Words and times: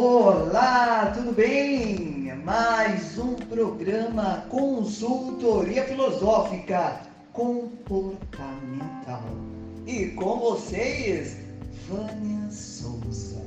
Olá, 0.00 1.10
tudo 1.12 1.32
bem? 1.32 2.32
Mais 2.44 3.18
um 3.18 3.34
programa 3.34 4.44
Consultoria 4.48 5.82
Filosófica 5.86 7.00
Comportamental. 7.32 9.24
E 9.88 10.06
com 10.10 10.38
vocês, 10.38 11.38
Vânia 11.88 12.48
Souza, 12.48 13.42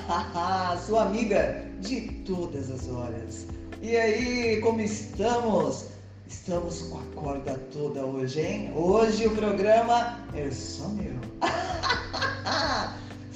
sua 0.86 1.02
amiga 1.02 1.66
de 1.80 2.00
todas 2.24 2.70
as 2.70 2.88
horas. 2.88 3.46
E 3.82 3.94
aí, 3.94 4.58
como 4.62 4.80
estamos? 4.80 5.84
Estamos 6.26 6.80
com 6.80 6.96
a 6.96 7.02
corda 7.14 7.60
toda 7.70 8.06
hoje, 8.06 8.40
hein? 8.40 8.72
Hoje 8.74 9.26
o 9.26 9.36
programa 9.36 10.18
é 10.34 10.50
só 10.50 10.88
meu. 10.88 11.12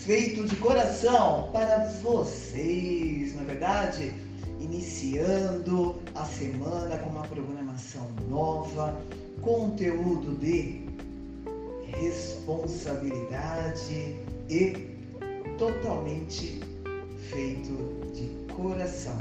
Feito 0.04 0.44
de 0.44 0.54
coração 0.56 1.48
para 1.50 1.86
vocês, 2.02 3.34
na 3.36 3.40
é 3.40 3.44
verdade? 3.46 4.12
Iniciando 4.60 5.98
a 6.14 6.26
semana 6.26 6.98
com 6.98 7.08
uma 7.08 7.22
programação 7.22 8.06
nova, 8.28 9.00
conteúdo 9.40 10.36
de 10.36 10.84
responsabilidade 11.86 14.14
e 14.50 14.90
totalmente 15.56 16.60
feito 17.30 17.72
de 18.12 18.28
coração. 18.52 19.16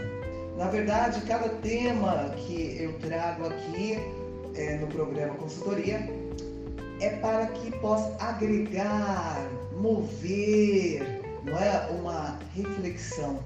Na 0.57 0.67
verdade, 0.67 1.21
cada 1.21 1.47
tema 1.47 2.31
que 2.35 2.75
eu 2.77 2.91
trago 2.99 3.45
aqui 3.45 3.97
é, 4.53 4.75
no 4.79 4.87
programa 4.87 5.33
Consultoria 5.35 6.05
é 6.99 7.09
para 7.21 7.47
que 7.47 7.71
possa 7.79 8.13
agregar, 8.19 9.49
mover, 9.79 11.21
não 11.43 11.57
é 11.57 11.87
uma 11.91 12.39
reflexão, 12.55 13.39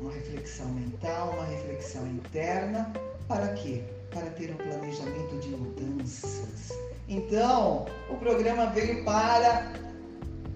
uma 0.00 0.12
reflexão 0.12 0.68
mental, 0.68 1.30
uma 1.30 1.44
reflexão 1.44 2.06
interna, 2.06 2.92
para 3.28 3.48
quê? 3.54 3.82
Para 4.12 4.30
ter 4.30 4.50
um 4.50 4.56
planejamento 4.56 5.38
de 5.40 5.48
mudanças. 5.48 6.72
Então, 7.08 7.86
o 8.10 8.16
programa 8.16 8.66
veio 8.66 9.04
para 9.04 9.72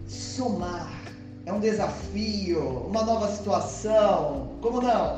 somar 0.06 1.06
é 1.46 1.52
um 1.52 1.60
desafio, 1.60 2.60
uma 2.88 3.04
nova 3.04 3.28
situação. 3.28 4.58
Como 4.60 4.80
não? 4.80 5.16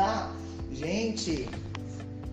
Gente, 0.72 1.48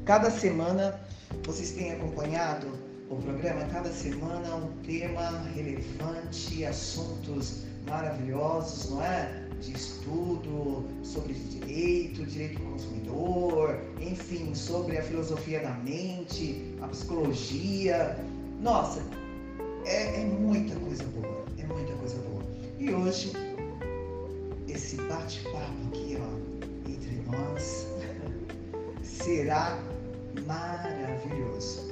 cada 0.05 0.31
semana 0.31 0.97
vocês 1.45 1.71
têm 1.71 1.91
acompanhado 1.91 2.67
o 3.09 3.15
programa, 3.15 3.65
cada 3.71 3.89
semana 3.89 4.55
um 4.55 4.67
tema 4.83 5.41
relevante, 5.55 6.65
assuntos 6.65 7.63
maravilhosos, 7.87 8.89
não 8.91 9.03
é? 9.03 9.47
De 9.61 9.73
estudo 9.73 10.85
sobre 11.03 11.33
direito, 11.33 12.25
direito 12.25 12.59
do 12.59 12.71
consumidor, 12.71 13.79
enfim, 13.99 14.53
sobre 14.53 14.97
a 14.97 15.03
filosofia 15.03 15.61
da 15.61 15.71
mente, 15.75 16.75
a 16.81 16.87
psicologia. 16.89 18.17
Nossa, 18.61 19.01
é, 19.85 20.21
é 20.21 20.25
muita 20.25 20.75
coisa 20.75 21.03
boa, 21.05 21.45
é 21.57 21.65
muita 21.65 21.93
coisa 21.93 22.17
boa. 22.17 22.43
E 22.77 22.93
hoje, 22.93 23.31
esse 24.67 24.97
bate-papo 25.03 25.87
aqui, 25.87 26.17
ó, 26.19 26.89
entre 26.89 27.21
nós, 27.25 27.87
será 29.01 29.79
maravilhoso. 30.45 31.86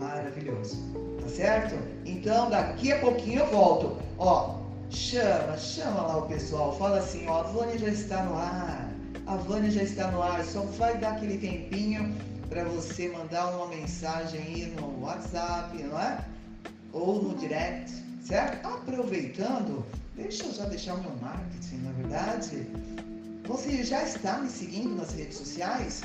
Maravilhoso. 0.00 0.76
Tá 1.20 1.28
certo? 1.28 1.74
Então, 2.04 2.50
daqui 2.50 2.92
a 2.92 2.98
pouquinho 2.98 3.40
eu 3.40 3.46
volto. 3.50 3.96
Ó, 4.18 4.58
chama, 4.90 5.56
chama 5.56 6.00
lá 6.00 6.16
o 6.16 6.26
pessoal. 6.26 6.76
Fala 6.76 6.98
assim, 6.98 7.26
ó, 7.28 7.40
a 7.40 7.42
Vânia 7.44 7.78
já 7.78 7.88
está 7.88 8.24
no 8.24 8.36
ar. 8.36 8.90
A 9.26 9.36
Vânia 9.36 9.70
já 9.70 9.82
está 9.82 10.10
no 10.10 10.22
ar. 10.22 10.44
Só 10.44 10.62
vai 10.62 10.98
dar 10.98 11.12
aquele 11.12 11.38
tempinho 11.38 12.16
para 12.48 12.64
você 12.64 13.08
mandar 13.08 13.54
uma 13.54 13.68
mensagem 13.68 14.40
aí 14.40 14.74
no 14.76 15.04
WhatsApp, 15.04 15.80
não 15.82 16.00
é? 16.00 16.24
Ou 16.92 17.22
no 17.22 17.34
direct, 17.36 17.92
certo? 18.24 18.66
Aproveitando, 18.66 19.84
Deixa 20.20 20.44
eu 20.44 20.52
já 20.52 20.66
deixar 20.66 20.94
o 20.96 21.02
meu 21.02 21.16
marketing, 21.16 21.76
na 21.78 21.92
verdade. 21.92 22.66
Você 23.46 23.82
já 23.82 24.02
está 24.02 24.38
me 24.38 24.50
seguindo 24.50 24.94
nas 24.94 25.14
redes 25.14 25.38
sociais? 25.38 26.02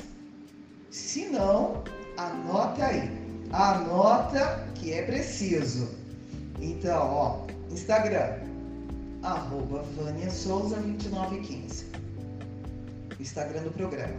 Se 0.90 1.26
não, 1.26 1.84
anota 2.16 2.86
aí. 2.86 3.25
Anota 3.52 4.66
que 4.74 4.92
é 4.92 5.02
preciso. 5.02 5.88
Então, 6.60 7.10
ó, 7.10 7.46
Instagram, 7.70 8.38
arroba 9.22 9.82
Vânia 9.96 10.30
Souza 10.30 10.76
2915. 10.76 11.86
Instagram 13.20 13.62
do 13.62 13.70
programa. 13.70 14.14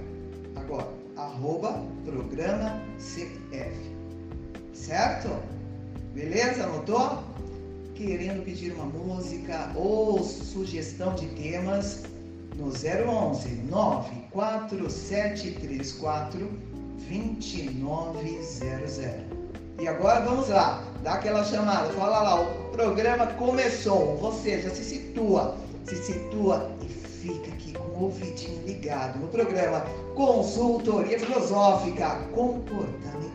Agora, 0.56 0.88
arroba 1.16 1.84
programa 2.06 2.82
CF. 2.98 3.96
Certo? 4.74 5.30
Beleza? 6.14 6.64
Anotou? 6.64 7.24
querendo 7.98 8.46
pedir 8.46 8.72
uma 8.74 8.86
música 8.86 9.72
ou 9.76 10.24
sugestão 10.24 11.16
de 11.16 11.26
temas 11.30 12.04
no 12.56 12.68
011 12.68 13.50
94734 13.70 16.67
2900. 17.10 19.00
E 19.80 19.88
agora 19.88 20.22
vamos 20.22 20.50
lá, 20.50 20.84
dá 21.04 21.14
aquela 21.14 21.44
chamada, 21.44 21.90
fala 21.94 22.24
lá, 22.24 22.42
o 22.42 22.72
programa 22.72 23.28
começou, 23.28 24.18
você 24.18 24.60
já 24.62 24.72
se 24.72 24.84
situa, 24.84 25.56
se 25.86 25.96
situa 25.98 26.72
e 26.82 26.88
fica 26.88 27.52
aqui 27.52 27.74
com 27.74 27.84
o 27.84 28.06
ouvidinho 28.06 28.62
ligado 28.66 29.20
no 29.20 29.28
programa 29.28 29.86
Consultoria 30.16 31.20
Filosófica 31.20 32.20
Comportamental. 32.34 33.28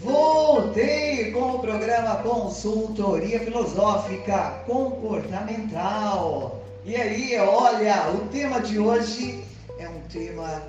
Voltei 0.00 1.32
com 1.32 1.56
o 1.56 1.58
programa 1.58 2.16
Consultoria 2.16 3.40
Filosófica 3.40 4.62
Comportamental. 4.66 6.62
E 6.84 6.96
aí, 6.96 7.38
olha, 7.38 8.10
o 8.14 8.28
tema 8.28 8.60
de 8.60 8.78
hoje 8.78 9.45
tema. 10.08 10.62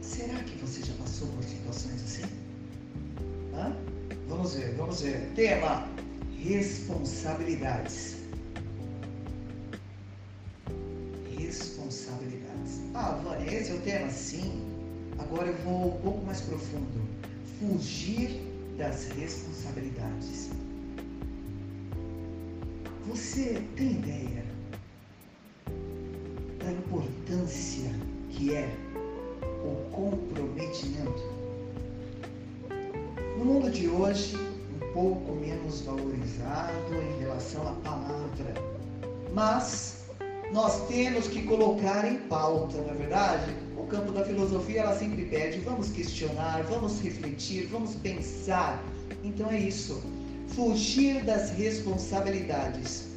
Será 0.00 0.38
que 0.42 0.56
você 0.58 0.82
já 0.84 0.94
passou 0.94 1.28
por 1.28 1.44
situações 1.44 2.02
assim? 2.02 2.24
Hã? 3.54 3.76
Vamos 4.28 4.54
ver, 4.54 4.74
vamos 4.74 5.00
ver. 5.02 5.30
Tema: 5.34 5.86
responsabilidades. 6.42 8.16
Responsabilidades. 11.38 12.80
Ah, 12.94 13.20
Vânia, 13.22 13.54
esse 13.54 13.70
é 13.70 13.74
o 13.74 13.80
tema? 13.80 14.10
Sim. 14.10 14.64
Agora 15.18 15.48
eu 15.48 15.56
vou 15.64 15.96
um 15.96 16.00
pouco 16.00 16.24
mais 16.24 16.40
profundo 16.40 17.08
fugir 17.58 18.40
das 18.76 19.08
responsabilidades. 19.08 20.50
Você 23.06 23.62
tem 23.76 23.92
ideia 23.92 24.47
da 26.58 26.72
importância 26.72 27.90
que 28.30 28.54
é 28.54 28.68
o 29.64 29.90
comprometimento? 29.90 31.22
No 33.38 33.44
mundo 33.44 33.70
de 33.70 33.88
hoje, 33.88 34.36
um 34.36 34.92
pouco 34.92 35.32
menos 35.36 35.82
valorizado 35.82 36.94
em 36.94 37.20
relação 37.20 37.68
à 37.68 37.72
palavra, 37.72 38.54
mas 39.32 40.04
nós 40.52 40.86
temos 40.88 41.28
que 41.28 41.42
colocar 41.42 42.10
em 42.10 42.18
pauta, 42.28 42.80
na 42.82 42.92
é 42.92 42.94
verdade? 42.94 43.68
campo 43.88 44.12
da 44.12 44.24
filosofia, 44.24 44.82
ela 44.82 44.96
sempre 44.96 45.24
pede: 45.24 45.58
vamos 45.60 45.90
questionar, 45.90 46.62
vamos 46.64 47.00
refletir, 47.00 47.66
vamos 47.66 47.94
pensar. 47.96 48.82
Então 49.24 49.50
é 49.50 49.58
isso. 49.58 50.02
Fugir 50.48 51.24
das 51.24 51.50
responsabilidades. 51.50 53.07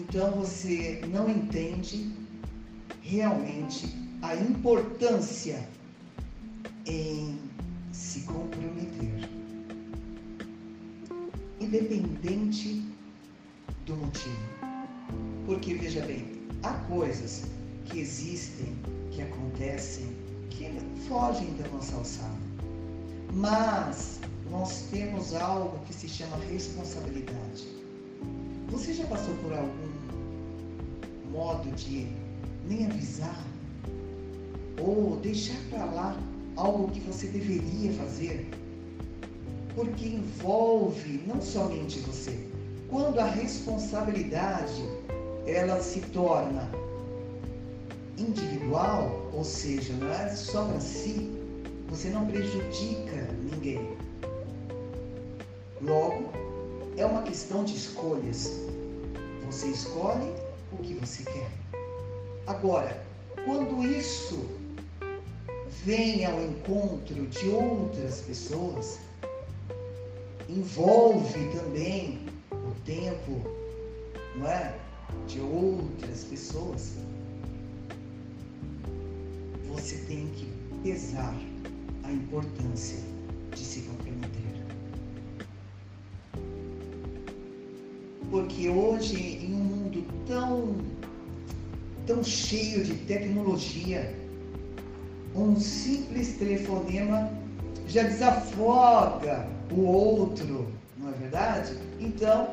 Então 0.00 0.30
você 0.32 1.02
não 1.12 1.28
entende 1.28 2.10
realmente 3.02 3.94
a 4.22 4.34
importância 4.34 5.68
em 6.86 7.38
se 7.92 8.20
comprometer. 8.20 9.28
Independente 11.60 12.82
do 13.84 13.94
motivo. 13.96 14.36
Porque 15.44 15.74
veja 15.74 16.00
bem, 16.06 16.24
há 16.62 16.72
coisas 16.88 17.44
que 17.84 18.00
existem, 18.00 18.74
que 19.10 19.20
acontecem, 19.20 20.06
que 20.48 20.70
fogem 21.08 21.54
da 21.56 21.68
nossa 21.68 21.94
alçada. 21.96 22.38
Mas 23.34 24.18
nós 24.50 24.86
temos 24.90 25.34
algo 25.34 25.78
que 25.84 25.92
se 25.92 26.08
chama 26.08 26.38
responsabilidade. 26.50 27.79
Você 28.80 28.94
já 28.94 29.04
passou 29.04 29.34
por 29.42 29.52
algum 29.52 29.90
modo 31.30 31.70
de 31.72 32.06
nem 32.66 32.86
avisar 32.86 33.44
ou 34.80 35.16
deixar 35.16 35.58
para 35.68 35.84
lá 35.84 36.16
algo 36.56 36.90
que 36.90 36.98
você 37.00 37.26
deveria 37.26 37.92
fazer? 37.92 38.48
Porque 39.74 40.06
envolve 40.06 41.22
não 41.26 41.42
somente 41.42 42.00
você, 42.00 42.34
quando 42.88 43.18
a 43.18 43.26
responsabilidade 43.26 44.82
ela 45.46 45.78
se 45.82 46.00
torna 46.00 46.66
individual, 48.16 49.30
ou 49.34 49.44
seja, 49.44 49.92
não 49.92 50.10
é 50.10 50.34
só 50.34 50.64
para 50.64 50.80
si, 50.80 51.30
você 51.86 52.08
não 52.08 52.26
prejudica 52.26 53.28
ninguém. 53.44 53.86
Logo, 55.82 56.30
é 56.96 57.04
uma 57.04 57.22
questão 57.22 57.62
de 57.62 57.76
escolhas. 57.76 58.69
Você 59.50 59.66
escolhe 59.66 60.32
o 60.70 60.76
que 60.76 60.94
você 60.94 61.24
quer. 61.24 61.50
Agora, 62.46 63.04
quando 63.44 63.84
isso 63.84 64.48
vem 65.84 66.24
ao 66.24 66.40
encontro 66.40 67.26
de 67.26 67.48
outras 67.48 68.20
pessoas, 68.20 69.00
envolve 70.48 71.48
também 71.48 72.28
o 72.52 72.80
tempo, 72.84 73.42
não 74.36 74.46
é? 74.46 74.78
De 75.26 75.40
outras 75.40 76.22
pessoas, 76.22 76.92
você 79.66 79.96
tem 80.06 80.28
que 80.28 80.46
pesar 80.84 81.34
a 82.04 82.12
importância 82.12 83.00
de 83.50 83.64
se 83.64 83.80
comprometer. 83.80 84.39
Porque 88.30 88.68
hoje, 88.68 89.44
em 89.44 89.54
um 89.54 89.58
mundo 89.58 90.04
tão, 90.26 90.76
tão 92.06 92.22
cheio 92.22 92.84
de 92.84 92.94
tecnologia, 92.94 94.14
um 95.34 95.58
simples 95.58 96.36
telefonema 96.36 97.32
já 97.88 98.04
desafoga 98.04 99.48
o 99.72 99.80
outro, 99.80 100.68
não 100.96 101.08
é 101.08 101.12
verdade? 101.12 101.76
Então, 101.98 102.50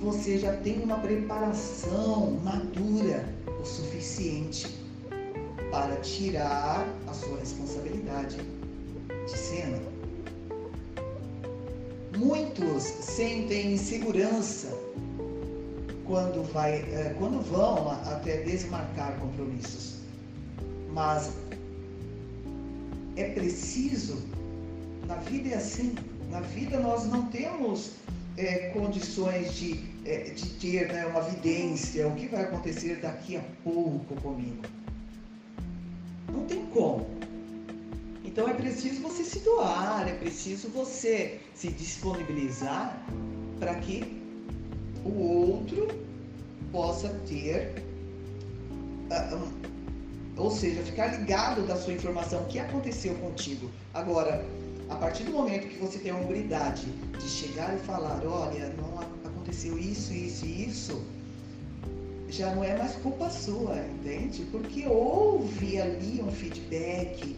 você 0.00 0.38
já 0.38 0.56
tem 0.56 0.82
uma 0.82 0.98
preparação 0.98 2.40
madura 2.42 3.28
o 3.60 3.64
suficiente 3.64 4.74
para 5.70 5.96
tirar 5.96 6.86
a 7.06 7.12
sua 7.12 7.38
responsabilidade 7.38 8.38
de 9.26 9.38
cena. 9.38 9.78
Muitos 12.16 12.82
sentem 12.82 13.74
insegurança 13.74 14.83
quando, 16.06 16.42
vai, 16.52 16.74
eh, 16.74 17.14
quando 17.18 17.40
vão 17.40 17.90
até 17.90 18.38
desmarcar 18.42 19.18
compromissos. 19.18 20.00
Mas 20.92 21.32
é 23.16 23.30
preciso, 23.30 24.22
na 25.06 25.16
vida 25.16 25.50
é 25.50 25.54
assim, 25.54 25.94
na 26.30 26.40
vida 26.40 26.78
nós 26.78 27.06
não 27.06 27.26
temos 27.26 27.92
é, 28.36 28.70
condições 28.70 29.54
de, 29.54 29.84
é, 30.04 30.30
de 30.30 30.48
ter 30.54 30.92
né, 30.92 31.06
uma 31.06 31.20
vidência, 31.22 32.06
o 32.08 32.14
que 32.14 32.26
vai 32.26 32.42
acontecer 32.42 32.96
daqui 33.00 33.36
a 33.36 33.42
pouco 33.62 34.14
comigo. 34.20 34.62
Não 36.32 36.44
tem 36.46 36.66
como. 36.66 37.06
Então 38.24 38.48
é 38.48 38.54
preciso 38.54 39.00
você 39.00 39.22
se 39.22 39.38
doar, 39.40 40.08
é 40.08 40.14
preciso 40.14 40.68
você 40.68 41.40
se 41.54 41.68
disponibilizar 41.68 43.00
para 43.60 43.76
que 43.76 44.23
o 45.04 45.50
outro 45.50 45.88
possa 46.72 47.08
ter, 47.28 47.82
uh, 49.10 49.36
um, 49.36 49.52
ou 50.36 50.50
seja, 50.50 50.82
ficar 50.82 51.18
ligado 51.18 51.66
da 51.66 51.76
sua 51.76 51.92
informação, 51.92 52.42
o 52.42 52.46
que 52.46 52.58
aconteceu 52.58 53.14
contigo. 53.16 53.70
Agora, 53.92 54.44
a 54.88 54.96
partir 54.96 55.24
do 55.24 55.32
momento 55.32 55.68
que 55.68 55.78
você 55.78 55.98
tem 55.98 56.10
a 56.10 56.16
humildade 56.16 56.86
de 57.18 57.28
chegar 57.28 57.74
e 57.74 57.78
falar, 57.78 58.20
olha, 58.26 58.72
não 58.76 58.98
aconteceu 59.30 59.78
isso, 59.78 60.12
isso 60.12 60.44
e 60.44 60.66
isso, 60.66 61.02
já 62.28 62.54
não 62.54 62.64
é 62.64 62.76
mais 62.76 62.94
culpa 62.96 63.30
sua, 63.30 63.76
entende? 63.78 64.44
Porque 64.50 64.86
houve 64.86 65.80
ali 65.80 66.20
um 66.20 66.30
feedback, 66.30 67.36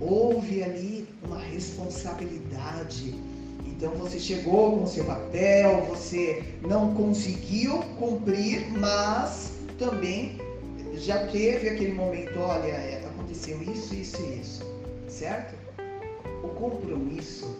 houve 0.00 0.62
ali 0.62 1.08
uma 1.22 1.38
responsabilidade. 1.38 3.14
Então 3.64 3.92
você 3.92 4.18
chegou 4.18 4.78
com 4.78 4.86
seu 4.86 5.04
papel, 5.04 5.82
você 5.82 6.42
não 6.62 6.94
conseguiu 6.94 7.78
cumprir, 7.98 8.70
mas 8.72 9.52
também 9.78 10.38
já 10.94 11.26
teve 11.26 11.68
aquele 11.68 11.92
momento, 11.92 12.38
olha, 12.38 12.72
é, 12.72 13.04
aconteceu 13.06 13.60
isso, 13.62 13.94
isso 13.94 14.20
e 14.22 14.40
isso, 14.40 14.64
certo? 15.08 15.54
O 16.42 16.48
compromisso 16.48 17.54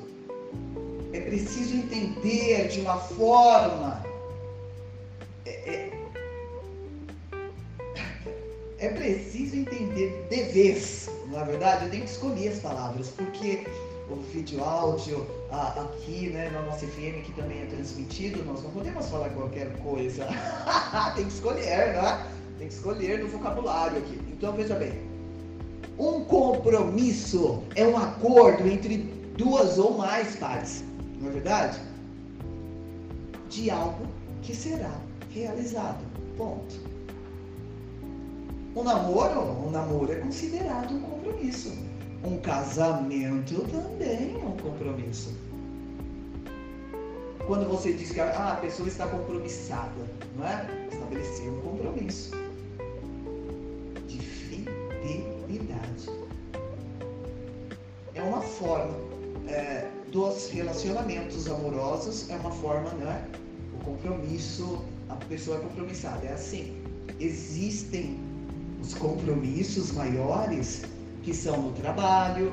é 1.13 1.21
preciso 1.21 1.77
entender 1.77 2.69
de 2.69 2.81
uma 2.81 2.97
forma 2.97 4.05
é, 5.45 5.51
é, 5.51 5.93
é 8.79 8.89
preciso 8.91 9.57
entender 9.57 10.27
de 10.29 10.43
vez, 10.45 11.09
na 11.29 11.41
é 11.41 11.45
verdade, 11.45 11.85
eu 11.85 11.91
tenho 11.91 12.05
que 12.05 12.11
escolher 12.11 12.49
as 12.49 12.59
palavras, 12.61 13.09
porque 13.09 13.65
o 14.09 14.17
vídeo 14.17 14.63
áudio 14.63 15.27
a, 15.51 15.81
aqui, 15.83 16.31
né, 16.31 16.51
na 16.51 16.63
nossa 16.63 16.87
FM, 16.87 17.25
que 17.25 17.33
também 17.35 17.63
é 17.63 17.67
transmitido, 17.67 18.45
nós 18.45 18.63
não 18.63 18.71
podemos 18.71 19.09
falar 19.09 19.31
qualquer 19.31 19.77
coisa. 19.79 20.27
Tem 21.17 21.25
que 21.25 21.33
escolher, 21.33 21.95
né? 21.95 22.27
Tem 22.59 22.69
que 22.69 22.75
escolher 22.75 23.19
no 23.19 23.29
vocabulário 23.29 23.99
aqui. 23.99 24.21
Então 24.33 24.53
veja 24.53 24.75
bem. 24.75 24.95
Um 25.99 26.25
compromisso 26.25 27.63
é 27.75 27.87
um 27.87 27.97
acordo 27.97 28.69
entre 28.69 28.99
duas 29.37 29.79
ou 29.79 29.97
mais 29.97 30.37
partes, 30.37 30.85
não 31.21 31.29
é 31.29 31.33
verdade? 31.33 31.81
De 33.49 33.71
algo 33.71 34.07
que 34.43 34.55
será 34.55 34.93
realizado. 35.31 36.05
Ponto. 36.37 36.75
Um 38.77 38.83
namoro, 38.83 39.41
um 39.67 39.71
namoro 39.71 40.13
é 40.13 40.17
considerado 40.17 40.95
um 40.95 41.01
compromisso. 41.01 41.73
Um 42.25 42.39
casamento 42.39 43.61
também 43.71 44.35
é 44.35 44.45
um 44.45 44.57
compromisso. 44.57 45.33
Quando 47.47 47.69
você 47.69 47.93
diz 47.93 48.11
que 48.11 48.21
ah, 48.21 48.55
a 48.55 48.57
pessoa 48.57 48.89
está 48.89 49.07
compromissada, 49.07 50.05
não 50.37 50.47
é? 50.47 50.89
Estabelecer 50.91 51.49
um 51.49 51.61
compromisso 51.61 52.33
de 54.09 54.19
fidelidade. 54.19 56.11
É 58.15 58.23
uma 58.23 58.41
forma 58.41 58.97
é, 59.47 59.89
dos 60.11 60.51
relacionamentos 60.51 61.47
amorosos, 61.49 62.29
é 62.31 62.37
uma 62.37 62.51
forma, 62.51 62.91
não 62.95 63.13
é? 63.13 63.25
O 63.81 63.85
compromisso, 63.85 64.85
a 65.09 65.15
pessoa 65.15 65.59
é 65.59 65.61
compromissada. 65.61 66.27
É 66.27 66.33
assim. 66.33 66.77
Existem 67.21 68.19
os 68.83 68.93
compromissos 68.95 69.93
maiores 69.93 70.83
que 71.27 71.35
são 71.35 71.61
no 71.61 71.73
trabalho. 71.73 72.53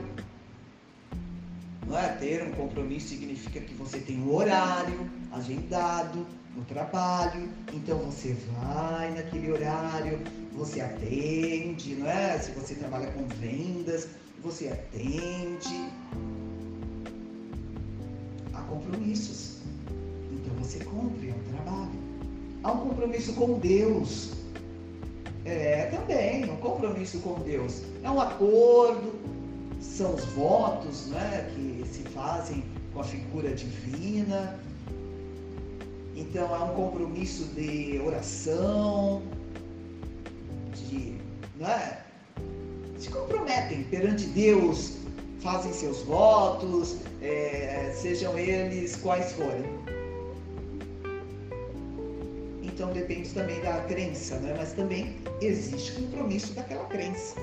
Não 1.86 1.96
é? 1.96 2.08
Ter 2.15 2.42
um 2.42 2.51
compromisso 2.53 3.10
significa 3.10 3.62
que 3.62 3.75
você 3.75 4.00
tem 4.00 4.20
um 4.20 4.34
horário 4.34 5.08
agendado 5.32 6.25
no 6.56 6.65
trabalho, 6.65 7.50
então 7.72 8.00
você 8.00 8.36
vai 8.51 9.12
naquele 9.12 9.51
horário, 9.51 10.20
você 10.53 10.82
atende, 10.82 11.94
não 11.96 12.10
é? 12.10 12.39
Se 12.39 12.51
você 12.51 12.74
trabalha 12.74 13.12
com 13.12 13.27
vendas, 13.27 14.08
você 14.42 14.70
atende. 14.70 15.88
Há 18.56 18.62
compromissos. 18.63 19.60
Então 20.32 20.56
você 20.56 20.84
cumpre, 20.84 21.30
é 21.30 21.34
um 21.36 21.53
trabalho. 21.53 22.00
Há 22.63 22.72
um 22.72 22.89
compromisso 22.89 23.34
com 23.34 23.60
Deus. 23.60 24.42
É 25.45 25.88
também 25.88 26.50
um 26.50 26.55
compromisso 26.57 27.19
com 27.19 27.39
Deus. 27.41 27.81
É 28.01 28.09
um 28.09 28.19
acordo, 28.19 29.13
são 29.81 30.15
os 30.15 30.23
votos 30.25 31.07
né, 31.07 31.51
que 31.53 31.85
se 31.88 32.03
fazem 32.03 32.63
com 32.93 33.01
a 33.01 33.03
figura 33.03 33.53
divina. 33.53 34.59
Então 36.15 36.55
é 36.55 36.59
um 36.59 36.73
compromisso 36.75 37.45
de 37.55 38.00
oração, 38.05 39.21
de. 40.73 41.15
Não 41.59 41.67
é? 41.67 42.00
Se 42.97 43.09
comprometem 43.09 43.83
perante 43.85 44.27
Deus, 44.27 44.93
fazem 45.41 45.73
seus 45.73 46.03
votos, 46.03 46.97
é, 47.21 47.91
sejam 47.93 48.38
eles 48.38 48.95
quais 48.95 49.33
forem. 49.33 49.65
Então 52.74 52.92
depende 52.92 53.30
também 53.30 53.62
da 53.62 53.80
crença, 53.82 54.39
né? 54.39 54.56
mas 54.58 54.74
também 54.74 55.15
existe 55.42 55.92
compromisso 55.92 56.53
daquela 56.53 56.86
crença 56.86 57.36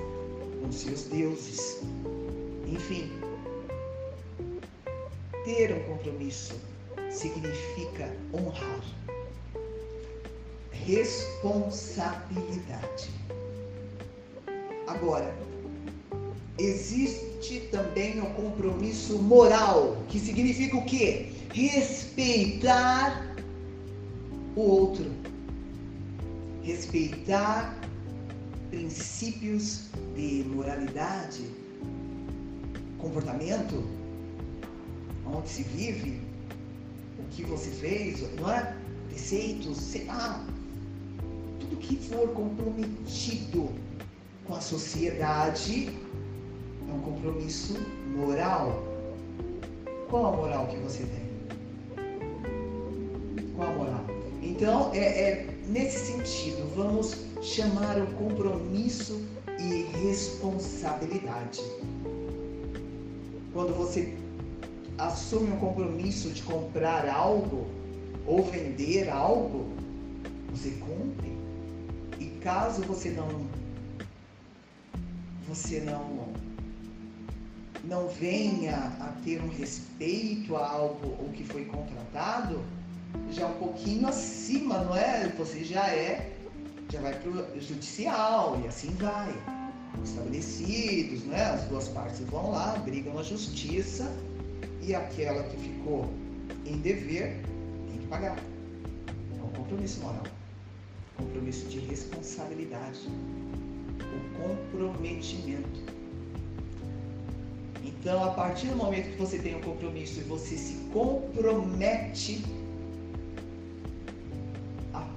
com 0.61 0.73
seus 0.73 1.05
deuses. 1.05 1.81
Enfim, 2.67 3.09
ter 5.45 5.73
um 5.73 5.85
compromisso 5.85 6.61
significa 7.09 8.13
honrar. 8.35 8.81
Responsabilidade. 10.73 13.11
Agora, 14.89 15.33
existe 16.59 17.61
também 17.71 18.21
um 18.21 18.35
compromisso 18.35 19.23
moral, 19.23 19.97
que 20.09 20.19
significa 20.19 20.77
o 20.77 20.85
quê? 20.85 21.29
Respeitar 21.55 23.30
o 24.61 24.81
outro, 24.83 25.11
respeitar 26.63 27.75
princípios 28.69 29.89
de 30.15 30.45
moralidade, 30.49 31.45
comportamento, 32.99 33.83
onde 35.27 35.49
se 35.49 35.63
vive, 35.63 36.21
o 37.19 37.23
que 37.31 37.43
você 37.45 37.71
fez, 37.71 38.23
não 38.37 38.53
é? 38.53 38.77
Preceitos, 39.09 39.79
sei 39.79 40.05
lá, 40.05 40.45
tudo 41.59 41.77
que 41.79 41.97
for 41.97 42.29
comprometido 42.29 43.71
com 44.45 44.55
a 44.55 44.61
sociedade 44.61 45.89
é 46.89 46.93
um 46.93 47.01
compromisso 47.01 47.75
moral. 48.15 48.85
Qual 50.09 50.27
a 50.27 50.37
moral 50.37 50.67
que 50.67 50.77
você 50.77 51.05
tem? 51.05 51.30
Então, 54.61 54.93
é, 54.93 54.99
é 54.99 55.47
nesse 55.69 56.13
sentido, 56.13 56.71
vamos 56.77 57.17
chamar 57.41 57.97
o 57.99 58.07
compromisso 58.09 59.27
e 59.59 59.85
responsabilidade. 60.05 61.63
Quando 63.55 63.75
você 63.75 64.15
assume 64.99 65.51
um 65.53 65.57
compromisso 65.57 66.29
de 66.29 66.43
comprar 66.43 67.09
algo 67.09 67.67
ou 68.27 68.45
vender 68.45 69.09
algo, 69.09 69.65
você 70.51 70.73
cumpre. 70.73 71.33
E 72.19 72.27
caso 72.43 72.83
você 72.83 73.09
não 73.09 73.47
você 75.49 75.81
não 75.81 76.29
não 77.83 78.09
venha 78.09 78.77
a 79.01 79.09
ter 79.25 79.43
um 79.43 79.49
respeito 79.49 80.55
a 80.55 80.71
algo 80.71 81.17
o 81.25 81.33
que 81.33 81.45
foi 81.45 81.65
contratado, 81.65 82.63
já 83.31 83.47
um 83.47 83.55
pouquinho 83.55 84.09
acima, 84.09 84.79
não 84.79 84.97
é? 84.97 85.29
Você 85.39 85.65
já 85.65 85.89
é, 85.89 86.33
já 86.91 87.01
vai 87.01 87.15
para 87.15 87.31
o 87.31 87.61
judicial 87.61 88.61
e 88.63 88.69
assim 88.69 88.91
vai. 88.99 89.35
Estabelecidos, 90.05 91.25
né? 91.25 91.43
As 91.43 91.65
duas 91.65 91.89
partes 91.89 92.21
vão 92.21 92.53
lá, 92.53 92.77
brigam 92.79 93.15
na 93.15 93.23
justiça 93.23 94.11
e 94.81 94.95
aquela 94.95 95.43
que 95.45 95.57
ficou 95.57 96.09
em 96.65 96.79
dever 96.79 97.43
tem 97.89 97.99
que 97.99 98.07
pagar. 98.07 98.37
É 99.39 99.43
um 99.43 99.49
compromisso 99.49 100.01
moral, 100.01 100.25
compromisso 101.17 101.67
de 101.69 101.81
responsabilidade, 101.81 103.01
o 103.99 104.79
comprometimento. 104.79 106.01
Então, 107.85 108.25
a 108.25 108.31
partir 108.31 108.69
do 108.69 108.77
momento 108.77 109.11
que 109.11 109.19
você 109.19 109.39
tem 109.39 109.57
um 109.57 109.61
compromisso 109.61 110.21
e 110.21 110.23
você 110.23 110.57
se 110.57 110.75
compromete 110.93 112.43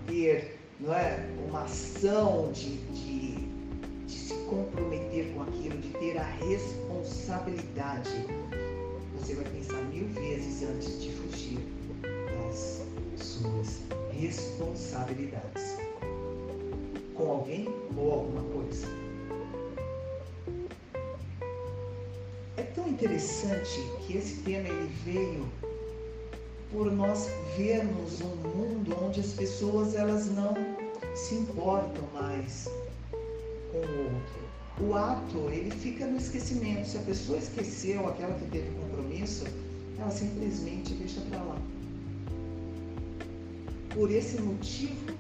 ter 0.08 0.60
não 0.80 0.94
é, 0.94 1.30
uma 1.48 1.64
ação 1.64 2.52
de, 2.52 2.78
de, 2.94 3.36
de 4.06 4.12
se 4.12 4.34
comprometer 4.50 5.32
com 5.34 5.44
aquilo, 5.44 5.78
de 5.78 5.90
ter 5.90 6.18
a 6.18 6.24
responsabilidade, 6.24 8.10
você 9.18 9.36
vai 9.36 9.46
pensar 9.46 9.82
mil 9.86 10.08
vezes 10.10 10.64
antes 10.64 11.02
de 11.02 11.12
fugir 11.12 11.60
das 12.02 12.86
suas 13.16 13.82
responsabilidades 14.12 15.78
com 17.16 17.32
alguém 17.32 17.68
ou 17.96 18.12
alguma 18.12 18.44
coisa. 18.54 19.04
tão 22.76 22.88
interessante 22.88 23.80
que 24.06 24.18
esse 24.18 24.42
tema 24.42 24.68
ele 24.68 24.90
veio 25.06 25.48
por 26.74 26.92
nós 26.92 27.30
vermos 27.56 28.20
um 28.22 28.36
mundo 28.36 28.98
onde 29.00 29.20
as 29.20 29.32
pessoas 29.34 29.94
elas 29.94 30.26
não 30.32 30.56
se 31.16 31.36
importam 31.36 32.04
mais 32.14 32.68
com 33.72 33.78
o 33.78 34.04
outro. 34.06 34.44
O 34.82 34.96
ato, 34.96 35.38
ele 35.52 35.70
fica 35.70 36.08
no 36.08 36.18
esquecimento. 36.18 36.88
Se 36.88 36.98
a 36.98 37.02
pessoa 37.02 37.38
esqueceu 37.38 38.08
aquela 38.08 38.34
que 38.34 38.46
teve 38.48 38.72
compromisso, 38.72 39.46
ela 40.00 40.10
simplesmente 40.10 40.96
deixa 40.96 41.22
para 41.22 41.44
lá. 41.44 41.62
Por 43.94 44.12
esse 44.12 44.42
motivo, 44.42 45.14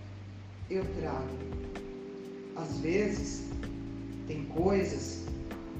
eu 0.71 0.83
trago. 0.99 1.37
Às 2.55 2.79
vezes, 2.79 3.43
tem 4.27 4.43
coisas 4.45 5.23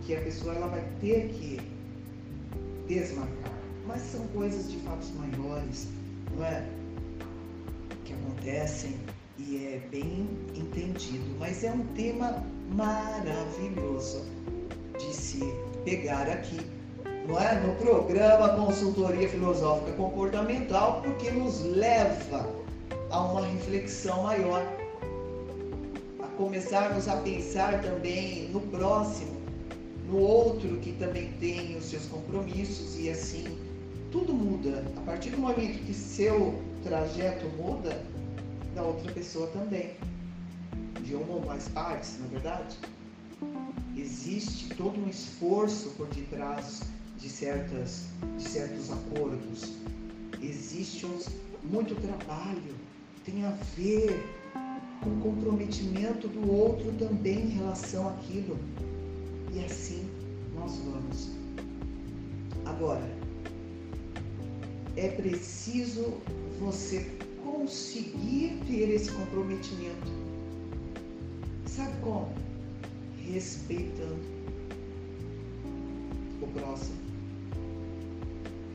que 0.05 0.15
a 0.15 0.21
pessoa 0.21 0.53
ela 0.53 0.67
vai 0.67 0.87
ter 1.01 1.29
que 1.29 1.59
desmarcar. 2.87 3.52
Mas 3.85 4.01
são 4.01 4.25
coisas 4.27 4.71
de 4.71 4.77
fatos 4.77 5.11
maiores, 5.11 5.87
não 6.35 6.45
é? 6.45 6.65
Que 8.05 8.13
acontecem 8.13 8.95
e 9.37 9.57
é 9.67 9.87
bem 9.89 10.27
entendido. 10.55 11.35
Mas 11.39 11.63
é 11.63 11.71
um 11.71 11.85
tema 11.87 12.43
maravilhoso 12.75 14.25
de 14.97 15.13
se 15.13 15.39
pegar 15.83 16.29
aqui, 16.29 16.59
não 17.27 17.39
é? 17.39 17.59
No 17.59 17.75
programa 17.75 18.49
Consultoria 18.49 19.27
Filosófica 19.27 19.91
Comportamental, 19.93 21.01
porque 21.01 21.29
nos 21.31 21.61
leva 21.63 22.49
a 23.09 23.21
uma 23.21 23.45
reflexão 23.45 24.23
maior, 24.23 24.63
a 26.21 26.27
começarmos 26.37 27.07
a 27.07 27.17
pensar 27.17 27.81
também 27.81 28.49
no 28.49 28.61
próximo 28.61 29.43
no 30.13 30.19
outro 30.19 30.77
que 30.77 30.91
também 30.93 31.31
tem 31.39 31.75
os 31.75 31.85
seus 31.85 32.05
compromissos 32.05 32.99
e 32.99 33.09
assim 33.09 33.57
tudo 34.13 34.31
muda. 34.31 34.85
A 34.95 35.01
partir 35.01 35.31
do 35.31 35.39
momento 35.39 35.83
que 35.85 35.93
seu 35.93 36.53
trajeto 36.83 37.47
muda, 37.57 37.99
da 38.75 38.83
outra 38.83 39.11
pessoa 39.11 39.47
também. 39.47 39.95
De 41.01 41.15
uma 41.15 41.33
ou 41.33 41.45
mais 41.45 41.67
partes, 41.69 42.19
na 42.19 42.27
é 42.27 42.29
verdade. 42.29 42.77
Existe 43.97 44.69
todo 44.75 45.03
um 45.03 45.09
esforço 45.09 45.89
por 45.97 46.07
detrás 46.07 46.83
de, 47.17 47.27
certas, 47.27 48.05
de 48.37 48.43
certos 48.43 48.91
acordos. 48.91 49.73
Existe 50.41 51.05
um, 51.05 51.17
muito 51.63 51.95
trabalho, 51.95 52.75
tem 53.25 53.43
a 53.43 53.51
ver 53.75 54.23
com 55.03 55.09
o 55.09 55.19
comprometimento 55.21 56.27
do 56.27 56.51
outro 56.51 56.91
também 56.93 57.45
em 57.45 57.49
relação 57.49 58.09
àquilo. 58.09 58.57
E 59.51 59.65
assim 59.65 60.07
nós 60.55 60.77
vamos. 60.77 61.31
Agora, 62.65 63.22
é 64.95 65.07
preciso 65.09 66.13
você 66.59 67.05
conseguir 67.43 68.59
ter 68.67 68.89
esse 68.89 69.11
comprometimento. 69.11 70.11
Sabe 71.65 71.93
como? 72.01 72.33
Respeitando 73.17 74.19
o 76.41 76.47
próximo. 76.47 76.97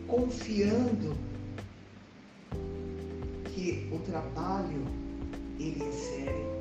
Confiando 0.06 1.16
que 3.54 3.88
o 3.92 3.98
trabalho 4.00 4.84
ele 5.58 5.82
é 5.82 6.58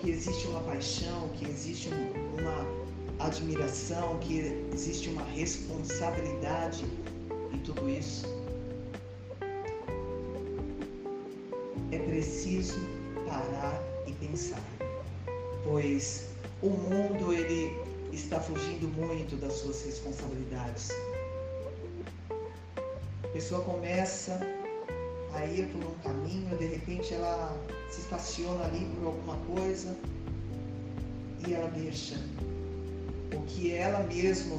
que 0.00 0.10
existe 0.10 0.46
uma 0.48 0.60
paixão, 0.60 1.28
que 1.30 1.48
existe 1.48 1.88
uma 2.38 3.24
admiração, 3.24 4.18
que 4.18 4.40
existe 4.72 5.08
uma 5.08 5.22
responsabilidade 5.22 6.84
em 7.52 7.58
tudo 7.60 7.88
isso. 7.88 8.33
É 11.94 11.98
preciso 11.98 12.80
parar 13.24 13.80
e 14.04 14.12
pensar, 14.14 14.60
pois 15.62 16.26
o 16.60 16.68
mundo 16.68 17.32
ele 17.32 17.72
está 18.12 18.40
fugindo 18.40 18.88
muito 18.88 19.36
das 19.36 19.52
suas 19.52 19.84
responsabilidades. 19.84 20.90
A 23.22 23.28
pessoa 23.28 23.60
começa 23.60 24.40
a 25.34 25.46
ir 25.46 25.68
por 25.68 25.84
um 25.84 25.94
caminho, 26.02 26.58
de 26.58 26.66
repente 26.66 27.14
ela 27.14 27.56
se 27.88 28.00
estaciona 28.00 28.64
ali 28.64 28.84
por 28.96 29.06
alguma 29.06 29.36
coisa 29.54 29.96
e 31.46 31.54
ela 31.54 31.68
deixa 31.68 32.16
o 33.32 33.40
que 33.42 33.72
ela 33.72 34.02
mesma 34.02 34.58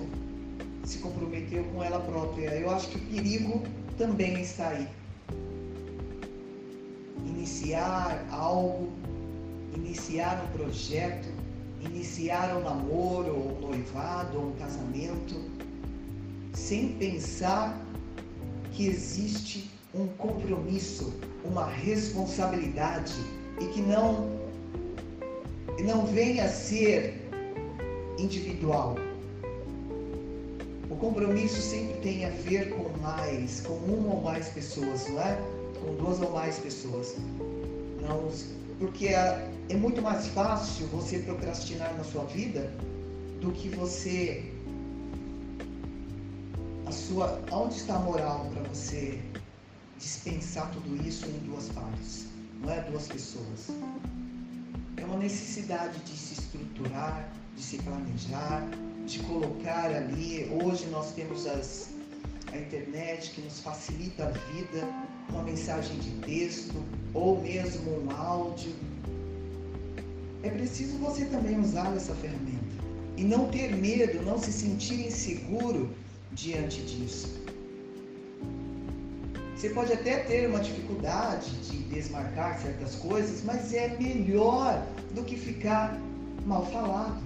se 0.85 0.99
comprometeu 0.99 1.65
com 1.65 1.83
ela 1.83 1.99
própria. 1.99 2.55
Eu 2.55 2.69
acho 2.69 2.87
que 2.87 2.97
o 2.97 3.01
perigo 3.07 3.61
também 3.97 4.39
está 4.39 4.69
aí. 4.69 4.87
Iniciar 7.23 8.25
algo, 8.31 8.89
iniciar 9.75 10.43
um 10.43 10.57
projeto, 10.57 11.27
iniciar 11.81 12.57
um 12.57 12.63
namoro, 12.63 13.35
ou 13.35 13.57
um 13.57 13.61
noivado, 13.61 14.37
ou 14.37 14.47
um 14.47 14.51
casamento, 14.53 15.35
sem 16.53 16.89
pensar 16.93 17.79
que 18.71 18.87
existe 18.87 19.69
um 19.93 20.07
compromisso, 20.07 21.13
uma 21.43 21.65
responsabilidade 21.65 23.13
e 23.61 23.65
que 23.67 23.81
não 23.81 24.35
não 25.83 26.05
venha 26.05 26.45
a 26.45 26.49
ser 26.49 27.13
individual. 28.17 28.95
O 30.89 30.95
compromisso 30.95 31.61
sempre 31.61 31.99
tem 31.99 32.25
a 32.25 32.29
ver 32.29 32.69
com 32.69 32.89
mais, 33.01 33.61
com 33.61 33.73
uma 33.73 34.15
ou 34.15 34.21
mais 34.21 34.47
pessoas, 34.49 35.07
não 35.09 35.21
é? 35.21 35.37
Com 35.85 35.95
duas 35.95 36.19
ou 36.19 36.31
mais 36.31 36.57
pessoas. 36.59 37.15
Não, 38.01 38.29
porque 38.79 39.07
é, 39.07 39.49
é 39.69 39.75
muito 39.75 40.01
mais 40.01 40.27
fácil 40.27 40.87
você 40.87 41.19
procrastinar 41.19 41.95
na 41.95 42.03
sua 42.03 42.25
vida 42.25 42.71
do 43.39 43.51
que 43.51 43.69
você 43.69 44.51
a 46.85 46.91
sua 46.91 47.41
onde 47.51 47.75
está 47.75 47.95
a 47.95 47.99
moral 47.99 48.49
para 48.53 48.61
você 48.63 49.19
dispensar 49.97 50.69
tudo 50.71 50.95
isso 51.07 51.25
em 51.27 51.39
duas 51.49 51.69
partes, 51.69 52.27
não 52.61 52.71
é 52.71 52.81
duas 52.81 53.07
pessoas. 53.07 53.69
É 54.97 55.05
uma 55.05 55.17
necessidade 55.17 55.99
de 55.99 56.11
se 56.17 56.39
estruturar, 56.39 57.29
de 57.55 57.63
se 57.63 57.77
planejar, 57.79 58.67
de 59.05 59.19
colocar 59.19 59.91
ali. 59.91 60.49
Hoje 60.63 60.85
nós 60.87 61.11
temos 61.13 61.45
as, 61.47 61.89
a 62.51 62.57
internet 62.57 63.31
que 63.31 63.41
nos 63.41 63.59
facilita 63.59 64.25
a 64.25 64.29
vida, 64.29 64.87
uma 65.29 65.43
mensagem 65.43 65.97
de 65.99 66.11
texto 66.21 66.75
ou 67.13 67.41
mesmo 67.41 68.03
um 68.03 68.11
áudio. 68.11 68.73
É 70.43 70.49
preciso 70.49 70.97
você 70.97 71.25
também 71.25 71.59
usar 71.59 71.95
essa 71.95 72.13
ferramenta 72.15 72.75
e 73.17 73.23
não 73.23 73.47
ter 73.49 73.75
medo, 73.75 74.21
não 74.23 74.37
se 74.37 74.51
sentir 74.51 75.07
inseguro 75.07 75.89
diante 76.33 76.81
disso. 76.81 77.43
Você 79.55 79.69
pode 79.69 79.93
até 79.93 80.19
ter 80.19 80.49
uma 80.49 80.59
dificuldade 80.59 81.49
de 81.61 81.77
desmarcar 81.83 82.61
certas 82.61 82.95
coisas, 82.95 83.41
mas 83.43 83.73
é 83.73 83.97
melhor 83.97 84.85
do 85.13 85.23
que 85.23 85.37
ficar 85.37 85.97
mal 86.45 86.65
falado. 86.67 87.23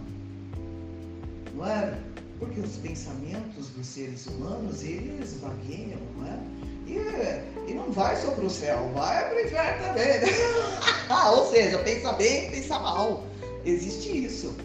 Não 1.56 1.66
é? 1.66 2.00
Porque 2.38 2.60
os 2.62 2.78
pensamentos 2.78 3.70
dos 3.70 3.86
seres 3.86 4.28
humanos, 4.28 4.84
eles 4.84 5.34
vagueiam, 5.42 6.00
não 6.18 6.28
é? 6.28 6.40
E, 6.90 7.70
e 7.70 7.74
não 7.76 7.92
vai 7.92 8.16
só 8.16 8.32
para 8.32 8.46
o 8.46 8.50
céu, 8.50 8.90
vai 8.96 9.30
para 9.30 9.38
o 9.38 9.42
inferno 9.42 9.86
também. 9.86 10.20
Né? 10.20 10.28
Ou 11.32 11.52
seja, 11.52 11.78
pensa 11.80 12.14
bem, 12.14 12.50
pensa 12.50 12.80
mal. 12.80 13.24
Existe 13.64 14.26
isso. 14.26 14.56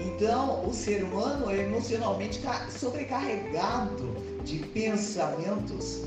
Então, 0.00 0.68
o 0.68 0.72
ser 0.72 1.04
humano 1.04 1.50
é 1.50 1.58
emocionalmente 1.58 2.40
sobrecarregado 2.70 4.16
de 4.44 4.58
pensamentos, 4.58 6.02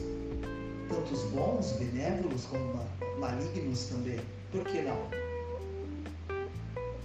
tantos 0.89 1.21
bons, 1.31 1.71
benévolos, 1.73 2.45
como 2.45 2.79
malignos 3.19 3.85
também. 3.85 4.19
Por 4.51 4.63
que 4.65 4.81
não? 4.81 4.97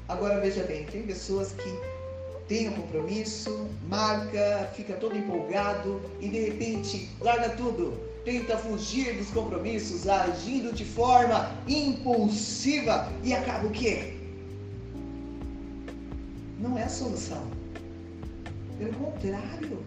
Agora 0.09 0.41
veja 0.41 0.65
bem, 0.65 0.85
tem 0.87 1.03
pessoas 1.03 1.53
que 1.53 1.99
têm 2.49 2.71
um 2.71 2.73
compromisso, 2.73 3.69
marca, 3.87 4.71
fica 4.75 4.95
todo 4.95 5.17
empolgado 5.17 6.01
e 6.19 6.29
de 6.29 6.39
repente 6.47 7.11
larga 7.21 7.51
tudo, 7.51 8.08
tenta 8.25 8.57
fugir 8.57 9.17
dos 9.17 9.29
compromissos, 9.31 10.07
agindo 10.09 10.73
de 10.73 10.85
forma 10.85 11.51
impulsiva 11.67 13.13
e 13.23 13.33
acaba 13.35 13.67
o 13.67 13.71
quê? 13.71 14.19
não 16.59 16.77
é 16.77 16.85
a 16.85 16.89
solução. 16.89 17.43
Pelo 18.79 18.93
contrário, 18.95 19.85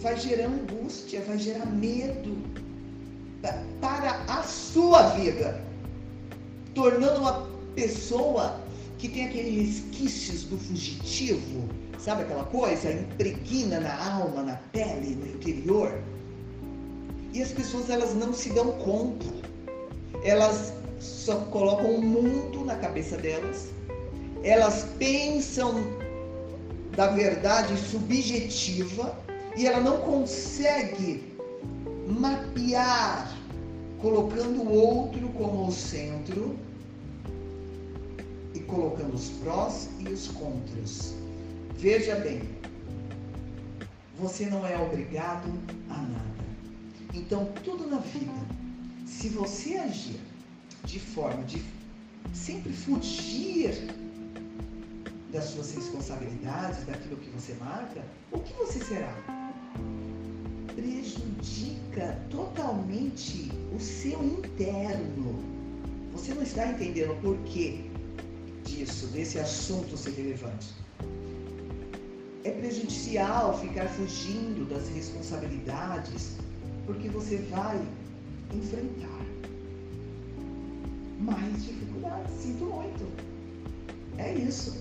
vai 0.00 0.18
gerar 0.18 0.46
angústia, 0.46 1.22
vai 1.22 1.38
gerar 1.38 1.66
medo 1.66 2.36
para 3.80 4.22
a 4.28 4.42
sua 4.42 5.10
vida, 5.10 5.62
tornando 6.74 7.20
uma 7.20 7.48
pessoa 7.74 8.60
que 8.98 9.08
tem 9.08 9.26
aqueles 9.26 9.66
resquícios 9.66 10.44
do 10.44 10.58
fugitivo, 10.58 11.68
sabe 11.98 12.22
aquela 12.22 12.44
coisa? 12.44 12.92
Impregna 12.92 13.80
na 13.80 14.14
alma, 14.14 14.42
na 14.42 14.56
pele, 14.72 15.14
no 15.14 15.26
interior. 15.26 16.00
E 17.36 17.42
as 17.42 17.52
pessoas 17.52 17.90
elas 17.90 18.14
não 18.14 18.32
se 18.32 18.50
dão 18.50 18.72
conta. 18.78 19.26
Elas 20.24 20.72
só 20.98 21.36
colocam 21.52 21.96
o 21.96 22.02
mundo 22.02 22.64
na 22.64 22.76
cabeça 22.76 23.16
delas 23.16 23.68
elas 24.46 24.86
pensam 24.96 25.74
da 26.96 27.08
verdade 27.08 27.76
subjetiva 27.76 29.18
e 29.56 29.66
ela 29.66 29.80
não 29.80 29.98
consegue 29.98 31.34
mapear 32.06 33.36
colocando 34.00 34.62
o 34.62 34.72
outro 34.72 35.28
como 35.30 35.66
o 35.66 35.72
centro 35.72 36.56
e 38.54 38.60
colocando 38.60 39.14
os 39.14 39.30
prós 39.30 39.88
e 39.98 40.08
os 40.08 40.28
contras. 40.28 41.14
Veja 41.76 42.14
bem, 42.14 42.42
você 44.16 44.46
não 44.46 44.64
é 44.64 44.78
obrigado 44.78 45.52
a 45.90 45.96
nada. 45.96 46.25
Então, 47.16 47.46
tudo 47.64 47.88
na 47.88 47.98
vida, 47.98 48.30
se 49.06 49.30
você 49.30 49.76
agir 49.78 50.20
de 50.84 51.00
forma 51.00 51.42
de 51.44 51.62
sempre 52.34 52.70
fugir 52.74 53.88
das 55.32 55.44
suas 55.44 55.74
responsabilidades, 55.74 56.84
daquilo 56.84 57.16
que 57.16 57.30
você 57.30 57.54
marca, 57.54 58.04
o 58.30 58.38
que 58.40 58.52
você 58.52 58.84
será? 58.84 59.14
Prejudica 60.74 62.18
totalmente 62.30 63.50
o 63.74 63.80
seu 63.80 64.22
interno. 64.22 65.42
Você 66.12 66.34
não 66.34 66.42
está 66.42 66.68
entendendo 66.68 67.12
o 67.12 67.20
porquê 67.22 67.80
disso, 68.62 69.06
desse 69.06 69.38
assunto 69.38 69.96
ser 69.96 70.10
relevante. 70.10 70.68
É 72.44 72.50
prejudicial 72.50 73.58
ficar 73.58 73.88
fugindo 73.88 74.68
das 74.68 74.88
responsabilidades, 74.90 76.36
porque 76.86 77.08
você 77.08 77.36
vai 77.50 77.80
enfrentar 78.54 79.26
mais 81.20 81.64
dificuldades. 81.64 82.32
Sinto 82.34 82.64
muito. 82.64 83.06
É 84.18 84.32
isso. 84.34 84.76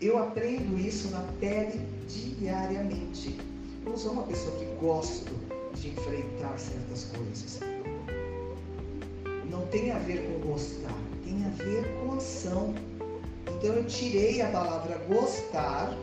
Eu 0.00 0.18
aprendo 0.18 0.78
isso 0.78 1.08
na 1.08 1.20
pele 1.38 1.80
diariamente. 2.08 3.38
Eu 3.86 3.96
sou 3.96 4.12
uma 4.12 4.22
pessoa 4.24 4.58
que 4.58 4.64
gosto 4.80 5.32
de 5.74 5.90
enfrentar 5.90 6.58
certas 6.58 7.04
coisas. 7.04 7.60
Não 9.50 9.66
tem 9.66 9.92
a 9.92 9.98
ver 9.98 10.26
com 10.26 10.48
gostar, 10.48 10.96
tem 11.24 11.44
a 11.44 11.50
ver 11.50 11.84
com 12.00 12.14
ação. 12.14 12.74
Então 13.46 13.74
eu 13.74 13.84
tirei 13.86 14.40
a 14.40 14.48
palavra 14.48 14.98
gostar 15.06 15.96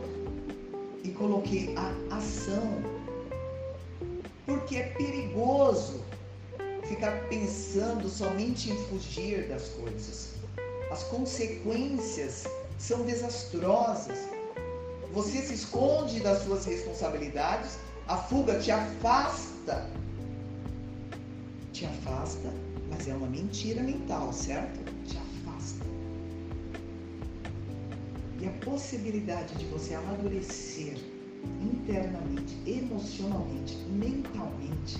e 1.04 1.10
coloquei 1.10 1.74
a 1.76 2.16
ação. 2.16 2.91
Porque 4.46 4.76
é 4.76 4.88
perigoso 4.90 6.02
ficar 6.88 7.28
pensando 7.28 8.08
somente 8.08 8.70
em 8.70 8.76
fugir 8.86 9.48
das 9.48 9.68
coisas. 9.68 10.34
As 10.90 11.04
consequências 11.04 12.44
são 12.78 13.02
desastrosas. 13.04 14.18
Você 15.12 15.42
se 15.42 15.54
esconde 15.54 16.20
das 16.20 16.42
suas 16.42 16.64
responsabilidades, 16.64 17.78
a 18.08 18.16
fuga 18.16 18.58
te 18.58 18.70
afasta. 18.70 19.88
Te 21.72 21.86
afasta, 21.86 22.52
mas 22.90 23.08
é 23.08 23.14
uma 23.14 23.28
mentira 23.28 23.82
mental, 23.82 24.32
certo? 24.32 24.80
Te 25.06 25.18
afasta. 25.18 25.86
E 28.40 28.46
a 28.46 28.50
possibilidade 28.64 29.54
de 29.54 29.66
você 29.66 29.94
amadurecer 29.94 31.11
internamente, 31.60 32.56
emocionalmente, 32.66 33.76
mentalmente, 33.90 34.98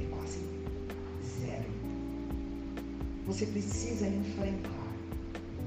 é 0.00 0.04
quase 0.14 0.40
zero. 1.40 1.68
Você 3.26 3.46
precisa 3.46 4.06
enfrentar 4.06 4.82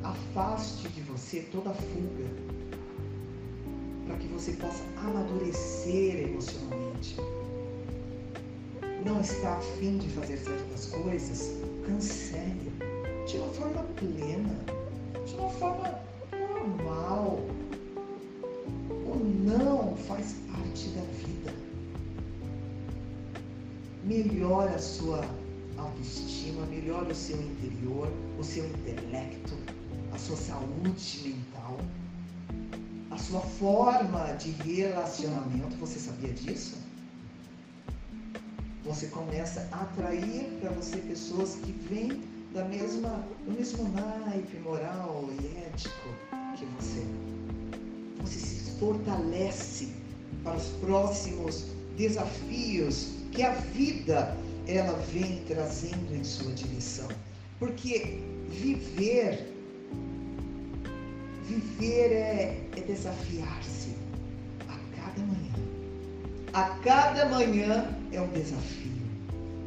afaste 0.06 0.88
de 0.90 1.02
você 1.02 1.42
toda 1.52 1.74
fuga, 1.74 2.26
para 4.06 4.18
que 4.18 4.28
você 4.28 4.52
possa 4.54 4.84
amadurecer 4.98 6.30
emocionalmente. 6.30 7.18
Não 9.06 9.22
está 9.22 9.58
afim 9.58 9.98
de 9.98 10.10
fazer 10.10 10.38
certas 10.38 10.88
coisas? 10.88 11.54
Cancele 11.86 12.72
de 13.28 13.38
uma 13.38 13.50
forma 13.50 13.84
plena, 13.96 14.60
de 15.26 15.36
uma 15.36 15.50
forma 15.50 16.00
normal. 16.32 17.40
Não 19.46 19.96
faz 19.96 20.38
parte 20.52 20.88
da 20.90 21.02
vida. 21.02 21.54
Melhora 24.04 24.74
a 24.74 24.80
sua 24.80 25.24
autoestima, 25.78 26.66
melhora 26.66 27.12
o 27.12 27.16
seu 27.16 27.40
interior, 27.40 28.12
o 28.40 28.44
seu 28.44 28.66
intelecto, 28.66 29.54
a 30.12 30.18
sua 30.18 30.36
saúde 30.36 31.22
mental, 31.24 31.78
a 33.12 33.18
sua 33.20 33.42
forma 33.42 34.34
de 34.34 34.50
relacionamento. 34.50 35.78
Você 35.78 36.00
sabia 36.00 36.34
disso? 36.34 36.78
Você 38.84 39.06
começa 39.10 39.70
a 39.72 39.82
atrair 39.82 40.58
para 40.60 40.72
você 40.72 40.98
pessoas 40.98 41.54
que 41.54 41.72
vêm 41.72 42.20
da 42.52 42.66
mesma, 42.66 43.24
do 43.46 43.52
mesmo 43.52 43.90
naipe 43.90 44.58
moral 44.58 45.30
e 45.40 45.58
ético 45.68 46.10
que 46.58 46.66
você. 46.66 47.25
Fortalece 48.80 49.90
para 50.44 50.58
os 50.58 50.68
próximos 50.82 51.66
desafios 51.98 53.12
que 53.32 53.44
a 53.44 53.52
vida 53.52 54.36
ela 54.68 54.98
vem 55.12 55.44
trazendo 55.48 56.16
em 56.16 56.24
sua 56.24 56.52
direção. 56.54 57.08
Porque 57.60 58.20
viver, 58.50 59.54
viver 61.44 62.12
é, 62.12 62.62
é 62.76 62.82
desafiar-se 62.82 63.96
a 64.68 64.78
cada 64.96 65.22
manhã. 65.22 65.54
A 66.54 66.64
cada 66.80 67.26
manhã 67.26 67.98
é 68.12 68.22
um 68.22 68.30
desafio. 68.30 68.92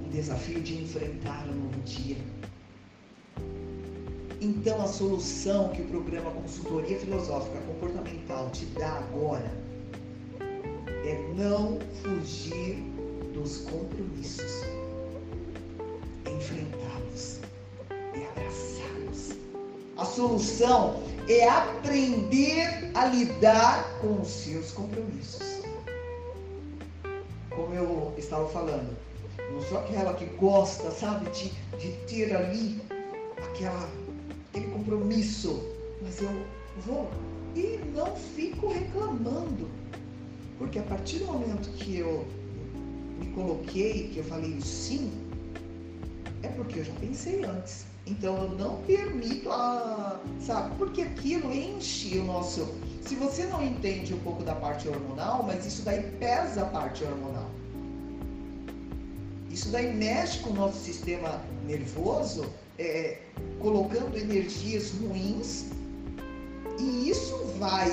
Um 0.06 0.10
desafio 0.10 0.60
de 0.60 0.82
enfrentar 0.82 1.46
um 1.48 1.54
novo 1.54 1.80
dia. 1.82 2.16
Então, 4.40 4.80
a 4.80 4.86
solução 4.86 5.70
que 5.70 5.82
o 5.82 5.86
programa 5.86 6.30
Consultoria 6.30 6.96
Filosófica 6.98 7.58
Comportamental 7.62 8.48
te 8.50 8.66
dá 8.66 8.98
agora 8.98 9.50
é 11.04 11.32
não 11.34 11.78
fugir 12.02 12.76
dos 13.34 13.58
compromissos, 13.62 14.62
é 16.24 16.30
enfrentá-los, 16.30 17.40
é 17.90 18.28
abraçá-los. 18.30 19.36
A 19.96 20.04
solução 20.04 21.02
é 21.28 21.48
aprender 21.48 22.92
a 22.94 23.06
lidar 23.06 23.98
com 24.00 24.20
os 24.20 24.28
seus 24.28 24.70
compromissos. 24.70 25.62
Como 27.50 27.74
eu 27.74 28.14
estava 28.16 28.48
falando, 28.50 28.96
não 29.52 29.60
sou 29.62 29.78
aquela 29.78 30.14
que 30.14 30.26
gosta, 30.36 30.92
sabe, 30.92 31.28
de, 31.30 31.50
de 31.78 31.92
ter 32.06 32.36
ali 32.36 32.80
aquela, 33.38 33.88
aquele 34.50 34.68
compromisso, 34.72 35.62
mas 36.02 36.20
eu 36.20 36.30
vou 36.86 37.10
e 37.54 37.80
não 37.94 38.14
fico 38.14 38.68
reclamando 38.68 39.68
porque 40.58 40.80
a 40.80 40.82
partir 40.82 41.20
do 41.20 41.26
momento 41.26 41.70
que 41.76 41.98
eu 41.98 42.26
me 43.18 43.28
coloquei, 43.28 44.08
que 44.08 44.18
eu 44.18 44.24
falei 44.24 44.60
sim, 44.60 45.12
é 46.42 46.48
porque 46.48 46.80
eu 46.80 46.84
já 46.84 46.92
pensei 46.94 47.44
antes. 47.44 47.86
Então 48.06 48.36
eu 48.36 48.50
não 48.50 48.82
permito 48.82 49.50
a. 49.50 50.20
Sabe? 50.40 50.74
Porque 50.76 51.02
aquilo 51.02 51.52
enche 51.52 52.18
o 52.18 52.24
nosso. 52.24 52.74
Se 53.02 53.14
você 53.14 53.44
não 53.46 53.62
entende 53.62 54.12
um 54.12 54.18
pouco 54.20 54.42
da 54.42 54.54
parte 54.54 54.88
hormonal, 54.88 55.44
mas 55.44 55.64
isso 55.64 55.82
daí 55.82 56.02
pesa 56.18 56.62
a 56.62 56.66
parte 56.66 57.04
hormonal. 57.04 57.48
Isso 59.50 59.70
daí 59.70 59.94
mexe 59.94 60.40
com 60.40 60.50
o 60.50 60.54
nosso 60.54 60.78
sistema 60.78 61.40
nervoso, 61.66 62.46
é, 62.78 63.18
colocando 63.58 64.16
energias 64.16 64.92
ruins, 64.92 65.66
e 66.78 67.10
isso 67.10 67.36
vai 67.58 67.88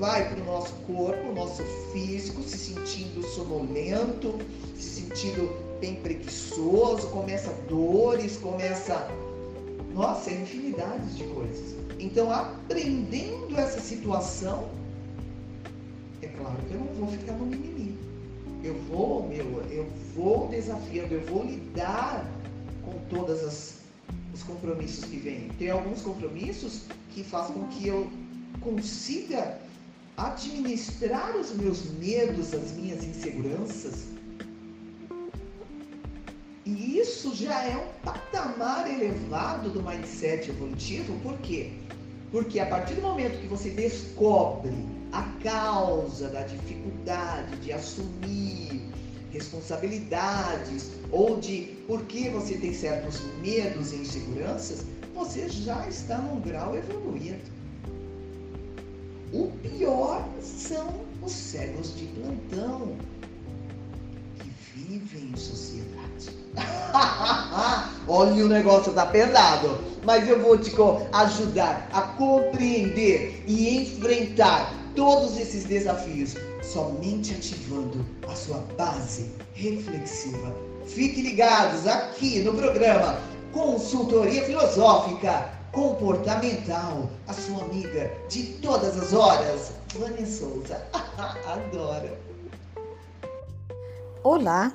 vai 0.00 0.30
para 0.30 0.42
o 0.42 0.46
nosso 0.46 0.72
corpo, 0.86 1.32
nosso 1.34 1.62
físico, 1.92 2.42
se 2.42 2.56
sentindo 2.56 3.22
sonolento, 3.22 4.38
se 4.74 5.02
sentindo 5.02 5.54
bem 5.78 5.96
preguiçoso, 5.96 7.08
começa 7.08 7.52
dores, 7.68 8.38
começa. 8.38 9.06
Nossa, 9.92 10.30
é 10.30 10.40
infinidade 10.40 11.16
de 11.16 11.24
coisas. 11.24 11.76
Então, 11.98 12.32
aprendendo 12.32 13.58
essa 13.58 13.78
situação, 13.78 14.70
é 16.22 16.28
claro 16.28 16.56
que 16.66 16.74
eu 16.74 16.80
não 16.80 16.94
vou 16.94 17.08
ficar 17.08 17.32
no 17.34 17.44
mimimi. 17.44 17.98
Eu 18.64 18.74
vou, 18.88 19.28
meu, 19.28 19.62
eu 19.70 19.86
vou 20.14 20.48
desafiando, 20.48 21.14
eu 21.14 21.20
vou 21.26 21.44
lidar 21.44 22.24
com 22.84 22.98
todas 23.08 23.44
as 23.44 23.80
os 24.32 24.42
compromissos 24.42 25.04
que 25.04 25.16
vêm. 25.16 25.48
Tem 25.58 25.70
alguns 25.70 26.02
compromissos 26.02 26.82
que 27.10 27.22
fazem 27.22 27.54
com 27.54 27.66
que 27.68 27.86
eu 27.86 28.10
consiga 28.60 29.58
administrar 30.16 31.36
os 31.36 31.52
meus 31.52 31.84
medos, 31.92 32.52
as 32.52 32.72
minhas 32.72 33.04
inseguranças. 33.04 34.06
E 36.64 36.98
isso 36.98 37.34
já 37.34 37.64
é 37.64 37.76
um 37.76 38.04
patamar 38.04 38.88
elevado 38.88 39.70
do 39.70 39.82
mindset 39.82 40.50
evolutivo, 40.50 41.18
por 41.20 41.36
quê? 41.38 41.72
Porque 42.30 42.60
a 42.60 42.66
partir 42.66 42.94
do 42.94 43.02
momento 43.02 43.40
que 43.40 43.48
você 43.48 43.70
descobre 43.70 44.74
a 45.10 45.22
causa 45.42 46.28
da 46.28 46.42
dificuldade 46.42 47.56
de 47.56 47.72
assumir 47.72 48.79
responsabilidades 49.32 50.90
ou 51.10 51.38
de 51.38 51.76
por 51.86 52.02
que 52.04 52.28
você 52.28 52.54
tem 52.54 52.72
certos 52.72 53.20
medos 53.40 53.92
e 53.92 53.96
inseguranças, 53.96 54.84
você 55.14 55.48
já 55.48 55.86
está 55.88 56.18
num 56.18 56.40
grau 56.40 56.76
evoluído. 56.76 57.60
O 59.32 59.48
pior 59.62 60.28
são 60.42 60.92
os 61.22 61.32
cegos 61.32 61.96
de 61.96 62.06
plantão 62.06 62.96
que 64.38 64.50
vivem 64.74 65.30
em 65.32 65.36
sociedade. 65.36 66.30
Olha, 68.08 68.44
o 68.44 68.48
negócio 68.48 68.92
tá 68.92 69.06
pesado, 69.06 69.78
mas 70.04 70.28
eu 70.28 70.40
vou 70.42 70.58
te 70.58 70.72
ajudar 71.12 71.88
a 71.92 72.02
compreender 72.02 73.44
e 73.46 73.76
enfrentar 73.76 74.74
todos 74.96 75.38
esses 75.38 75.64
desafios 75.64 76.34
somente 76.72 77.34
ativando 77.34 78.06
a 78.28 78.34
sua 78.36 78.58
base 78.78 79.32
reflexiva. 79.54 80.54
Fique 80.86 81.20
ligados 81.20 81.84
aqui 81.86 82.40
no 82.42 82.54
programa 82.54 83.18
Consultoria 83.52 84.44
Filosófica 84.44 85.50
comportamental, 85.72 87.10
a 87.26 87.32
sua 87.32 87.64
amiga 87.64 88.12
de 88.28 88.44
todas 88.62 88.96
as 88.96 89.12
horas, 89.12 89.72
Vânia 89.94 90.24
Souza. 90.24 90.80
Adoro. 90.94 92.10
Olá, 94.22 94.72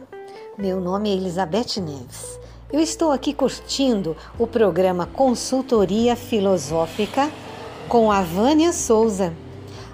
meu 0.58 0.82
nome 0.82 1.10
é 1.10 1.14
Elizabeth 1.14 1.80
Neves. 1.80 2.38
Eu 2.74 2.82
estou 2.82 3.12
aqui 3.12 3.34
curtindo 3.34 4.18
o 4.38 4.46
programa 4.46 5.06
Consultoria 5.06 6.18
Filosófica 6.18 7.32
com 7.88 8.12
a 8.12 8.22
Vânia 8.22 8.74
Souza. 8.74 9.34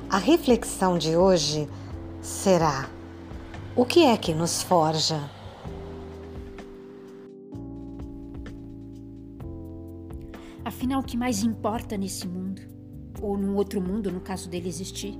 A 0.09 0.17
reflexão 0.17 0.97
de 0.97 1.15
hoje 1.15 1.69
será: 2.21 2.89
o 3.75 3.85
que 3.85 4.05
é 4.05 4.15
que 4.15 4.33
nos 4.33 4.61
forja? 4.61 5.29
Afinal, 10.63 11.01
o 11.01 11.03
que 11.03 11.17
mais 11.17 11.43
importa 11.43 11.97
nesse 11.97 12.27
mundo? 12.27 12.61
Ou 13.21 13.37
num 13.37 13.55
outro 13.55 13.81
mundo, 13.81 14.11
no 14.11 14.21
caso 14.21 14.49
dele 14.49 14.69
existir? 14.69 15.17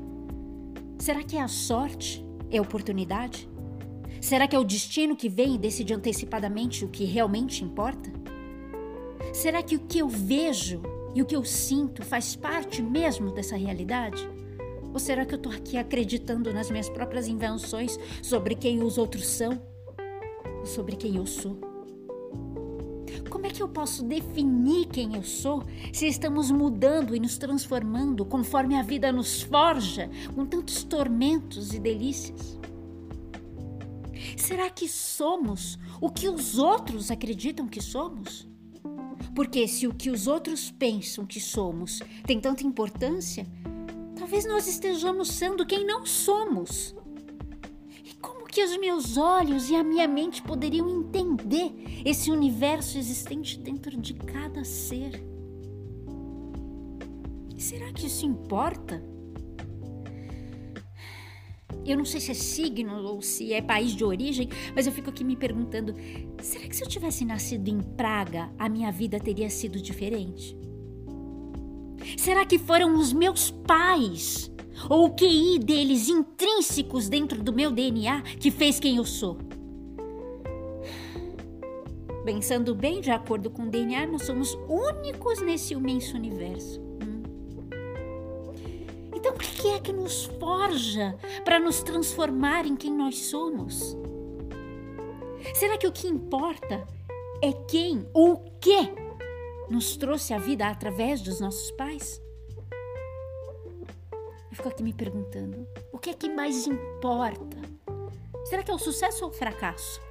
Será 0.98 1.24
que 1.24 1.36
é 1.36 1.42
a 1.42 1.48
sorte? 1.48 2.26
É 2.50 2.58
a 2.58 2.62
oportunidade? 2.62 3.50
Será 4.20 4.48
que 4.48 4.56
é 4.56 4.60
o 4.60 4.64
destino 4.64 5.16
que 5.16 5.28
vem 5.28 5.56
e 5.56 5.58
decide 5.58 5.94
antecipadamente 5.94 6.86
o 6.86 6.90
que 6.90 7.06
realmente 7.06 7.64
importa? 7.64 8.12
Será 9.34 9.64
que 9.64 9.76
o 9.76 9.80
que 9.80 10.00
eu 10.00 10.08
vejo 10.08 10.82
e 11.16 11.22
o 11.22 11.26
que 11.26 11.36
eu 11.36 11.44
sinto 11.44 12.04
faz 12.04 12.36
parte 12.36 12.82
mesmo 12.82 13.32
dessa 13.32 13.56
realidade? 13.56 14.30
Ou 14.94 15.00
será 15.00 15.26
que 15.26 15.34
eu 15.34 15.38
estou 15.38 15.52
aqui 15.52 15.78
acreditando 15.78 16.54
nas 16.54 16.70
minhas 16.70 16.90
próprias 16.90 17.28
invenções 17.28 17.98
sobre 18.22 18.56
quem 18.56 18.84
os 18.84 18.98
outros 18.98 19.28
são? 19.28 19.62
Ou 20.60 20.66
sobre 20.66 20.96
quem 20.96 21.16
eu 21.16 21.26
sou? 21.26 21.60
Como 23.30 23.46
é 23.46 23.50
que 23.50 23.64
eu 23.64 23.68
posso 23.68 24.04
definir 24.04 24.88
quem 24.88 25.16
eu 25.16 25.24
sou 25.24 25.64
se 25.94 26.08
estamos 26.08 26.52
mudando 26.52 27.16
e 27.16 27.20
nos 27.20 27.38
transformando 27.38 28.26
conforme 28.26 28.76
a 28.76 28.84
vida 28.84 29.12
nos 29.12 29.42
forja 29.42 30.10
com 30.36 30.46
tantos 30.46 30.84
tormentos 30.84 31.74
e 31.74 31.80
delícias? 31.80 32.60
Será 34.38 34.70
que 34.70 34.88
somos 34.88 35.80
o 36.00 36.10
que 36.10 36.30
os 36.30 36.58
outros 36.58 37.10
acreditam 37.10 37.68
que 37.68 37.82
somos? 37.82 38.48
Porque 39.36 39.68
se 39.68 39.88
o 39.88 39.94
que 39.94 40.10
os 40.10 40.28
outros 40.28 40.70
pensam 40.70 41.26
que 41.26 41.40
somos 41.40 42.02
tem 42.26 42.40
tanta 42.40 42.66
importância, 42.66 43.48
talvez 44.22 44.46
nós 44.46 44.68
estejamos 44.68 45.30
sendo 45.30 45.66
quem 45.66 45.86
não 45.86 46.06
somos 46.06 46.96
que 48.52 48.62
os 48.62 48.78
meus 48.78 49.16
olhos 49.16 49.70
e 49.70 49.76
a 49.78 49.84
minha 49.84 50.06
mente 50.08 50.42
poderiam 50.42 50.90
entender 50.90 51.72
esse 52.04 52.30
universo 52.30 52.98
existente 52.98 53.58
dentro 53.58 53.96
de 53.96 54.14
cada 54.14 54.66
ser? 54.66 55.24
Será 57.58 57.94
que 57.94 58.08
isso 58.08 58.26
importa? 58.26 59.02
Eu 61.86 61.98
não 61.98 62.04
sei 62.04 62.20
se 62.20 62.32
é 62.32 62.34
signo 62.34 62.94
ou 63.06 63.22
se 63.22 63.54
é 63.54 63.62
país 63.62 63.92
de 63.96 64.04
origem, 64.04 64.50
mas 64.76 64.86
eu 64.86 64.92
fico 64.92 65.10
aqui 65.10 65.24
me 65.24 65.38
perguntando: 65.38 65.96
será 66.42 66.68
que 66.68 66.76
se 66.76 66.84
eu 66.84 66.90
tivesse 66.90 67.24
nascido 67.24 67.70
em 67.70 67.80
Praga, 67.80 68.52
a 68.60 68.68
minha 68.68 68.92
vida 68.92 69.18
teria 69.18 69.50
sido 69.50 69.82
diferente? 69.82 70.61
Será 72.22 72.46
que 72.46 72.60
foram 72.60 73.00
os 73.00 73.12
meus 73.12 73.50
pais 73.50 74.52
ou 74.88 75.06
o 75.06 75.16
QI 75.16 75.58
deles 75.58 76.08
intrínsecos 76.08 77.10
dentro 77.10 77.42
do 77.42 77.52
meu 77.52 77.72
DNA 77.72 78.22
que 78.40 78.52
fez 78.52 78.80
quem 78.80 78.98
eu 78.98 79.06
sou. 79.06 79.40
Pensando 82.24 82.76
bem, 82.76 83.02
de 83.02 83.10
acordo 83.10 83.50
com 83.50 83.64
o 83.64 83.70
DNA, 83.72 84.06
nós 84.06 84.22
somos 84.22 84.56
únicos 84.70 85.42
nesse 85.42 85.74
imenso 85.74 86.16
universo. 86.16 86.80
Hum. 86.80 87.24
Então, 89.16 89.34
o 89.34 89.40
que 89.40 89.70
é 89.70 89.80
que 89.80 89.92
nos 89.92 90.26
forja 90.40 91.18
para 91.44 91.60
nos 91.60 91.82
transformar 91.82 92.68
em 92.68 92.76
quem 92.76 92.94
nós 92.94 93.18
somos? 93.18 93.98
Será 95.56 95.76
que 95.76 95.88
o 95.88 95.92
que 95.92 96.08
importa 96.08 96.86
é 97.42 97.52
quem 97.52 98.06
ou 98.14 98.34
o 98.34 98.38
que 98.60 99.01
nos 99.72 99.96
trouxe 99.96 100.34
a 100.34 100.38
vida 100.38 100.68
através 100.68 101.22
dos 101.22 101.40
nossos 101.40 101.72
pais? 101.72 102.22
Eu 104.50 104.58
fico 104.58 104.68
aqui 104.68 104.84
me 104.84 104.94
perguntando: 104.94 105.66
o 105.94 105.98
que 105.98 106.10
é 106.10 106.14
que 106.14 106.30
mais 106.30 106.68
importa? 106.68 107.58
Será 108.44 108.62
que 108.62 108.70
é 108.70 108.74
o 108.74 108.80
sucesso 108.80 109.24
ou 109.24 109.32
o 109.32 109.34
fracasso? 109.34 110.02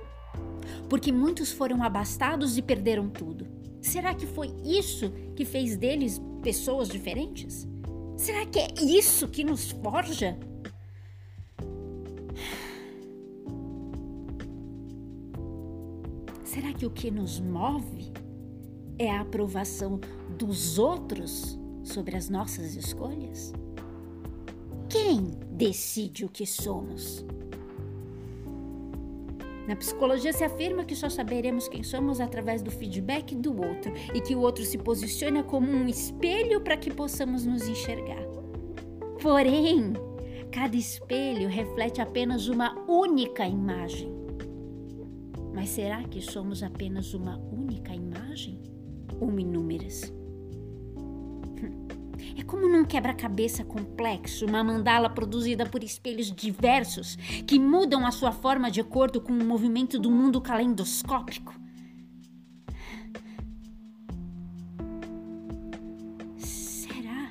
Porque 0.88 1.12
muitos 1.12 1.52
foram 1.52 1.82
abastados 1.82 2.56
e 2.56 2.62
perderam 2.62 3.10
tudo. 3.10 3.46
Será 3.82 4.14
que 4.14 4.26
foi 4.26 4.48
isso 4.64 5.10
que 5.36 5.44
fez 5.44 5.76
deles 5.76 6.20
pessoas 6.42 6.88
diferentes? 6.88 7.68
Será 8.16 8.46
que 8.46 8.58
é 8.58 8.68
isso 8.80 9.28
que 9.28 9.44
nos 9.44 9.70
forja? 9.70 10.38
Será 16.44 16.72
que 16.72 16.86
o 16.86 16.90
que 16.90 17.10
nos 17.10 17.38
move 17.38 18.12
é 19.00 19.10
a 19.10 19.22
aprovação 19.22 19.98
dos 20.36 20.78
outros 20.78 21.58
sobre 21.82 22.16
as 22.16 22.28
nossas 22.28 22.76
escolhas? 22.76 23.50
Quem 24.90 25.30
decide 25.52 26.26
o 26.26 26.28
que 26.28 26.44
somos? 26.44 27.24
Na 29.66 29.74
psicologia 29.74 30.34
se 30.34 30.44
afirma 30.44 30.84
que 30.84 30.94
só 30.94 31.08
saberemos 31.08 31.66
quem 31.66 31.82
somos 31.82 32.20
através 32.20 32.60
do 32.60 32.70
feedback 32.70 33.34
do 33.34 33.56
outro 33.56 33.90
e 34.14 34.20
que 34.20 34.34
o 34.34 34.40
outro 34.40 34.64
se 34.64 34.76
posiciona 34.76 35.42
como 35.42 35.70
um 35.70 35.88
espelho 35.88 36.60
para 36.60 36.76
que 36.76 36.92
possamos 36.92 37.46
nos 37.46 37.66
enxergar. 37.66 38.22
Porém, 39.22 39.94
cada 40.52 40.76
espelho 40.76 41.48
reflete 41.48 42.02
apenas 42.02 42.48
uma 42.48 42.78
única 42.86 43.46
imagem. 43.46 44.12
Mas 45.54 45.70
será 45.70 46.02
que 46.04 46.20
somos 46.20 46.62
apenas 46.62 47.14
uma 47.14 47.38
única 47.38 47.94
imagem? 47.94 47.99
Ou 49.20 49.38
inúmeras? 49.38 50.12
É 52.36 52.42
como 52.42 52.68
num 52.68 52.84
quebra-cabeça 52.84 53.64
complexo, 53.64 54.46
uma 54.46 54.64
mandala 54.64 55.10
produzida 55.10 55.66
por 55.66 55.84
espelhos 55.84 56.32
diversos 56.32 57.16
que 57.46 57.58
mudam 57.58 58.06
a 58.06 58.10
sua 58.10 58.32
forma 58.32 58.70
de 58.70 58.80
acordo 58.80 59.20
com 59.20 59.32
o 59.32 59.44
movimento 59.44 59.98
do 59.98 60.10
mundo 60.10 60.40
calendoscópico. 60.40 61.54
Será 66.38 67.30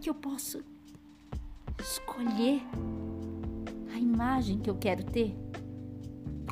que 0.00 0.10
eu 0.10 0.14
posso 0.14 0.62
escolher 1.80 2.62
a 3.94 3.98
imagem 3.98 4.58
que 4.58 4.70
eu 4.70 4.76
quero 4.76 5.04
ter? 5.04 5.36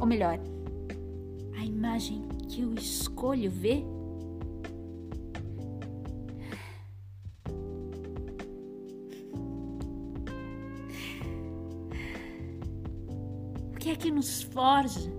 Ou 0.01 0.07
melhor, 0.07 0.39
a 1.59 1.65
imagem 1.65 2.32
que 2.53 2.61
eu 2.61 2.75
escolho 2.75 3.51
ver? 3.51 3.83
O 13.75 13.79
que 13.79 13.91
é 13.91 13.97
que 13.97 14.11
nos 14.11 14.43
forja? 14.43 15.11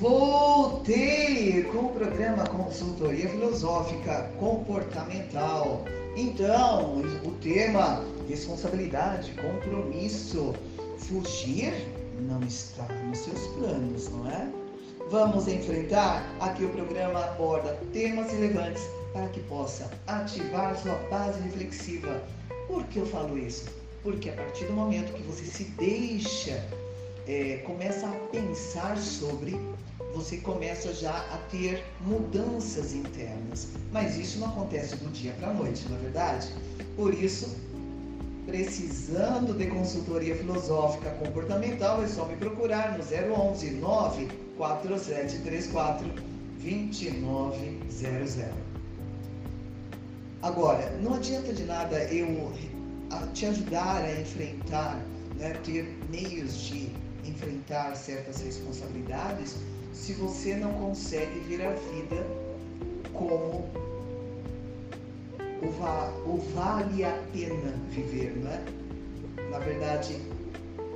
Voltei 0.00 1.62
com 1.62 1.78
o 1.78 1.88
programa 1.90 2.44
Consultoria 2.48 3.28
Filosófica 3.28 4.32
Comportamental. 4.40 5.84
Então, 6.16 7.00
o 7.24 7.30
tema 7.40 8.11
responsabilidade, 8.28 9.32
compromisso, 9.32 10.54
fugir 10.98 11.72
não 12.20 12.40
está 12.42 12.86
nos 13.06 13.18
seus 13.18 13.46
planos, 13.54 14.08
não 14.10 14.30
é? 14.30 14.48
Vamos 15.10 15.48
enfrentar? 15.48 16.24
Aqui 16.40 16.64
o 16.64 16.70
programa 16.70 17.24
aborda 17.24 17.78
temas 17.92 18.30
relevantes 18.32 18.82
para 19.12 19.28
que 19.28 19.40
possa 19.40 19.90
ativar 20.06 20.76
sua 20.76 20.94
base 21.10 21.40
reflexiva. 21.40 22.22
Por 22.66 22.84
que 22.84 22.98
eu 22.98 23.06
falo 23.06 23.36
isso? 23.38 23.66
Porque 24.02 24.30
a 24.30 24.32
partir 24.32 24.64
do 24.66 24.72
momento 24.72 25.12
que 25.12 25.22
você 25.22 25.44
se 25.44 25.64
deixa, 25.64 26.64
é, 27.26 27.58
começa 27.64 28.06
a 28.06 28.12
pensar 28.30 28.96
sobre 28.96 29.58
você 30.14 30.36
começa 30.38 30.92
já 30.92 31.16
a 31.32 31.38
ter 31.50 31.82
mudanças 32.02 32.92
internas. 32.92 33.68
Mas 33.90 34.18
isso 34.18 34.38
não 34.38 34.48
acontece 34.48 34.96
do 34.96 35.10
dia 35.10 35.32
para 35.32 35.48
a 35.48 35.54
noite, 35.54 35.86
não 35.88 35.96
é 35.96 36.00
verdade? 36.00 36.48
Por 36.96 37.14
isso, 37.14 37.56
precisando 38.52 39.52
de 39.54 39.66
consultoria 39.68 40.36
filosófica 40.36 41.10
comportamental, 41.12 42.02
é 42.02 42.06
só 42.06 42.26
me 42.26 42.36
procurar 42.36 42.98
no 42.98 43.02
011 43.02 43.70
94734 43.70 46.06
2900. 46.60 48.44
Agora, 50.42 50.90
não 51.02 51.14
adianta 51.14 51.54
de 51.54 51.64
nada 51.64 52.04
eu 52.12 52.52
te 53.32 53.46
ajudar 53.46 54.04
a 54.04 54.20
enfrentar, 54.20 55.00
né, 55.38 55.54
ter 55.64 55.84
meios 56.10 56.64
de 56.64 56.90
enfrentar 57.24 57.96
certas 57.96 58.42
responsabilidades 58.42 59.56
se 59.94 60.12
você 60.12 60.56
não 60.56 60.74
consegue 60.74 61.40
ver 61.48 61.64
a 61.64 61.70
vida 61.70 62.26
como 63.14 63.64
o, 65.62 65.70
va 65.70 66.12
o 66.26 66.36
vale 66.54 67.04
a 67.04 67.12
pena 67.32 67.72
viver, 67.90 68.36
não 68.36 68.50
é? 68.50 68.62
Na 69.50 69.58
verdade, 69.58 70.16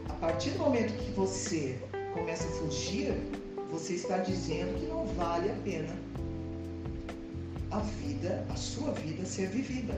a 0.08 0.14
partir 0.14 0.50
do 0.50 0.58
momento 0.60 0.92
que 0.96 1.10
você 1.12 1.78
começa 2.14 2.46
a 2.48 2.50
fugir, 2.52 3.14
você 3.70 3.94
está 3.94 4.18
dizendo 4.18 4.78
que 4.78 4.86
não 4.86 5.06
vale 5.06 5.50
a 5.50 5.54
pena 5.64 5.94
a 7.70 7.78
vida, 7.80 8.44
a 8.50 8.56
sua 8.56 8.92
vida 8.92 9.24
ser 9.24 9.48
vivida. 9.48 9.94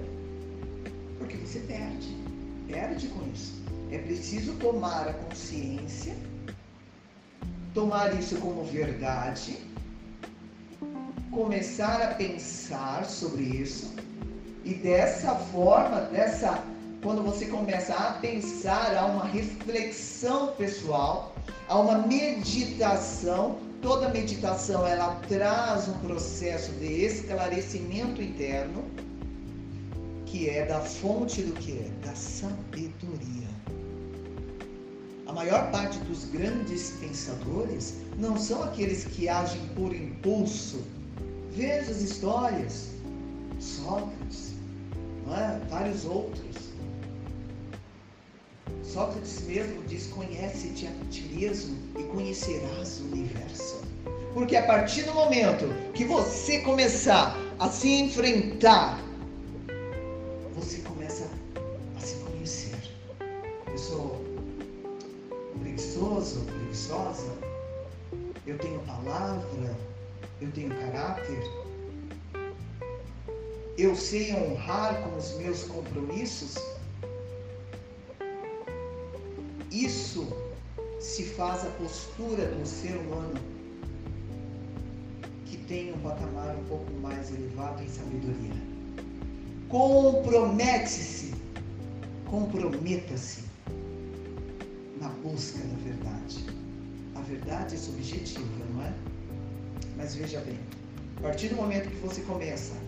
Porque 1.19 1.37
você 1.37 1.61
perde, 1.61 2.17
perde 2.67 3.09
com 3.09 3.31
isso. 3.33 3.55
É 3.91 3.99
preciso 3.99 4.53
tomar 4.55 5.09
a 5.09 5.15
consciência 5.15 6.15
tomar 7.75 8.13
isso 8.19 8.37
como 8.39 8.65
verdade, 8.65 9.57
começar 11.31 12.03
a 12.03 12.15
pensar 12.15 13.05
sobre 13.05 13.43
isso 13.43 13.95
e 14.69 14.75
dessa 14.75 15.35
forma, 15.35 16.03
dessa 16.13 16.63
quando 17.03 17.23
você 17.23 17.47
começa 17.47 17.95
a 17.95 18.13
pensar, 18.15 18.95
há 18.95 19.07
uma 19.07 19.25
reflexão 19.25 20.49
pessoal, 20.59 21.35
há 21.69 21.79
uma 21.79 22.07
meditação. 22.07 23.57
Toda 23.81 24.11
meditação 24.11 24.87
ela 24.87 25.15
traz 25.27 25.89
um 25.89 25.95
processo 26.01 26.71
de 26.73 26.85
esclarecimento 26.85 28.21
interno, 28.21 28.85
que 30.27 30.51
é 30.51 30.67
da 30.67 30.81
fonte 30.81 31.41
do 31.41 31.55
que 31.55 31.73
é? 31.73 32.07
Da 32.07 32.15
sabedoria. 32.15 33.49
A 35.27 35.33
maior 35.33 35.71
parte 35.71 35.99
dos 36.01 36.27
grandes 36.27 36.91
pensadores 37.01 37.95
não 38.19 38.37
são 38.37 38.63
aqueles 38.65 39.05
que 39.05 39.31
agem 39.31 39.67
por 39.69 39.95
impulso. 39.95 40.85
Veja 41.53 41.91
as 41.91 42.03
histórias. 42.03 42.89
Sócrates? 43.61 44.48
Vários 45.79 46.05
outros. 46.05 46.57
Sócrates 48.83 49.43
mesmo 49.43 49.83
diz: 49.85 50.07
conhece-te 50.09 50.87
a 50.87 51.11
ti 51.11 51.23
mesmo 51.35 51.77
e 51.99 52.03
conhecerás 52.05 53.01
o 53.01 53.05
universo. 53.05 53.81
Porque 54.35 54.57
a 54.57 54.67
partir 54.67 55.03
do 55.03 55.15
momento 55.15 55.67
que 55.95 56.05
você 56.05 56.61
começar 56.61 57.37
a 57.59 57.69
se 57.69 57.89
enfrentar 57.89 58.99
preguiçoso, 65.61 66.41
preguiçosa, 66.45 67.33
eu 68.47 68.59
tenho 68.59 68.81
palavra, 68.81 69.77
eu 70.41 70.51
tenho 70.53 70.71
caráter, 70.71 71.41
eu 73.79 73.95
sei 73.95 74.35
honrar 74.35 75.01
com 75.03 75.17
os 75.17 75.35
meus 75.35 75.63
compromissos. 75.63 76.57
Isso 79.71 80.27
se 80.99 81.23
faz 81.23 81.65
a 81.65 81.71
postura 81.71 82.47
do 82.47 82.67
ser 82.67 82.97
humano 82.97 83.39
que 85.47 85.57
tem 85.59 85.93
um 85.93 85.99
patamar 86.01 86.57
um 86.57 86.65
pouco 86.65 86.91
mais 86.95 87.33
elevado 87.33 87.81
em 87.81 87.89
sabedoria. 87.89 88.61
Compromete-se, 89.69 91.33
comprometa-se 92.27 93.45
na 95.01 95.09
busca 95.23 95.61
da 95.61 95.77
verdade. 95.85 96.45
A 97.15 97.21
verdade 97.21 97.77
é 97.77 97.79
subjetiva, 97.79 98.65
não 98.75 98.83
é? 98.83 98.93
Mas 99.97 100.17
veja 100.17 100.41
bem, 100.41 100.59
a 101.19 101.21
partir 101.21 101.49
do 101.49 101.57
momento 101.57 101.89
que 101.89 101.97
você 101.99 102.23
começa 102.23 102.88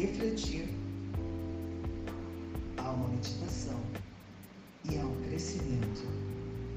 refletir, 0.00 0.66
há 2.78 2.90
uma 2.90 3.08
meditação 3.08 3.78
e 4.90 4.96
há 4.96 5.04
um 5.04 5.14
crescimento 5.28 6.06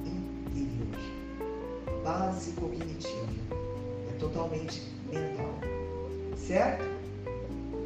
interior, 0.06 2.04
base 2.04 2.52
cognitiva, 2.52 3.28
é 4.10 4.18
totalmente 4.20 4.82
mental, 5.10 5.58
certo? 6.36 6.84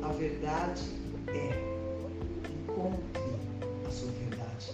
A 0.01 0.11
verdade 0.13 0.81
é 1.27 1.77
encontre 2.51 3.21
a 3.87 3.91
sua 3.91 4.09
verdade. 4.11 4.71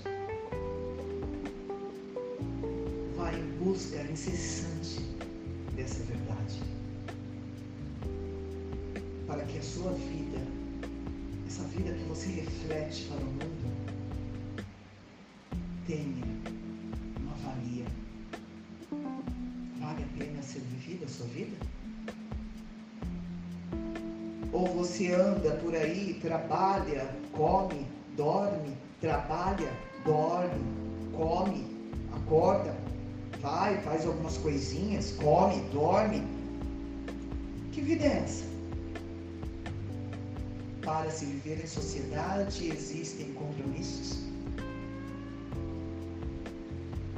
Vá 3.17 3.33
em 3.33 3.45
busca 3.61 4.01
incessante 4.03 5.01
dessa 5.75 6.01
verdade. 6.05 6.61
Para 9.27 9.43
que 9.45 9.57
a 9.57 9.61
sua 9.61 9.91
vida, 9.93 10.52
vida 11.75 11.91
que 11.91 12.03
você 12.03 12.27
reflete 12.27 13.05
para 13.05 13.17
o 13.17 13.25
mundo, 13.25 13.73
tenha 15.87 16.23
uma 17.19 17.35
valia. 17.37 17.85
Vale 19.79 20.03
a 20.03 20.17
pena 20.17 20.41
ser 20.43 20.59
vivida 20.59 21.05
a 21.05 21.09
sua 21.09 21.25
vida? 21.27 21.57
Ou 24.51 24.67
você 24.67 25.13
anda 25.13 25.55
por 25.55 25.75
aí, 25.75 26.19
trabalha, 26.21 27.09
come, 27.31 27.87
dorme, 28.15 28.77
trabalha, 29.01 29.73
dorme, 30.05 30.61
come, 31.11 31.65
acorda, 32.15 32.75
vai, 33.41 33.81
faz 33.81 34.05
algumas 34.05 34.37
coisinhas, 34.37 35.13
come, 35.13 35.59
dorme. 35.71 36.21
Que 37.71 37.81
vida 37.81 38.03
é 38.03 38.17
essa? 38.19 38.52
Para 40.83 41.09
se 41.09 41.25
viver 41.25 41.63
em 41.63 41.67
sociedade 41.67 42.69
existem 42.69 43.31
compromissos. 43.33 44.17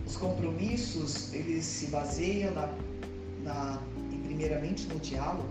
Os 0.06 0.16
compromissos, 0.18 1.34
eles 1.34 1.66
se 1.66 1.88
baseiam 1.88 2.54
na, 2.54 2.70
na, 3.44 3.82
primeiramente 4.24 4.88
no 4.88 5.00
diálogo. 5.00 5.50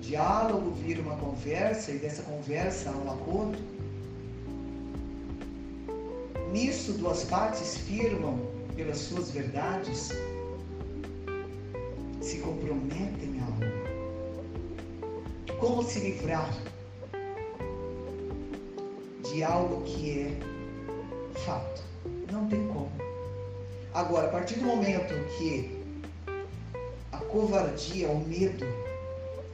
Diálogo 0.00 0.72
vira 0.72 1.00
uma 1.02 1.16
conversa 1.16 1.92
e 1.92 1.98
dessa 1.98 2.22
conversa 2.22 2.90
há 2.90 2.96
um 2.96 3.12
acordo. 3.12 3.58
Nisso, 6.52 6.94
duas 6.94 7.24
partes 7.24 7.76
firmam 7.76 8.40
pelas 8.74 8.98
suas 8.98 9.30
verdades, 9.30 10.10
se 12.20 12.38
comprometem. 12.38 13.35
Como 15.66 15.82
se 15.82 15.98
livrar 15.98 16.48
de 19.28 19.42
algo 19.42 19.82
que 19.82 20.20
é 20.20 21.38
fato? 21.40 21.82
Não 22.30 22.46
tem 22.46 22.68
como. 22.68 22.92
Agora, 23.92 24.28
a 24.28 24.30
partir 24.30 24.60
do 24.60 24.64
momento 24.64 25.12
que 25.36 25.82
a 27.10 27.16
covardia, 27.18 28.08
o 28.08 28.24
medo, 28.28 28.64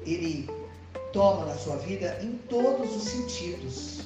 ele 0.05 0.51
toma 1.14 1.46
na 1.46 1.55
sua 1.55 1.77
vida 1.77 2.18
em 2.22 2.33
todos 2.46 2.94
os 2.94 3.05
sentidos. 3.05 4.03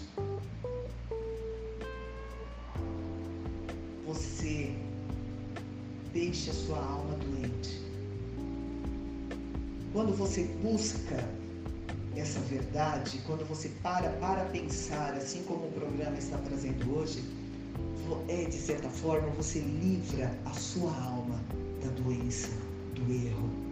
Você 4.07 4.73
deixa 6.13 6.53
a 6.53 6.55
sua 6.55 6.79
alma 6.79 7.17
doente. 7.17 7.83
Quando 9.93 10.17
você 10.17 10.45
busca 10.63 11.46
essa 12.17 12.41
verdade, 12.41 13.21
quando 13.27 13.47
você 13.47 13.69
para 13.83 14.09
para 14.21 14.45
pensar, 14.47 15.15
assim 15.15 15.43
como 15.43 15.67
o 15.67 15.73
programa 15.73 16.17
está 16.17 16.39
trazendo 16.39 16.99
hoje, 16.99 17.23
é 18.29 18.45
de 18.45 18.57
certa 18.57 18.89
forma 18.89 19.29
você 19.31 19.59
livra 19.59 20.33
a 20.45 20.53
sua 20.53 20.91
alma 20.91 21.41
da 21.83 21.91
doença, 22.03 22.51
do 22.95 23.13
erro, 23.13 23.67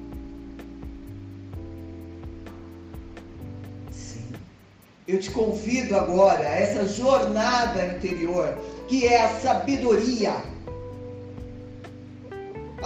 Eu 5.07 5.21
te 5.21 5.31
convido 5.31 5.95
agora 5.97 6.41
a 6.41 6.55
essa 6.55 6.87
jornada 6.87 7.87
interior, 7.89 8.57
que 8.89 9.07
é 9.07 9.23
a 9.23 9.39
sabedoria. 9.39 10.33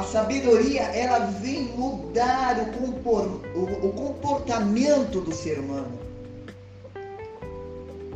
A 0.09 0.11
sabedoria, 0.11 0.85
ela 0.85 1.19
vem 1.19 1.65
mudar 1.65 2.57
o, 2.81 3.93
comportamento 3.93 5.21
do 5.21 5.35
ser 5.35 5.59
humano. 5.59 5.99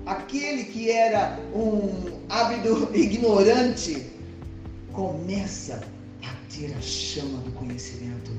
Aquele 0.06 0.64
que 0.64 0.90
era 0.90 1.38
um 1.54 2.18
hábito 2.30 2.88
ignorante 2.96 4.06
começa 4.94 5.82
a 6.22 6.34
ter 6.50 6.74
a 6.74 6.80
chama 6.80 7.36
do 7.40 7.52
conhecimento 7.52 8.30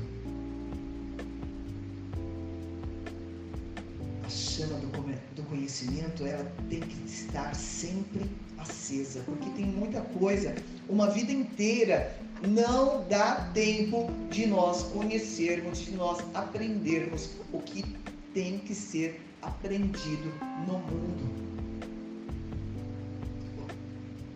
chama 4.28 4.78
do, 4.80 4.88
do 5.36 5.42
conhecimento 5.44 6.26
ela 6.26 6.44
tem 6.68 6.80
que 6.80 7.06
estar 7.06 7.54
sempre 7.54 8.28
acesa, 8.58 9.20
porque 9.24 9.48
tem 9.50 9.64
muita 9.64 10.00
coisa, 10.00 10.54
uma 10.88 11.08
vida 11.10 11.30
inteira 11.30 12.16
não 12.46 13.04
dá 13.08 13.50
tempo 13.52 14.10
de 14.30 14.46
nós 14.46 14.82
conhecermos, 14.84 15.78
de 15.78 15.92
nós 15.92 16.18
aprendermos 16.34 17.30
o 17.52 17.58
que 17.60 17.84
tem 18.32 18.58
que 18.58 18.74
ser 18.74 19.20
aprendido 19.42 20.32
no 20.66 20.78
mundo. 20.78 21.44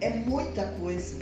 É 0.01 0.11
muita 0.11 0.67
coisa 0.81 1.19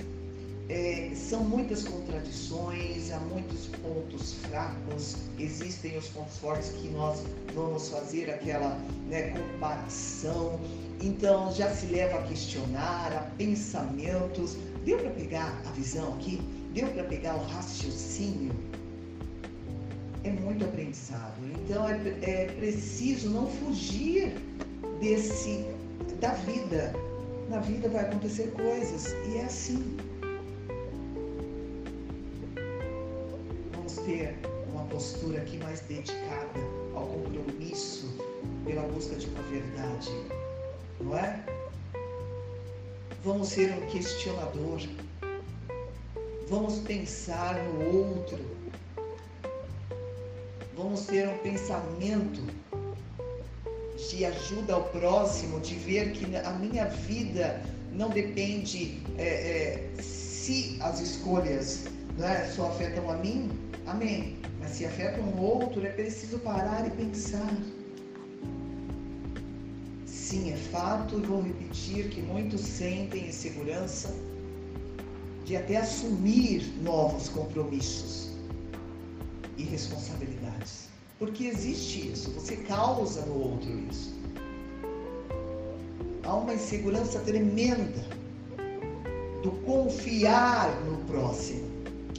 é, 0.69 1.13
são 1.15 1.45
muitas 1.45 1.85
contradições, 1.85 3.13
há 3.13 3.21
muitos 3.21 3.67
pontos 3.67 4.35
fracos, 4.35 5.17
existem 5.39 5.97
os 5.97 6.09
pontos 6.09 6.39
fortes 6.39 6.71
que 6.71 6.89
nós 6.89 7.23
vamos 7.55 7.89
fazer 7.89 8.29
aquela 8.31 8.77
né, 9.09 9.31
comparação. 9.31 10.59
Então 11.01 11.53
já 11.55 11.71
se 11.71 11.87
leva 11.87 12.19
a 12.19 12.23
questionar, 12.23 13.13
a 13.13 13.21
pensamentos. 13.37 14.57
Deu 14.85 14.99
para 14.99 15.11
pegar 15.11 15.63
a 15.67 15.71
visão 15.73 16.15
aqui? 16.15 16.41
Deu 16.77 16.89
para 16.89 17.05
pegar 17.05 17.37
o 17.37 17.43
raciocínio? 17.45 18.53
É 20.25 20.31
muito 20.31 20.63
aprendizado. 20.63 21.41
Então 21.65 21.89
é, 21.89 21.97
é 22.21 22.53
preciso 22.53 23.31
não 23.31 23.47
fugir 23.47 24.35
desse 25.01 25.65
da 26.21 26.33
vida. 26.35 26.93
Na 27.49 27.61
vida 27.61 27.89
vai 27.89 28.03
acontecer 28.03 28.53
coisas 28.53 29.15
e 29.27 29.39
é 29.39 29.45
assim. 29.45 29.97
ter 34.05 34.37
uma 34.71 34.85
postura 34.85 35.39
aqui 35.39 35.57
mais 35.59 35.81
dedicada 35.81 36.61
ao 36.95 37.07
compromisso 37.07 38.07
pela 38.65 38.83
busca 38.83 39.17
de 39.17 39.27
uma 39.27 39.43
verdade, 39.45 40.11
não 41.01 41.17
é? 41.17 41.45
Vamos 43.25 43.49
ser 43.49 43.73
um 43.73 43.87
questionador, 43.87 44.81
vamos 46.49 46.79
pensar 46.81 47.55
no 47.65 47.97
outro, 47.99 48.39
vamos 50.77 51.07
ter 51.07 51.29
um 51.29 51.39
pensamento 51.39 52.43
de 54.11 54.25
ajuda 54.25 54.75
ao 54.75 54.85
próximo, 54.85 55.61
de 55.61 55.75
ver 55.75 56.13
que 56.13 56.37
a 56.37 56.51
minha 56.53 56.85
vida 56.87 57.63
não 57.93 58.11
depende 58.11 59.03
é, 59.17 59.25
é, 59.97 60.03
se 60.03 60.77
as 60.81 61.01
escolhas 61.01 61.85
né, 62.19 62.51
só 62.55 62.69
afetam 62.69 63.11
a 63.11 63.17
mim, 63.17 63.51
Amém. 63.87 64.37
Mas 64.59 64.73
se 64.73 64.85
afeta 64.85 65.21
um 65.21 65.41
outro, 65.41 65.85
é 65.87 65.91
preciso 65.91 66.39
parar 66.41 66.87
e 66.87 66.91
pensar. 66.91 67.57
Sim, 70.05 70.53
é 70.53 70.57
fato, 70.57 71.19
e 71.19 71.23
vou 71.23 71.41
repetir 71.41 72.09
que 72.09 72.21
muitos 72.21 72.61
sentem 72.63 73.29
insegurança 73.29 74.13
de 75.47 75.57
até 75.57 75.77
assumir 75.77 76.67
novos 76.83 77.29
compromissos 77.29 78.33
e 79.57 79.63
responsabilidades. 79.63 80.89
Porque 81.21 81.45
existe 81.45 82.11
isso, 82.11 82.31
você 82.33 82.57
causa 82.57 83.25
no 83.27 83.53
outro 83.53 83.71
isso. 83.89 84.13
Há 86.25 86.35
uma 86.35 86.53
insegurança 86.53 87.21
tremenda 87.21 88.05
do 89.45 89.53
confiar 89.65 90.69
no 90.85 90.99
próximo. 91.05 91.65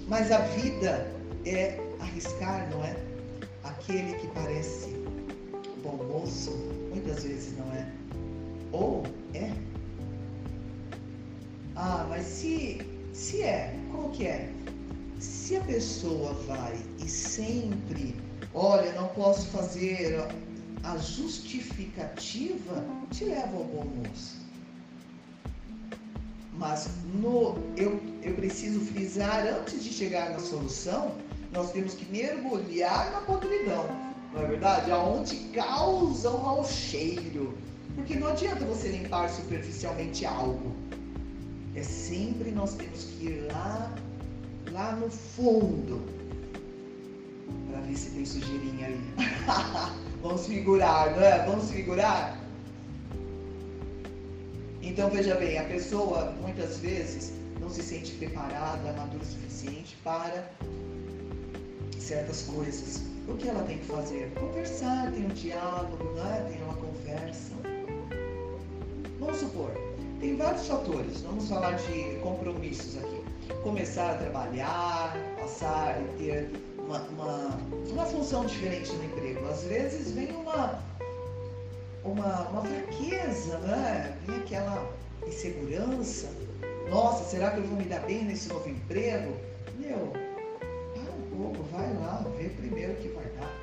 Mas 0.07 0.31
a 0.31 0.39
vida 0.39 1.13
é 1.45 1.77
arriscar, 1.99 2.69
não 2.71 2.81
é? 2.85 2.95
Aquele 3.65 4.13
que 4.13 4.27
parece 4.27 4.95
bom 5.83 5.97
moço, 6.05 6.51
muitas 6.89 7.23
vezes 7.23 7.57
não 7.57 7.69
é. 7.73 7.91
Ou 8.71 9.03
é. 9.33 9.51
Ah, 11.75 12.05
mas 12.09 12.25
se, 12.25 12.79
se 13.17 13.41
é, 13.41 13.73
como 13.91 14.11
que 14.11 14.27
é? 14.27 14.47
Se 15.19 15.55
a 15.55 15.61
pessoa 15.61 16.33
vai 16.47 16.77
e 16.99 17.09
sempre, 17.09 18.15
olha, 18.53 18.93
não 18.93 19.07
posso 19.07 19.47
fazer 19.47 20.23
a 20.83 20.97
justificativa, 20.97 22.85
te 23.11 23.25
leva 23.25 23.57
ao 23.57 23.63
bom 23.63 23.85
moço. 23.85 24.37
Mas 26.53 26.89
no, 27.15 27.55
eu, 27.75 27.99
eu 28.21 28.35
preciso 28.35 28.79
frisar, 28.81 29.47
antes 29.47 29.83
de 29.83 29.91
chegar 29.91 30.29
na 30.29 30.39
solução, 30.39 31.15
nós 31.51 31.71
temos 31.71 31.95
que 31.95 32.05
mergulhar 32.11 33.11
na 33.11 33.21
podridão. 33.21 33.87
Não 34.31 34.43
é 34.43 34.45
verdade? 34.45 34.91
Aonde 34.91 35.35
causa 35.55 36.29
um 36.29 36.43
mau 36.43 36.63
cheiro. 36.63 37.57
Porque 37.95 38.15
não 38.15 38.27
adianta 38.27 38.63
você 38.63 38.89
limpar 38.89 39.27
superficialmente 39.29 40.23
algo. 40.23 40.75
É 41.77 41.83
sempre 41.83 42.49
nós 42.49 42.73
temos 42.73 43.03
que 43.03 43.27
ir 43.27 43.51
lá, 43.51 43.95
lá 44.71 44.93
no 44.93 45.11
fundo. 45.11 46.01
Para 47.69 47.81
ver 47.81 47.95
se 47.95 48.09
tem 48.09 48.25
sujeirinha 48.25 48.87
ali. 48.87 48.99
Vamos 50.23 50.47
figurar, 50.47 51.11
não 51.11 51.21
é? 51.21 51.45
Vamos 51.45 51.69
figurar? 51.69 52.35
Então 54.81 55.07
veja 55.11 55.35
bem, 55.35 55.59
a 55.59 55.65
pessoa 55.65 56.31
muitas 56.41 56.79
vezes 56.79 57.31
não 57.61 57.69
se 57.69 57.83
sente 57.83 58.13
preparada, 58.13 58.93
madura 58.93 59.21
o 59.21 59.27
suficiente 59.27 59.95
para 60.03 60.49
certas 61.99 62.41
coisas. 62.41 63.03
O 63.27 63.35
que 63.35 63.49
ela 63.49 63.63
tem 63.65 63.77
que 63.77 63.85
fazer? 63.85 64.31
Conversar, 64.33 65.11
tem 65.11 65.25
um 65.25 65.29
diálogo, 65.29 66.03
né? 66.15 66.47
tem 66.49 66.63
uma 66.63 66.73
conversa. 66.73 67.51
Vamos 69.19 69.37
supor, 69.37 69.86
tem 70.19 70.35
vários 70.35 70.67
fatores, 70.67 71.21
vamos 71.21 71.47
falar 71.47 71.73
de 71.73 72.17
compromissos 72.21 72.97
aqui. 72.97 73.23
Começar 73.63 74.11
a 74.11 74.17
trabalhar, 74.17 75.15
passar 75.39 76.01
e 76.01 76.17
ter 76.17 76.51
uma, 76.79 76.99
uma, 76.99 77.59
uma 77.89 78.05
função 78.05 78.45
diferente 78.45 78.91
no 78.93 79.05
emprego. 79.05 79.47
Às 79.47 79.63
vezes 79.63 80.11
vem 80.11 80.31
uma 80.31 80.81
uma, 82.07 82.47
uma 82.49 82.61
fraqueza, 82.61 83.57
né? 83.59 84.17
Vem 84.25 84.37
aquela 84.37 84.89
insegurança. 85.27 86.29
Nossa, 86.89 87.23
será 87.25 87.51
que 87.51 87.57
eu 87.59 87.67
vou 87.67 87.77
me 87.77 87.83
dar 87.83 87.99
bem 88.01 88.23
nesse 88.23 88.47
novo 88.49 88.67
emprego? 88.69 89.35
Meu, 89.77 90.13
para 90.93 91.11
um 91.13 91.37
pouco, 91.37 91.63
vai 91.71 91.93
lá, 91.95 92.23
vê 92.37 92.49
primeiro 92.49 92.93
o 92.93 92.95
que 92.95 93.09
vai 93.09 93.25
dar. 93.37 93.53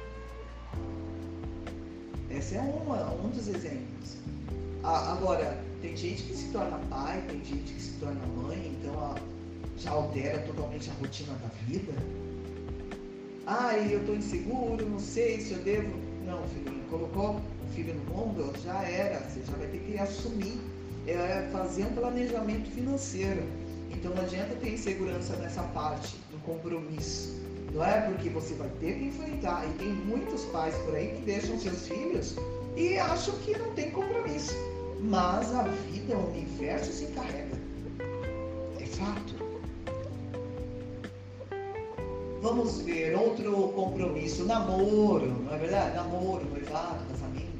Esse 2.30 2.56
é 2.56 2.60
uma, 2.60 3.12
um 3.14 3.28
dos 3.28 3.48
exemplos. 3.48 4.16
Ah, 4.82 5.12
agora, 5.12 5.56
tem 5.84 5.94
gente 5.94 6.22
que 6.22 6.34
se 6.34 6.48
torna 6.48 6.78
pai, 6.88 7.22
tem 7.28 7.44
gente 7.44 7.74
que 7.74 7.82
se 7.82 7.92
torna 8.00 8.20
mãe, 8.42 8.74
então 8.80 8.98
a, 8.98 9.16
já 9.76 9.90
altera 9.90 10.38
totalmente 10.38 10.88
a 10.88 10.94
rotina 10.94 11.34
da 11.34 11.48
vida. 11.66 11.92
Ah, 13.46 13.76
eu 13.76 14.00
estou 14.00 14.16
inseguro, 14.16 14.88
não 14.88 14.98
sei 14.98 15.38
se 15.40 15.52
eu 15.52 15.58
devo. 15.58 15.92
Não, 16.24 16.42
filhinho, 16.48 16.82
colocou 16.88 17.38
filho 17.74 17.94
no 17.94 18.14
mundo, 18.14 18.50
já 18.64 18.82
era, 18.82 19.20
você 19.28 19.42
já 19.42 19.52
vai 19.58 19.66
ter 19.66 19.78
que 19.80 19.98
assumir, 19.98 20.58
é, 21.06 21.46
fazer 21.52 21.84
um 21.84 21.92
planejamento 21.92 22.70
financeiro. 22.70 23.42
Então 23.90 24.14
não 24.14 24.22
adianta 24.22 24.54
ter 24.54 24.72
insegurança 24.72 25.36
nessa 25.36 25.62
parte 25.64 26.16
do 26.30 26.38
compromisso. 26.44 27.38
Não 27.74 27.84
é 27.84 28.00
porque 28.00 28.30
você 28.30 28.54
vai 28.54 28.70
ter 28.80 28.94
que 28.94 29.04
enfrentar. 29.04 29.66
E 29.68 29.72
tem 29.74 29.92
muitos 29.92 30.44
pais 30.46 30.74
por 30.76 30.94
aí 30.94 31.08
que 31.08 31.22
deixam 31.22 31.58
seus 31.58 31.86
filhos 31.86 32.36
e 32.74 32.96
acham 32.96 33.34
que 33.40 33.54
não 33.58 33.70
tem 33.74 33.90
compromisso. 33.90 34.54
Mas 35.00 35.54
a 35.54 35.62
vida, 35.62 36.16
o 36.16 36.30
universo 36.30 36.92
se 36.92 37.04
encarrega. 37.04 37.58
É 38.80 38.86
fato. 38.86 39.34
Vamos 42.40 42.82
ver 42.82 43.16
outro 43.16 43.68
compromisso, 43.68 44.44
namoro, 44.44 45.26
não 45.44 45.54
é 45.54 45.58
verdade? 45.58 45.96
Namoro, 45.96 46.44
noivado, 46.44 47.04
casamento. 47.06 47.54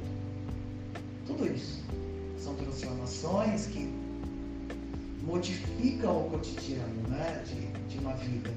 Tudo 1.25 1.51
isso 1.51 1.83
são 2.37 2.53
transformações 2.55 3.65
que 3.65 3.91
modificam 5.23 6.27
o 6.27 6.29
cotidiano 6.29 7.09
né, 7.09 7.43
de, 7.45 7.65
de 7.91 7.97
uma 7.97 8.13
vida. 8.13 8.53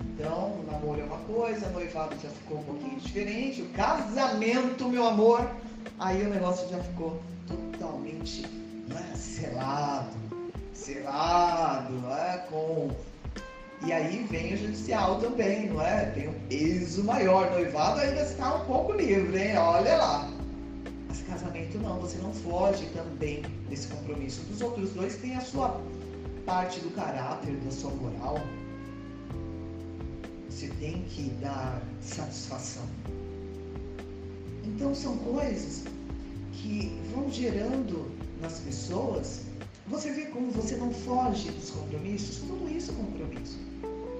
Então, 0.00 0.60
o 0.60 0.64
namoro 0.70 1.00
é 1.00 1.04
uma 1.04 1.18
coisa, 1.18 1.66
o 1.68 1.72
noivado 1.72 2.14
já 2.22 2.28
ficou 2.28 2.58
um 2.58 2.64
pouquinho 2.64 3.00
diferente, 3.00 3.62
o 3.62 3.68
casamento, 3.70 4.88
meu 4.88 5.06
amor, 5.06 5.48
aí 5.98 6.24
o 6.24 6.30
negócio 6.30 6.68
já 6.68 6.78
ficou 6.78 7.20
totalmente 7.46 8.46
né, 8.88 9.12
selado, 9.16 10.16
selado, 10.74 11.92
né, 11.92 12.44
com. 12.50 12.90
E 13.84 13.92
aí 13.92 14.26
vem 14.30 14.54
o 14.54 14.56
judicial 14.56 15.20
também, 15.20 15.68
não 15.68 15.82
é? 15.82 16.06
Tem 16.06 16.28
um 16.28 16.40
peso 16.48 17.04
maior. 17.04 17.50
Noivado 17.50 18.00
ainda 18.00 18.22
está 18.22 18.54
um 18.56 18.64
pouco 18.64 18.92
livre, 18.92 19.38
hein? 19.38 19.56
Olha 19.58 19.96
lá 19.98 20.36
casamento 21.26 21.78
não, 21.78 22.00
você 22.00 22.18
não 22.18 22.32
foge 22.32 22.86
também 22.86 23.42
desse 23.68 23.88
compromisso. 23.88 24.42
Dos 24.44 24.60
outros 24.60 24.90
dois 24.90 25.16
tem 25.16 25.36
a 25.36 25.40
sua 25.40 25.80
parte 26.44 26.80
do 26.80 26.90
caráter, 26.90 27.54
da 27.56 27.70
sua 27.70 27.90
moral. 27.90 28.40
Você 30.48 30.68
tem 30.80 31.02
que 31.02 31.30
dar 31.40 31.82
satisfação. 32.00 32.84
Então 34.66 34.94
são 34.94 35.16
coisas 35.18 35.84
que 36.52 37.00
vão 37.14 37.30
gerando 37.30 38.10
nas 38.40 38.58
pessoas. 38.58 39.42
Você 39.86 40.10
vê 40.10 40.26
como 40.26 40.50
você 40.50 40.76
não 40.76 40.92
foge 40.92 41.50
dos 41.50 41.70
compromissos? 41.70 42.38
Tudo 42.38 42.68
isso 42.68 42.90
é 42.90 42.94
compromisso. 42.94 43.58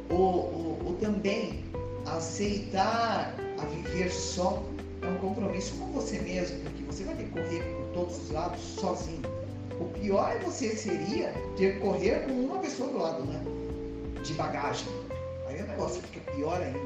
Ou, 0.09 0.19
ou, 0.19 0.83
ou 0.87 0.95
também 1.01 1.65
aceitar 2.07 3.35
a 3.59 3.65
viver 3.67 4.11
só 4.11 4.63
é 5.03 5.09
um 5.09 5.17
compromisso 5.19 5.75
com 5.75 5.87
você 5.87 6.21
mesmo, 6.21 6.61
porque 6.61 6.83
você 6.85 7.05
vai 7.05 7.17
ter 7.17 7.25
que 7.25 7.31
correr 7.31 7.63
por 7.63 7.87
todos 7.95 8.17
os 8.17 8.31
lados 8.31 8.61
sozinho. 8.61 9.23
O 9.81 9.85
pior 9.87 10.31
é 10.31 10.39
você 10.39 10.75
seria 10.75 11.33
ter 11.57 11.75
que 11.75 11.81
correr 11.81 12.25
com 12.27 12.33
uma 12.33 12.59
pessoa 12.61 12.89
do 12.91 12.99
lado, 12.99 13.25
né? 13.25 13.43
De 14.23 14.33
bagagem. 14.35 14.89
Aí 15.49 15.61
o 15.61 15.67
negócio 15.67 16.01
fica 16.03 16.33
pior 16.33 16.61
ainda. 16.61 16.79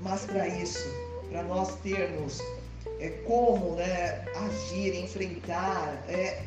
Mas 0.00 0.24
para 0.26 0.46
isso, 0.46 0.88
para 1.36 1.44
nós 1.44 1.74
termos 1.82 2.40
é, 2.98 3.10
como 3.26 3.74
né, 3.74 4.24
agir, 4.36 4.96
enfrentar, 4.96 6.02
é, 6.08 6.42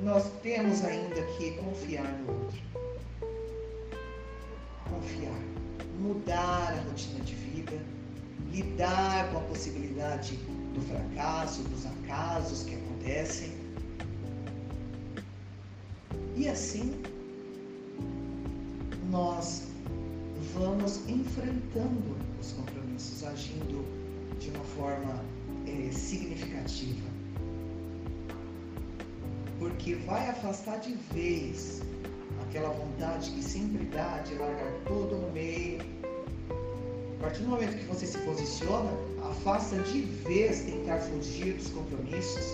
nós 0.00 0.30
temos 0.44 0.84
ainda 0.84 1.20
que 1.36 1.50
confiar 1.56 2.06
no 2.20 2.34
outro. 2.34 2.60
Confiar. 4.88 5.40
Mudar 5.98 6.72
a 6.72 6.88
rotina 6.88 7.18
de 7.24 7.34
vida 7.34 7.72
lidar 8.52 9.28
com 9.32 9.38
a 9.38 9.40
possibilidade 9.40 10.36
do 10.72 10.80
fracasso, 10.82 11.62
dos 11.64 11.84
acasos 11.84 12.62
que 12.62 12.76
acontecem. 12.76 13.52
E 16.36 16.48
assim 16.48 16.94
nós 19.10 19.64
vamos 20.54 21.08
enfrentando 21.08 22.16
os 22.40 22.52
compromissos, 22.52 23.24
agindo 23.24 23.91
de 24.42 24.50
uma 24.50 24.64
forma 24.64 25.24
é, 25.66 25.92
significativa. 25.92 27.06
Porque 29.58 29.94
vai 29.94 30.28
afastar 30.28 30.80
de 30.80 30.94
vez 31.14 31.82
aquela 32.42 32.70
vontade 32.70 33.30
que 33.30 33.42
sempre 33.42 33.84
dá 33.86 34.18
de 34.18 34.34
largar 34.34 34.72
tudo 34.86 35.16
no 35.16 35.32
meio 35.32 35.80
a 37.22 37.26
partir 37.26 37.44
do 37.44 37.50
momento 37.50 37.78
que 37.78 37.84
você 37.84 38.04
se 38.04 38.18
posiciona, 38.18 38.90
afasta 39.30 39.78
de 39.78 40.00
vez 40.00 40.62
tentar 40.62 40.98
fugir 40.98 41.54
dos 41.54 41.68
compromissos. 41.68 42.52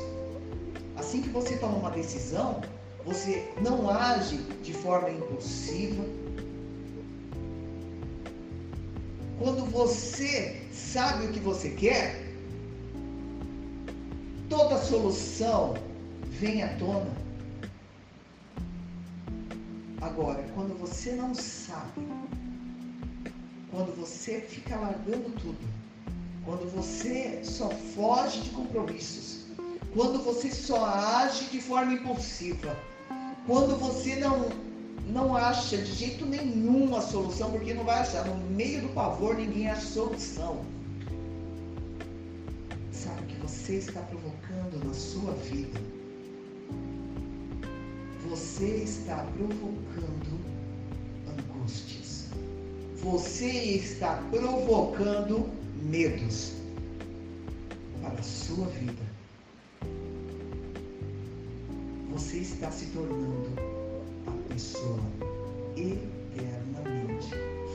Assim 0.95 1.23
que 1.23 1.31
você 1.31 1.57
toma 1.57 1.79
uma 1.79 1.91
decisão, 1.91 2.61
você 3.03 3.51
não 3.63 3.89
age 3.89 4.37
de 4.63 4.75
forma 4.75 5.11
impulsiva. 5.11 6.05
Quando 9.39 9.65
você 9.71 10.68
sabe 10.79 11.27
o 11.27 11.33
que 11.33 11.41
você 11.41 11.71
quer, 11.71 12.25
toda 14.49 14.79
solução 14.79 15.75
vem 16.25 16.63
à 16.63 16.69
tona. 16.77 17.11
Agora, 20.01 20.43
quando 20.55 20.79
você 20.79 21.13
não 21.13 21.35
sabe 21.35 22.07
quando 23.71 23.95
você 23.95 24.41
fica 24.41 24.77
largando 24.77 25.31
tudo, 25.41 25.59
quando 26.45 26.69
você 26.75 27.45
só 27.45 27.69
foge 27.69 28.41
de 28.41 28.51
compromissos, 28.51 29.47
quando 29.95 30.23
você 30.23 30.51
só 30.51 30.85
age 30.85 31.45
de 31.47 31.61
forma 31.61 31.93
impulsiva, 31.93 32.77
quando 33.47 33.77
você 33.77 34.17
não 34.17 34.49
não 35.07 35.37
acha 35.37 35.77
de 35.77 35.93
jeito 35.93 36.27
nenhum 36.27 36.95
a 36.97 37.01
solução, 37.01 37.51
porque 37.51 37.75
não 37.75 37.85
vai 37.85 38.01
achar. 38.01 38.25
No 38.27 38.37
meio 38.51 38.83
do 38.83 38.89
pavor 38.89 39.37
ninguém 39.37 39.69
acha 39.69 39.81
solução. 39.81 40.65
Sabe 42.93 43.23
o 43.23 43.27
que 43.27 43.41
você 43.41 43.75
está 43.75 44.01
provocando 44.01 44.85
na 44.85 44.93
sua 44.93 45.33
vida? 45.33 45.81
Você 48.29 48.67
está 48.67 49.25
provocando 49.37 50.39
angústias 51.27 52.27
você 53.03 53.47
está 53.47 54.21
provocando 54.31 55.49
medos 55.81 56.53
para 58.03 58.19
a 58.19 58.23
sua 58.23 58.67
vida. 58.67 59.09
você 62.19 62.39
está 62.39 62.69
se 62.71 62.87
tornando 62.87 63.68
pessoa 64.59 64.99
eternamente 65.77 67.31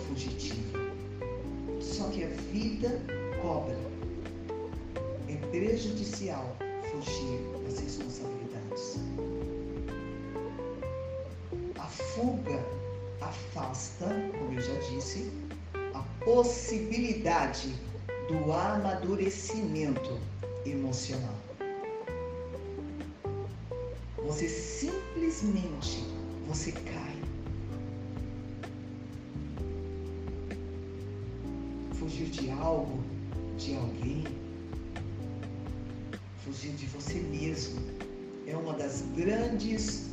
fugitiva. 0.05 0.79
Só 1.79 2.09
que 2.09 2.25
a 2.25 2.27
vida 2.51 2.99
cobra. 3.41 3.77
É 5.29 5.35
prejudicial 5.47 6.57
fugir 6.91 7.39
das 7.63 7.79
responsabilidades. 7.79 8.97
A 11.79 11.87
fuga 11.87 12.61
afasta, 13.21 14.07
como 14.37 14.59
eu 14.59 14.61
já 14.61 14.77
disse, 14.89 15.31
a 15.93 16.03
possibilidade 16.25 17.73
do 18.27 18.51
amadurecimento 18.51 20.19
emocional. 20.65 21.35
Você 24.17 24.49
simplesmente 24.49 26.12
você 26.53 26.71
cai. 26.71 27.15
Fugir 31.95 32.27
de 32.27 32.51
algo, 32.51 33.03
de 33.57 33.75
alguém, 33.75 34.23
fugir 36.43 36.73
de 36.73 36.85
você 36.87 37.15
mesmo 37.21 37.81
é 38.45 38.55
uma 38.55 38.73
das 38.73 39.03
grandes 39.15 40.11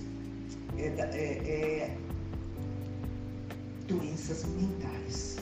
é, 0.78 0.86
é, 0.86 1.18
é, 1.18 1.96
doenças 3.86 4.46
mentais 4.46 5.36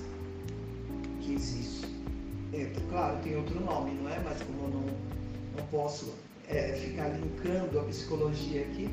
que 1.20 1.32
existe. 1.32 1.86
É, 2.52 2.72
claro, 2.90 3.22
tem 3.22 3.36
outro 3.36 3.60
nome, 3.60 3.92
não 3.92 4.10
é? 4.10 4.18
Mas 4.24 4.42
como 4.42 4.64
eu 4.64 4.68
não, 4.68 4.86
não 5.58 5.66
posso 5.70 6.12
é, 6.48 6.72
ficar 6.72 7.08
linkando 7.10 7.78
a 7.78 7.84
psicologia 7.84 8.62
aqui, 8.62 8.88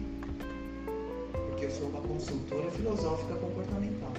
eu 1.66 1.72
sou 1.72 1.88
uma 1.88 2.02
consultora 2.02 2.70
filosófica 2.72 3.34
comportamental. 3.36 4.14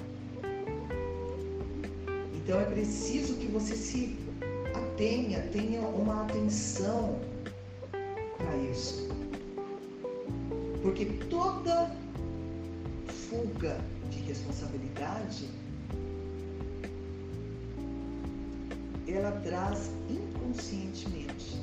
Então 2.35 2.61
é 2.61 2.65
preciso 2.65 3.35
que 3.37 3.47
você 3.47 3.77
se 3.77 4.19
atenha, 4.75 5.43
tenha 5.53 5.81
uma 5.81 6.25
atenção 6.25 7.21
para 8.37 8.57
isso. 8.73 9.09
Porque 10.83 11.05
toda 11.31 11.95
fuga 13.07 13.79
de 14.11 14.19
responsabilidade 14.21 15.49
ela 19.07 19.31
traz 19.43 19.93
inconscientemente 20.11 21.61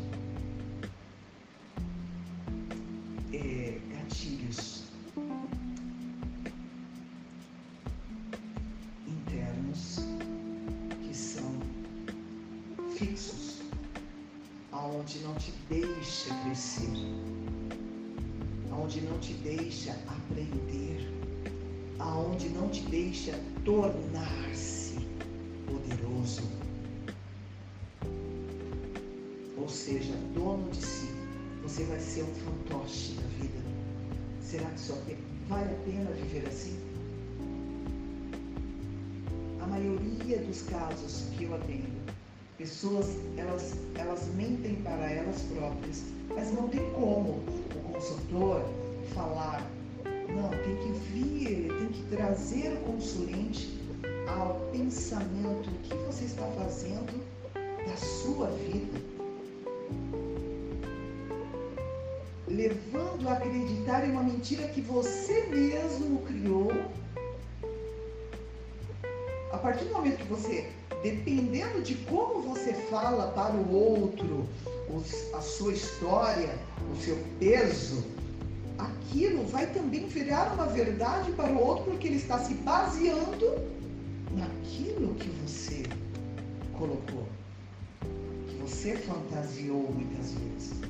consulente 52.85 53.79
ao 54.27 54.59
pensamento 54.71 55.69
que 55.83 55.95
você 55.95 56.25
está 56.25 56.45
fazendo 56.57 57.23
da 57.55 57.97
sua 57.97 58.47
vida 58.47 59.13
levando 62.53 63.27
a 63.27 63.33
acreditar 63.33 64.05
em 64.07 64.11
uma 64.11 64.23
mentira 64.23 64.67
que 64.67 64.81
você 64.81 65.43
mesmo 65.47 66.21
criou. 66.21 66.71
A 69.51 69.57
partir 69.57 69.85
do 69.85 69.93
momento 69.93 70.17
que 70.17 70.27
você, 70.27 70.69
dependendo 71.01 71.81
de 71.81 71.95
como 71.95 72.41
você 72.41 72.73
fala 72.73 73.31
para 73.31 73.53
o 73.53 73.73
outro, 73.73 74.47
a 75.33 75.41
sua 75.41 75.73
história, 75.73 76.55
o 76.91 76.95
seu 77.01 77.17
peso, 77.39 78.03
aquilo 78.77 79.45
vai 79.47 79.67
também 79.67 80.07
virar 80.07 80.53
uma 80.53 80.67
verdade 80.67 81.31
para 81.33 81.51
o 81.51 81.59
outro, 81.59 81.85
porque 81.85 82.07
ele 82.07 82.17
está 82.17 82.39
se 82.39 82.53
baseando 82.55 83.53
naquilo 84.31 85.13
que 85.15 85.29
você 85.29 85.83
colocou, 86.77 87.27
que 88.47 88.55
você 88.55 88.95
fantasiou 88.95 89.91
muitas 89.93 90.33
vezes. 90.33 90.81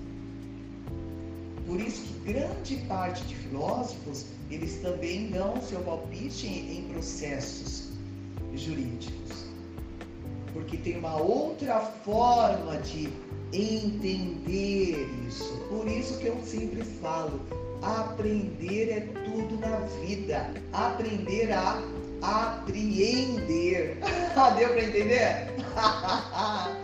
Por 1.65 1.79
isso 1.79 2.01
que 2.03 2.33
grande 2.33 2.75
parte 2.87 3.23
de 3.25 3.35
filósofos, 3.35 4.25
eles 4.51 4.75
também 4.81 5.29
dão 5.29 5.61
seu 5.61 5.79
palpite 5.81 6.45
em, 6.47 6.87
processos 6.91 7.89
jurídicos. 8.53 9.45
Porque 10.51 10.77
tem 10.77 10.97
uma 10.99 11.15
outra 11.15 11.79
forma 11.79 12.77
de 12.77 13.09
entender 13.51 15.07
isso. 15.27 15.57
Por 15.69 15.87
isso 15.87 16.19
que 16.19 16.27
eu 16.27 16.39
sempre 16.43 16.83
falo, 16.83 17.39
aprender 17.83 18.89
é 18.89 18.99
tudo 19.25 19.59
na 19.59 19.77
vida. 20.01 20.49
Aprender 20.71 21.51
a 21.51 21.81
apreender. 22.21 23.97
Deu 24.57 24.69
para 24.69 24.83
entender? 24.83 25.53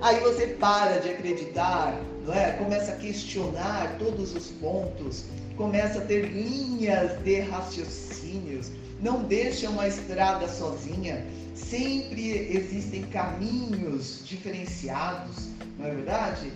Aí 0.00 0.20
você 0.20 0.46
para 0.46 1.00
de 1.00 1.10
acreditar 1.10 1.98
não 2.28 2.34
é? 2.34 2.52
Começa 2.52 2.92
a 2.92 2.96
questionar 2.96 3.96
todos 3.98 4.34
os 4.34 4.48
pontos, 4.48 5.24
começa 5.56 5.98
a 5.98 6.04
ter 6.04 6.26
linhas 6.26 7.18
de 7.22 7.40
raciocínios, 7.40 8.70
não 9.00 9.22
deixa 9.22 9.70
uma 9.70 9.88
estrada 9.88 10.46
sozinha, 10.46 11.24
sempre 11.54 12.54
existem 12.54 13.02
caminhos 13.04 14.22
diferenciados, 14.26 15.48
não 15.78 15.86
é 15.86 15.94
verdade? 15.94 16.52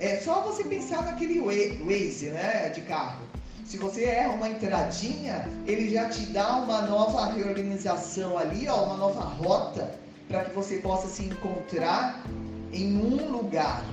É 0.00 0.16
só 0.16 0.42
você 0.42 0.64
pensar 0.64 1.04
naquele 1.04 1.40
Waze, 1.40 2.30
né, 2.30 2.68
de 2.70 2.80
carro. 2.82 3.24
Se 3.64 3.76
você 3.78 4.04
erra 4.04 4.34
uma 4.34 4.48
entradinha, 4.48 5.48
ele 5.66 5.90
já 5.90 6.08
te 6.08 6.26
dá 6.26 6.56
uma 6.56 6.82
nova 6.82 7.32
reorganização 7.32 8.38
ali, 8.38 8.68
ó, 8.68 8.84
uma 8.84 8.96
nova 8.96 9.22
rota 9.22 9.98
para 10.28 10.44
que 10.44 10.54
você 10.54 10.78
possa 10.78 11.08
se 11.08 11.24
encontrar 11.24 12.24
em 12.72 12.96
um 12.96 13.30
lugar. 13.30 13.84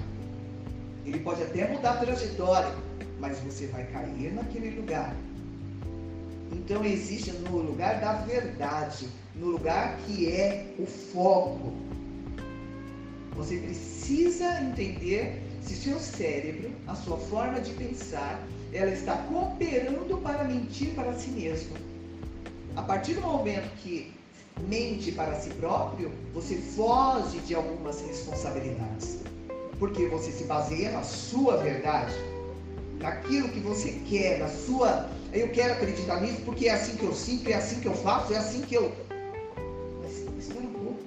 Ele 1.06 1.20
pode 1.20 1.42
até 1.44 1.68
mudar 1.68 1.94
a 1.94 1.98
trajetória, 1.98 2.72
mas 3.20 3.40
você 3.40 3.68
vai 3.68 3.84
cair 3.86 4.34
naquele 4.34 4.80
lugar. 4.80 5.16
Então 6.52 6.86
existe 6.86 7.32
no 7.32 7.58
lugar 7.58 8.00
da 8.00 8.14
verdade, 8.14 9.10
no 9.36 9.48
lugar 9.48 9.98
que 10.06 10.32
é 10.32 10.74
o 10.78 10.86
foco. 10.86 11.74
Você 13.36 13.58
precisa 13.58 14.62
entender 14.62 15.42
se 15.64 15.76
seu 15.76 16.00
cérebro, 16.00 16.72
a 16.88 16.96
sua 16.96 17.18
forma 17.18 17.60
de 17.62 17.72
pensar, 17.74 18.42
ela 18.72 18.92
está 18.92 19.18
cooperando 19.30 20.18
para 20.18 20.44
mentir 20.44 20.94
para 20.96 21.14
si 21.14 21.30
mesmo. 21.32 21.76
A 22.76 22.82
partir 22.82 23.14
do 23.14 23.22
momento 23.22 23.70
que 23.78 24.14
mente 24.68 25.12
para 25.12 25.40
si 25.40 25.50
próprio, 25.52 26.12
você 26.34 26.56
foge 26.58 27.40
de 27.40 27.56
algumas 27.56 28.02
responsabilidades 28.02 29.20
porque 29.84 30.08
você 30.08 30.32
se 30.32 30.46
baseia 30.46 30.92
na 30.92 31.04
sua 31.04 31.58
verdade, 31.58 32.14
naquilo 33.00 33.50
que 33.50 33.60
você 33.60 33.92
quer, 34.08 34.40
na 34.40 34.48
sua. 34.48 35.10
Eu 35.34 35.50
quero 35.50 35.74
acreditar 35.74 36.22
nisso 36.22 36.42
porque 36.46 36.68
é 36.68 36.72
assim 36.72 36.96
que 36.96 37.04
eu 37.04 37.14
sinto, 37.14 37.50
é 37.50 37.56
assim 37.56 37.82
que 37.82 37.88
eu 37.88 37.94
faço, 37.94 38.34
é 38.34 38.38
assim 38.38 38.62
que 38.62 38.76
eu. 38.76 38.94
Mas 40.02 40.12
espera 40.40 40.62
um 40.62 40.74
pouco. 40.74 41.00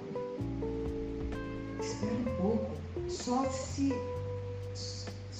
Espera 1.81 2.13
um 2.13 2.41
pouco. 2.41 2.71
Só 3.09 3.49
se. 3.49 3.93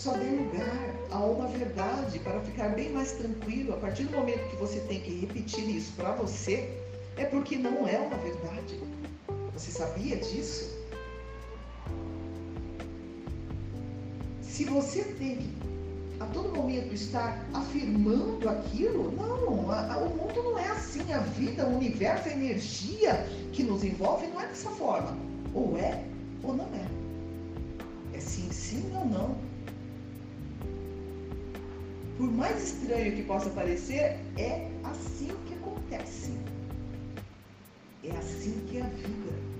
Só 0.08 0.14
dê 0.14 0.24
lugar 0.24 0.96
a 1.12 1.20
uma 1.20 1.48
verdade 1.48 2.18
para 2.20 2.40
ficar 2.40 2.70
bem 2.70 2.94
mais 2.94 3.12
tranquilo. 3.12 3.74
A 3.74 3.76
partir 3.76 4.06
do 4.06 4.18
momento 4.18 4.50
que 4.50 4.56
você 4.56 4.80
tem 4.80 5.02
que 5.02 5.14
repetir 5.14 5.68
isso 5.68 5.92
para 5.98 6.14
você, 6.14 6.70
é 7.18 7.26
porque 7.26 7.58
não 7.58 7.86
é 7.86 8.00
uma 8.00 8.16
verdade. 8.16 8.80
Você 9.52 9.70
sabia 9.70 10.16
disso? 10.16 10.80
Se 14.42 14.64
você 14.64 15.04
tem 15.20 15.36
que 15.36 15.54
a 16.22 16.26
todo 16.28 16.56
momento 16.56 16.94
estar 16.94 17.46
afirmando 17.54 18.48
aquilo. 18.48 19.12
Não, 19.12 19.70
a, 19.70 19.94
a, 19.94 19.98
o 19.98 20.10
mundo 20.16 20.42
não 20.42 20.58
é 20.58 20.70
assim. 20.70 21.12
A 21.12 21.20
vida, 21.20 21.68
o 21.68 21.76
universo, 21.76 22.30
a 22.30 22.32
energia 22.32 23.28
que 23.52 23.62
nos 23.62 23.84
envolve 23.84 24.26
não 24.28 24.40
é 24.40 24.48
dessa 24.48 24.70
forma. 24.70 25.18
Ou 25.54 25.78
é 25.78 26.02
ou 26.44 26.56
não 26.56 26.70
é. 26.74 28.16
É 28.16 28.22
sim, 28.22 28.50
sim 28.54 28.90
ou 28.96 29.04
não. 29.04 29.47
Por 32.18 32.32
mais 32.32 32.64
estranho 32.64 33.16
que 33.16 33.22
possa 33.22 33.48
parecer, 33.52 34.18
é 34.38 34.68
assim 34.84 35.30
que 35.46 35.54
acontece. 35.54 36.32
É 38.04 38.10
assim 38.18 38.60
que 38.68 38.78
é 38.78 38.82
a 38.82 38.88
vida. 38.88 39.58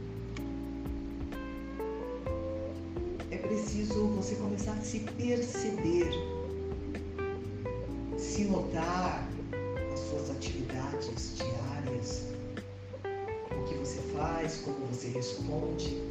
É 3.30 3.38
preciso 3.38 4.08
você 4.08 4.34
começar 4.36 4.72
a 4.72 4.82
se 4.82 5.02
perceber, 5.02 6.10
se 8.18 8.46
notar 8.46 9.30
nas 9.92 10.00
suas 10.00 10.32
atividades 10.32 11.36
diárias, 11.38 12.26
o 13.52 13.64
que 13.70 13.76
você 13.76 14.02
faz, 14.14 14.62
como 14.62 14.78
você 14.88 15.10
responde, 15.10 16.02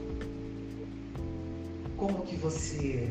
como 1.96 2.24
que 2.24 2.36
você 2.36 3.10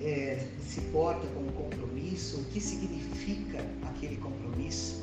é, 0.00 0.44
se 0.66 0.80
porta 0.92 1.26
com 1.28 1.40
o 1.40 1.52
compromisso, 1.52 1.93
o 2.04 2.44
que 2.52 2.60
significa 2.60 3.58
aquele 3.88 4.16
compromisso. 4.16 5.02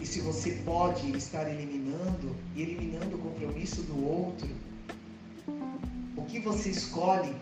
E 0.00 0.06
se 0.06 0.20
você 0.20 0.52
pode 0.64 1.10
estar 1.16 1.48
eliminando 1.48 2.34
e 2.56 2.62
eliminando 2.62 3.16
o 3.16 3.18
compromisso 3.18 3.82
do 3.82 4.04
outro, 4.04 4.48
o 6.16 6.22
que 6.24 6.40
você 6.40 6.70
escolhe 6.70 7.34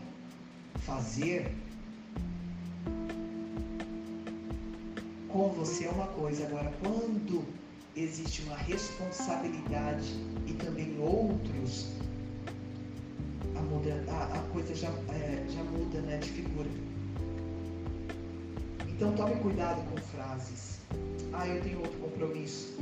fazer 0.78 1.52
com 5.28 5.48
você 5.50 5.86
é 5.86 5.90
uma 5.90 6.08
coisa. 6.08 6.44
Agora, 6.46 6.72
quando 6.82 7.44
existe 7.96 8.42
uma 8.42 8.56
responsabilidade 8.56 10.14
e 10.46 10.52
também 10.54 10.98
outros, 10.98 11.88
a, 13.56 13.60
muda, 13.60 14.04
a, 14.08 14.38
a 14.38 14.42
coisa 14.52 14.74
já, 14.74 14.88
é, 14.88 15.46
já 15.48 15.62
muda 15.64 16.00
né, 16.00 16.18
de 16.18 16.28
figura. 16.28 16.68
Então 18.94 19.12
tome 19.14 19.36
cuidado 19.36 19.82
com 19.90 19.96
frases. 19.96 20.78
Ah, 21.32 21.46
eu 21.46 21.62
tenho 21.62 21.78
outro 21.78 21.98
compromisso. 21.98 22.76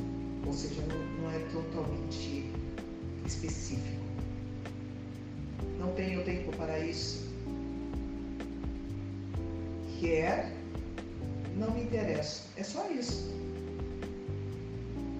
Ou 0.46 0.52
seja, 0.52 0.82
não, 0.82 1.22
não 1.22 1.30
é 1.30 1.38
totalmente 1.52 2.50
específico. 3.24 4.02
Não 5.78 5.92
tenho 5.92 6.24
tempo 6.24 6.54
para 6.56 6.78
isso. 6.80 7.30
Quer, 9.98 10.52
não 11.56 11.70
me 11.70 11.82
interessa. 11.82 12.44
É 12.56 12.62
só 12.62 12.90
isso. 12.90 13.30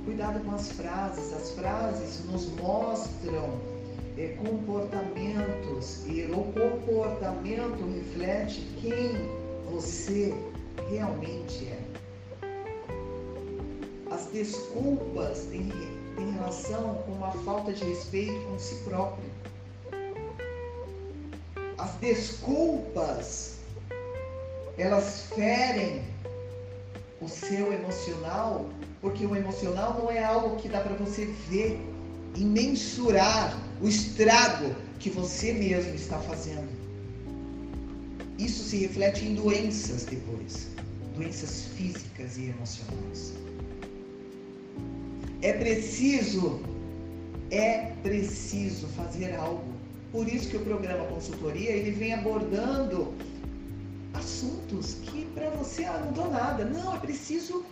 Cuidado 0.05 0.41
com 0.45 0.55
as 0.55 0.73
frases. 0.73 1.33
As 1.33 1.53
frases 1.53 2.25
nos 2.25 2.47
mostram 2.57 3.59
é, 4.19 4.37
comportamentos 4.45 6.05
e 6.07 6.23
o 6.33 6.45
comportamento 6.53 7.87
reflete 7.95 8.61
quem 8.81 9.13
você 9.71 10.35
realmente 10.91 11.67
é. 11.67 11.81
As 14.11 14.27
desculpas 14.27 15.47
têm, 15.47 15.71
relação 16.35 16.95
com 17.07 17.25
a 17.25 17.31
falta 17.45 17.73
de 17.73 17.85
respeito 17.85 18.45
com 18.47 18.59
si 18.59 18.75
próprio. 18.85 19.31
As 21.79 21.93
desculpas, 21.95 23.57
elas 24.77 25.27
ferem 25.35 26.03
o 27.21 27.29
seu 27.29 27.73
emocional, 27.73 28.67
porque 29.01 29.25
o 29.25 29.37
emocional 29.37 29.95
não 29.95 30.11
é 30.11 30.23
algo 30.23 30.57
que 30.57 30.69
dá 30.69 30.81
para 30.81 30.95
você 30.95 31.27
ver 31.49 31.81
e 32.37 32.45
mensurar 32.45 33.57
o 33.81 33.89
estrago 33.89 34.75
que 34.99 35.09
você 35.09 35.53
mesmo 35.53 35.95
está 35.95 36.19
fazendo. 36.19 36.80
Isso 38.41 38.65
se 38.65 38.79
reflete 38.79 39.27
em 39.27 39.35
doenças 39.35 40.05
depois, 40.07 40.69
doenças 41.15 41.67
físicas 41.77 42.39
e 42.39 42.47
emocionais. 42.47 43.35
É 45.43 45.53
preciso, 45.53 46.59
é 47.51 47.93
preciso 48.03 48.87
fazer 48.89 49.35
algo. 49.35 49.63
Por 50.11 50.27
isso 50.27 50.49
que 50.49 50.57
o 50.57 50.61
programa 50.61 51.05
consultoria 51.05 51.71
ele 51.71 51.91
vem 51.91 52.15
abordando 52.15 53.13
assuntos 54.15 54.95
que 55.03 55.27
para 55.35 55.51
você 55.51 55.85
ah, 55.85 56.03
não 56.03 56.13
dão 56.13 56.31
nada. 56.31 56.65
Não, 56.65 56.97
é 56.97 56.99
preciso 56.99 57.63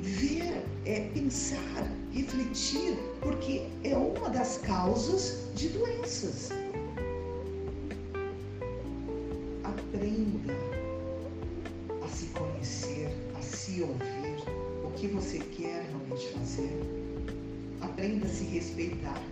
ver, 0.00 0.62
é 0.84 1.00
pensar, 1.12 1.92
refletir, 2.12 2.96
porque 3.20 3.66
é 3.82 3.96
uma 3.96 4.30
das 4.30 4.58
causas 4.58 5.38
de 5.56 5.68
doenças. 5.70 6.50
Aprenda 9.94 10.54
a 12.04 12.08
se 12.08 12.26
conhecer, 12.26 13.08
a 13.36 13.42
se 13.42 13.82
ouvir, 13.82 14.42
o 14.84 14.90
que 14.92 15.08
você 15.08 15.38
quer 15.38 15.86
realmente 15.88 16.28
fazer. 16.28 16.70
Aprenda 17.80 18.26
a 18.26 18.28
se 18.28 18.44
respeitar, 18.44 19.22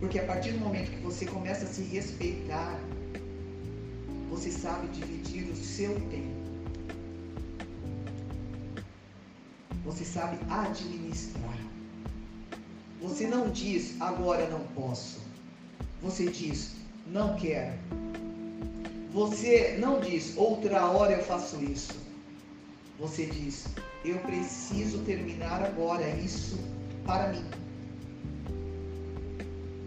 porque 0.00 0.18
a 0.18 0.26
partir 0.26 0.52
do 0.52 0.58
momento 0.58 0.90
que 0.90 1.02
você 1.02 1.24
começa 1.24 1.64
a 1.64 1.68
se 1.68 1.82
respeitar, 1.82 2.78
você 4.30 4.50
sabe 4.50 4.88
dividir 4.88 5.50
o 5.50 5.56
seu 5.56 5.94
tempo 6.10 6.42
Você 9.84 10.04
sabe 10.04 10.38
administrar. 10.48 11.58
Você 13.00 13.26
não 13.26 13.50
diz 13.50 14.00
agora 14.00 14.48
não 14.48 14.60
posso. 14.68 15.20
Você 16.00 16.30
diz 16.30 16.76
não 17.06 17.36
quero. 17.36 18.01
Você 19.12 19.76
não 19.78 20.00
diz 20.00 20.36
outra 20.36 20.86
hora 20.86 21.12
eu 21.12 21.22
faço 21.22 21.62
isso. 21.62 21.92
Você 22.98 23.26
diz 23.26 23.66
eu 24.04 24.18
preciso 24.20 24.98
terminar 25.00 25.62
agora 25.62 26.08
isso 26.16 26.58
para 27.04 27.28
mim. 27.28 27.44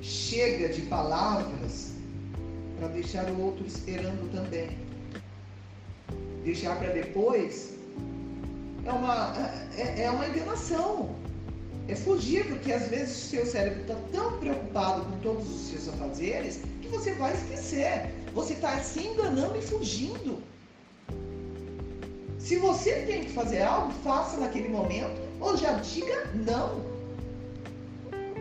Chega 0.01 0.69
de 0.69 0.84
palavras 0.84 1.93
para 2.78 2.88
deixar 2.89 3.26
o 3.32 3.41
outro 3.41 3.65
esperando 3.65 4.32
também. 4.32 4.78
Deixar 6.43 6.78
para 6.78 6.89
depois 6.89 7.73
é 8.86 8.91
uma, 8.91 9.34
é, 9.76 10.03
é 10.03 10.11
uma 10.11 10.28
enganação. 10.28 11.15
É 11.88 11.95
fugir, 11.95 12.45
porque 12.47 12.71
às 12.71 12.88
vezes 12.89 13.26
o 13.26 13.30
seu 13.30 13.45
cérebro 13.45 13.82
está 13.82 13.95
tão 14.11 14.39
preocupado 14.39 15.05
com 15.05 15.19
todos 15.19 15.49
os 15.49 15.67
seus 15.69 15.89
afazeres 15.89 16.59
que 16.82 16.88
você 16.88 17.13
vai 17.13 17.34
esquecer. 17.34 18.11
Você 18.36 18.51
está 18.51 18.77
se 18.81 18.99
enganando 18.99 19.57
e 19.57 19.61
fugindo. 19.61 20.43
Se 22.38 22.57
você 22.57 22.91
tem 23.07 23.23
que 23.23 23.31
fazer 23.31 23.61
algo, 23.61 23.93
faça 24.03 24.36
naquele 24.38 24.67
momento 24.67 25.21
ou 25.39 25.55
já 25.55 25.71
diga 25.75 26.29
não. 26.36 26.83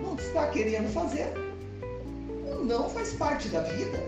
Não 0.02 0.16
está 0.16 0.48
querendo 0.48 0.92
fazer. 0.92 1.32
Não 2.64 2.90
faz 2.90 3.12
parte 3.12 3.48
da 3.48 3.60
vida. 3.60 4.02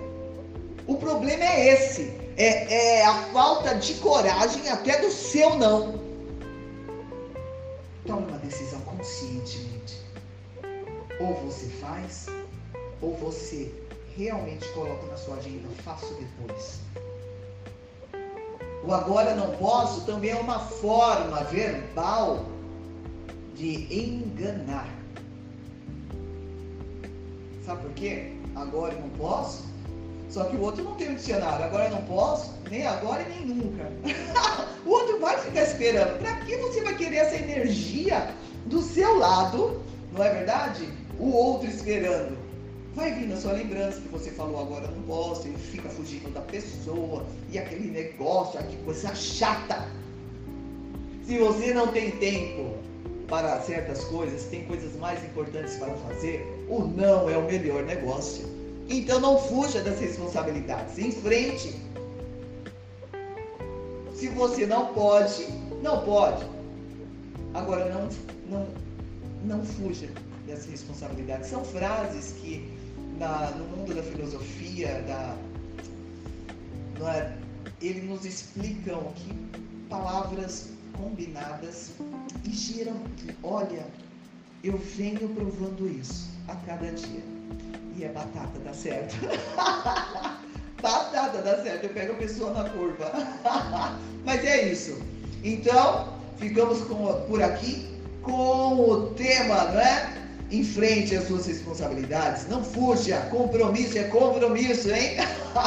O 0.89 0.97
problema 0.97 1.45
é 1.45 1.75
esse. 1.75 2.13
É, 2.37 2.99
é 2.99 3.07
a 3.07 3.23
falta 3.33 3.77
de 3.77 3.95
coragem 3.95 4.69
até 4.69 5.01
do 5.01 5.11
seu 5.11 5.57
não. 5.57 6.01
Tome 8.05 8.27
uma 8.27 8.39
decisão 8.39 8.81
conscientemente. 8.81 10.03
Ou 11.21 11.33
você 11.35 11.67
faz, 11.81 12.27
ou 13.01 13.15
você 13.15 13.73
realmente 14.17 14.67
coloca 14.73 15.07
na 15.07 15.17
sua 15.17 15.37
agenda, 15.37 15.69
faço 15.85 16.15
depois. 16.15 16.81
O 18.85 18.93
agora 18.93 19.35
não 19.35 19.51
posso 19.57 20.07
também 20.07 20.31
é 20.31 20.37
uma 20.37 20.61
forma 20.61 21.43
verbal 21.45 22.47
de 23.55 23.93
enganar. 23.93 24.89
Sabe 27.65 27.83
por 27.83 27.91
quê? 27.93 28.33
Agora 28.55 28.95
eu 28.95 29.01
não 29.01 29.09
posso. 29.11 29.65
Só 30.31 30.45
que 30.45 30.57
o 30.57 30.63
outro 30.63 30.85
não 30.85 30.95
tem 30.95 31.11
um 31.11 31.15
dicionário. 31.15 31.65
Agora 31.65 31.85
eu 31.85 31.91
não 31.91 32.03
posso, 32.03 32.55
nem 32.71 32.87
agora 32.87 33.23
e 33.23 33.29
nem 33.29 33.47
nunca. 33.57 33.91
o 34.87 34.91
outro 34.91 35.21
vai 35.21 35.37
ficar 35.39 35.63
esperando. 35.63 36.19
Para 36.19 36.37
que 36.41 36.57
você 36.57 36.83
vai 36.83 36.95
querer 36.95 37.17
essa 37.17 37.37
energia 37.37 38.35
do 38.67 38.81
seu 38.83 39.19
lado, 39.19 39.83
não 40.13 40.25
é 40.25 40.33
verdade? 40.33 40.89
O 41.19 41.31
outro 41.33 41.69
esperando. 41.69 42.46
Vai 42.97 43.13
vir 43.13 43.29
na 43.29 43.37
sua 43.37 43.53
lembrança 43.53 44.01
que 44.01 44.09
você 44.09 44.31
falou 44.31 44.59
agora 44.59 44.89
não 44.89 45.03
posso, 45.03 45.47
e 45.47 45.53
fica 45.53 45.87
fugindo 45.87 46.33
da 46.33 46.41
pessoa, 46.41 47.27
e 47.53 47.59
aquele 47.59 47.91
negócio, 47.91 48.59
que 48.65 48.77
coisa 48.79 49.15
chata. 49.15 49.87
Se 51.27 51.37
você 51.37 51.75
não 51.75 51.89
tem 51.89 52.13
tempo 52.13 52.75
para 53.29 53.61
certas 53.61 54.03
coisas, 54.05 54.45
tem 54.45 54.65
coisas 54.65 54.97
mais 54.97 55.23
importantes 55.23 55.77
para 55.77 55.95
fazer, 55.95 56.41
o 56.71 56.85
não 56.85 57.29
é 57.29 57.37
o 57.37 57.45
melhor 57.45 57.83
negócio. 57.83 58.47
Então 58.89 59.21
não 59.21 59.37
fuja 59.37 59.83
das 59.83 60.01
responsabilidades, 60.01 60.97
enfrente 60.99 61.75
Se 64.15 64.29
você 64.29 64.65
não 64.65 64.95
pode, 64.95 65.47
não 65.83 66.03
pode. 66.03 66.47
Agora 67.53 67.93
não, 67.93 68.09
não, 68.49 68.67
não 69.45 69.63
fuja 69.67 70.09
dessa 70.47 70.71
responsabilidade. 70.71 71.47
São 71.47 71.63
frases 71.63 72.33
que 72.41 72.76
na, 73.19 73.51
no 73.53 73.65
mundo 73.77 73.95
da 73.95 74.03
filosofia, 74.03 75.03
da, 75.07 75.37
é, 77.13 77.33
ele 77.81 78.03
nos 78.03 78.25
explicam 78.25 79.13
que 79.17 79.33
palavras 79.89 80.71
combinadas 80.97 81.93
e 82.45 82.51
giram. 82.51 82.97
Olha, 83.43 83.87
eu 84.65 84.79
venho 84.79 85.29
provando 85.29 85.89
isso 85.89 86.29
a 86.49 86.57
cada 86.57 86.91
dia. 86.93 87.23
E 87.97 88.05
a 88.05 88.13
batata 88.13 88.59
dá 88.65 88.73
certo. 88.73 89.15
batata 90.83 91.43
dá 91.43 91.63
certo, 91.63 91.85
eu 91.85 91.91
pego 91.91 92.13
a 92.13 92.17
pessoa 92.17 92.53
na 92.53 92.69
curva. 92.71 93.13
Mas 94.25 94.45
é 94.45 94.71
isso. 94.71 94.99
Então, 95.43 96.19
ficamos 96.39 96.81
com, 96.83 97.07
por 97.27 97.43
aqui 97.43 97.89
com 98.23 98.81
o 98.81 99.11
tema, 99.15 99.65
não 99.65 99.81
é? 99.81 100.26
Enfrente 100.51 101.15
as 101.15 101.27
suas 101.27 101.47
responsabilidades, 101.47 102.47
não 102.49 102.63
fuja, 102.63 103.19
compromisso 103.31 103.99
é 103.99 104.05
compromisso, 104.05 104.91
hein? 104.91 105.17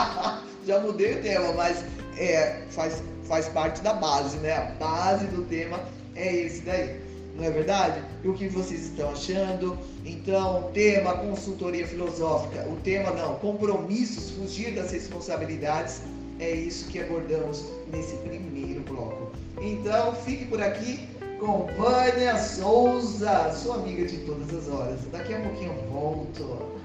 Já 0.66 0.80
mudei 0.80 1.20
o 1.20 1.22
tema, 1.22 1.52
mas 1.54 1.84
é, 2.18 2.62
faz, 2.70 3.04
faz 3.28 3.50
parte 3.50 3.82
da 3.82 3.94
base, 3.94 4.38
né? 4.38 4.54
A 4.54 4.66
base 4.80 5.26
do 5.28 5.44
tema 5.44 5.80
é 6.16 6.34
esse 6.34 6.62
daí 6.62 7.10
não 7.40 7.46
é 7.46 7.52
verdade? 7.52 8.04
E 8.24 8.28
o 8.28 8.34
que 8.34 8.48
vocês 8.50 8.86
estão 8.86 9.12
achando? 9.12 9.78
Então, 10.06 10.70
tema 10.74 11.14
consultoria 11.14 11.88
filosófica, 11.88 12.68
o 12.68 12.76
tema 12.78 13.12
não, 13.12 13.36
compromissos, 13.36 14.32
fugir 14.32 14.76
das 14.76 14.92
responsabilidades, 14.92 16.02
é 16.40 16.52
isso 16.52 16.88
que 16.90 17.00
abordamos 17.00 17.66
nesse 17.92 18.16
primeiro 18.18 18.82
bloco. 18.82 19.32
Então, 19.62 20.14
fique 20.16 20.46
por 20.46 20.62
aqui 20.62 21.09
com 21.40 21.66
Vânia 21.78 22.38
Souza, 22.38 23.52
sua 23.54 23.76
amiga 23.76 24.06
de 24.06 24.18
todas 24.26 24.54
as 24.54 24.68
horas. 24.68 25.00
Daqui 25.12 25.34
a 25.34 25.42
pouquinho 25.42 25.74
eu 25.74 25.90
volto. 25.90 26.80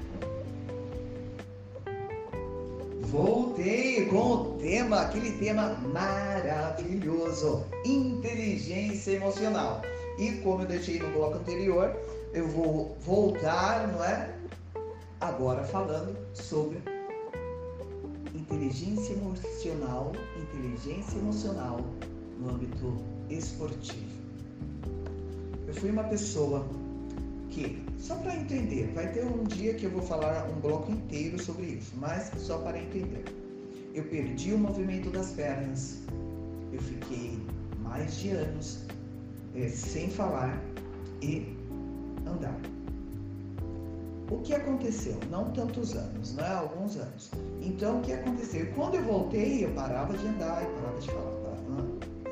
Voltei 3.02 4.06
com 4.06 4.32
o 4.32 4.44
tema, 4.58 5.02
aquele 5.02 5.32
tema 5.32 5.76
maravilhoso: 5.92 7.64
inteligência 7.84 9.12
emocional. 9.12 9.82
E 10.18 10.32
como 10.42 10.62
eu 10.62 10.66
deixei 10.66 11.00
no 11.00 11.10
bloco 11.10 11.38
anterior, 11.38 11.94
eu 12.32 12.46
vou 12.48 12.96
voltar, 13.00 13.88
não 13.88 14.04
é? 14.04 14.32
Agora 15.20 15.64
falando 15.64 16.16
sobre 16.32 16.78
inteligência 18.34 19.14
emocional, 19.14 20.12
inteligência 20.36 21.18
emocional 21.18 21.80
no 22.38 22.50
âmbito 22.50 22.96
esportivo. 23.30 24.13
Eu 25.66 25.74
fui 25.74 25.90
uma 25.90 26.04
pessoa 26.04 26.66
que, 27.50 27.82
só 27.98 28.16
para 28.16 28.36
entender, 28.36 28.90
vai 28.94 29.10
ter 29.12 29.24
um 29.24 29.44
dia 29.44 29.74
que 29.74 29.84
eu 29.84 29.90
vou 29.90 30.02
falar 30.02 30.48
um 30.50 30.60
bloco 30.60 30.90
inteiro 30.90 31.42
sobre 31.42 31.66
isso, 31.66 31.92
mas 31.96 32.30
só 32.36 32.58
para 32.58 32.78
entender. 32.78 33.24
Eu 33.94 34.04
perdi 34.04 34.52
o 34.52 34.58
movimento 34.58 35.10
das 35.10 35.30
pernas. 35.30 35.98
Eu 36.72 36.80
fiquei 36.80 37.38
mais 37.78 38.16
de 38.16 38.30
anos 38.30 38.80
é, 39.54 39.68
sem 39.68 40.10
falar 40.10 40.60
e 41.22 41.56
andar. 42.26 42.58
O 44.30 44.38
que 44.38 44.54
aconteceu? 44.54 45.16
Não 45.30 45.50
tantos 45.52 45.94
anos, 45.94 46.34
né? 46.34 46.48
Alguns 46.48 46.96
anos. 46.96 47.30
Então, 47.62 48.00
o 48.00 48.02
que 48.02 48.12
aconteceu? 48.12 48.66
Quando 48.74 48.96
eu 48.96 49.04
voltei, 49.04 49.64
eu 49.64 49.70
parava 49.74 50.16
de 50.16 50.26
andar 50.26 50.62
e 50.62 50.66
parava 50.80 50.98
de 50.98 51.06
falar. 51.06 51.43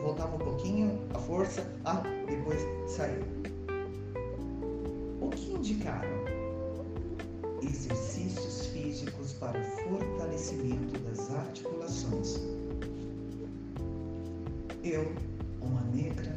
Voltava 0.02 0.34
um 0.34 0.38
pouquinho, 0.40 0.98
a 1.14 1.18
força, 1.20 1.64
ah, 1.84 2.02
depois 2.26 2.58
saiu. 2.90 3.22
O 5.20 5.28
que 5.30 5.52
indicaram? 5.52 6.24
Exercícios 7.62 8.66
físicos 8.66 9.34
para 9.34 9.56
o 9.60 9.62
fortalecimento 9.62 10.98
das 11.00 11.30
articulações. 11.30 12.40
Eu, 14.82 15.12
uma 15.60 15.82
negra, 15.94 16.36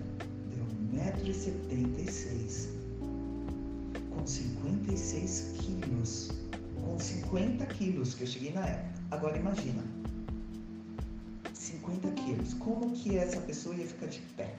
1,76m, 0.93 2.69
com 4.11 4.27
56 4.27 5.55
quilos, 5.57 6.31
com 6.79 6.99
50 6.99 7.65
quilos 7.65 8.13
que 8.13 8.23
eu 8.23 8.27
cheguei 8.27 8.53
na 8.53 8.67
época. 8.67 9.01
Agora 9.09 9.37
imagina, 9.37 9.83
50 11.85 12.11
quilos, 12.11 12.53
como 12.55 12.91
que 12.91 13.17
essa 13.17 13.39
pessoa 13.41 13.75
ia 13.75 13.85
ficar 13.85 14.07
de 14.07 14.19
pé? 14.35 14.55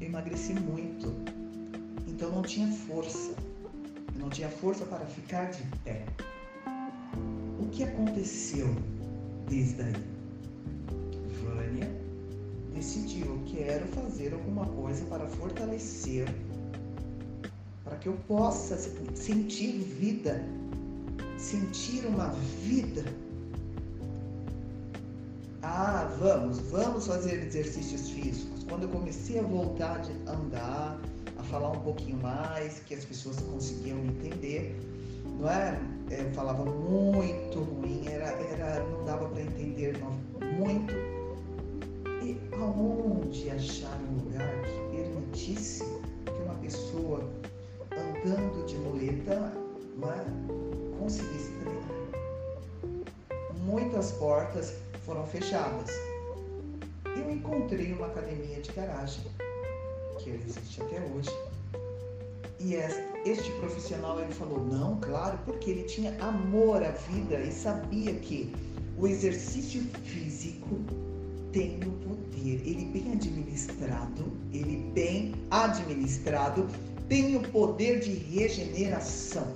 eu 0.00 0.06
emagreci 0.06 0.54
muito, 0.54 1.12
então 2.06 2.30
não 2.30 2.42
tinha 2.42 2.70
força, 2.70 3.34
não 4.16 4.30
tinha 4.30 4.48
força 4.48 4.84
para 4.84 5.04
ficar 5.06 5.50
de 5.50 5.62
pé. 5.84 6.04
O 7.60 7.68
que 7.68 7.82
aconteceu 7.82 8.68
desde 9.48 9.82
aí? 9.82 10.14
decidiu, 12.84 13.40
quero 13.46 13.86
fazer 13.88 14.34
alguma 14.34 14.66
coisa 14.66 15.06
para 15.06 15.26
fortalecer, 15.26 16.26
para 17.82 17.96
que 17.96 18.08
eu 18.08 18.14
possa 18.28 18.76
sentir 19.14 19.78
vida, 19.78 20.44
sentir 21.38 22.04
uma 22.04 22.28
vida. 22.62 23.04
Ah, 25.66 26.06
vamos, 26.18 26.58
vamos 26.70 27.06
fazer 27.06 27.42
exercícios 27.42 28.10
físicos. 28.10 28.64
Quando 28.64 28.82
eu 28.82 28.88
comecei 28.90 29.38
a 29.38 29.42
voltar 29.42 30.02
a 30.26 30.32
andar, 30.32 31.00
a 31.38 31.42
falar 31.44 31.70
um 31.70 31.80
pouquinho 31.80 32.18
mais, 32.18 32.80
que 32.80 32.94
as 32.94 33.06
pessoas 33.06 33.40
conseguiam 33.40 33.98
entender, 34.04 34.78
não 35.40 35.50
é? 35.50 35.80
é 36.10 36.20
eu 36.20 36.30
falava 36.32 36.66
muito 36.66 37.60
ruim, 37.60 38.06
era, 38.06 38.26
era, 38.26 38.84
não 38.84 39.06
dava 39.06 39.26
para 39.26 39.40
entender 39.40 39.73
fechadas. 55.34 55.90
Eu 57.16 57.28
encontrei 57.30 57.92
uma 57.92 58.06
academia 58.06 58.60
de 58.60 58.70
garagem, 58.72 59.24
que 60.20 60.30
existe 60.30 60.80
até 60.80 61.00
hoje. 61.00 61.30
E 62.60 62.74
este 63.28 63.50
profissional 63.58 64.20
ele 64.20 64.32
falou: 64.32 64.64
não, 64.64 64.98
claro, 65.00 65.36
porque 65.44 65.70
ele 65.70 65.82
tinha 65.82 66.16
amor 66.22 66.84
à 66.84 66.90
vida 66.90 67.40
e 67.40 67.50
sabia 67.50 68.14
que 68.14 68.54
o 68.96 69.08
exercício 69.08 69.82
físico 70.04 70.76
tem 71.52 71.80
o 71.80 71.90
poder, 71.90 72.62
ele 72.64 72.84
bem 72.86 73.12
administrado, 73.12 74.24
ele 74.52 74.76
bem 74.94 75.34
administrado, 75.50 76.68
tem 77.08 77.36
o 77.36 77.40
poder 77.50 77.98
de 78.00 78.12
regeneração. 78.12 79.52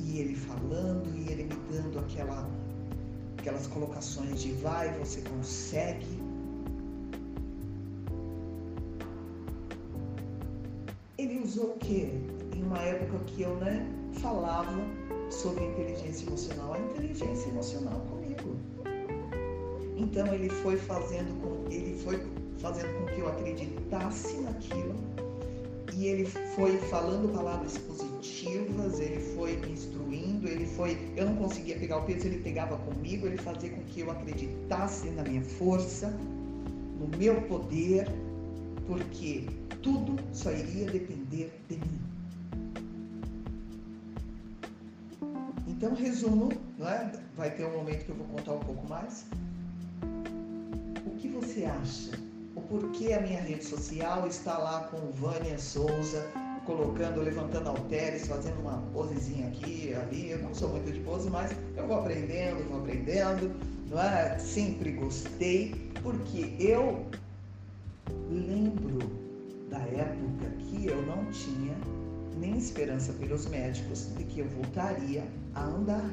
E 0.00 0.18
ele 0.18 0.34
falando 0.34 1.16
e 1.16 1.30
ele 1.32 1.44
me 1.44 1.56
dando 1.70 2.00
aquela, 2.00 2.48
aquelas 3.38 3.66
colocações 3.66 4.42
de 4.42 4.52
vai, 4.52 4.92
você 4.98 5.20
consegue. 5.22 6.06
Ele 11.16 11.40
usou 11.40 11.72
o 11.72 11.78
quê? 11.78 12.10
Em 12.54 12.62
uma 12.62 12.78
época 12.78 13.18
que 13.26 13.42
eu 13.42 13.56
né, 13.56 13.86
falava 14.20 14.76
sobre 15.30 15.64
inteligência 15.64 16.26
emocional, 16.26 16.74
a 16.74 16.78
inteligência 16.78 17.48
emocional 17.48 18.00
comigo 18.10 18.28
então 19.98 20.32
ele 20.32 20.48
foi 20.48 20.76
fazendo 20.76 21.38
com 21.40 21.70
ele 21.70 21.98
foi 21.98 22.18
fazendo 22.58 22.98
com 22.98 23.06
que 23.12 23.20
eu 23.20 23.28
acreditasse 23.28 24.36
naquilo 24.38 24.94
e 25.94 26.06
ele 26.06 26.24
foi 26.24 26.78
falando 26.78 27.32
palavras 27.34 27.76
positivas, 27.78 29.00
ele 29.00 29.20
foi 29.34 29.56
me 29.56 29.72
instruindo, 29.72 30.27
ele 30.46 30.66
foi, 30.66 30.96
eu 31.16 31.26
não 31.26 31.36
conseguia 31.36 31.76
pegar 31.78 31.98
o 31.98 32.04
peso, 32.04 32.26
ele 32.26 32.38
pegava 32.38 32.76
comigo, 32.78 33.26
ele 33.26 33.38
fazia 33.38 33.70
com 33.70 33.82
que 33.84 34.00
eu 34.00 34.10
acreditasse 34.10 35.10
na 35.10 35.22
minha 35.22 35.42
força, 35.42 36.08
no 37.00 37.08
meu 37.16 37.40
poder, 37.42 38.06
porque 38.86 39.44
tudo 39.82 40.16
só 40.32 40.52
iria 40.52 40.86
depender 40.86 41.50
de 41.68 41.76
mim. 41.76 42.00
Então, 45.66 45.94
resumo, 45.94 46.52
é? 46.80 47.10
vai 47.36 47.50
ter 47.50 47.64
um 47.64 47.72
momento 47.72 48.04
que 48.04 48.10
eu 48.10 48.16
vou 48.16 48.26
contar 48.26 48.52
um 48.52 48.60
pouco 48.60 48.88
mais 48.88 49.26
que 51.18 51.28
você 51.28 51.64
acha? 51.64 52.12
O 52.54 52.60
porquê 52.62 53.12
a 53.12 53.20
minha 53.20 53.40
rede 53.40 53.64
social 53.64 54.26
está 54.26 54.56
lá 54.56 54.84
com 54.84 55.10
Vânia 55.10 55.58
Souza, 55.58 56.30
colocando, 56.68 57.22
levantando 57.22 57.70
halteres, 57.70 58.26
fazendo 58.26 58.60
uma 58.60 58.76
posezinha 58.92 59.48
aqui, 59.48 59.94
ali. 59.94 60.30
Eu 60.30 60.42
não 60.42 60.54
sou 60.54 60.68
muito 60.68 60.92
de 60.92 61.00
pose, 61.00 61.30
mas 61.30 61.50
eu 61.74 61.86
vou 61.86 61.96
aprendendo, 61.96 62.68
vou 62.68 62.80
aprendendo. 62.80 63.50
Não 63.88 63.98
é? 63.98 64.38
Sempre 64.38 64.92
gostei, 64.92 65.74
porque 66.02 66.54
eu 66.60 67.06
lembro 68.30 68.98
da 69.70 69.78
época 69.78 70.50
que 70.58 70.86
eu 70.86 71.00
não 71.06 71.24
tinha 71.32 71.74
nem 72.38 72.58
esperança 72.58 73.14
pelos 73.14 73.46
médicos 73.46 74.14
de 74.14 74.24
que 74.24 74.40
eu 74.40 74.48
voltaria 74.48 75.24
a 75.54 75.64
andar. 75.64 76.10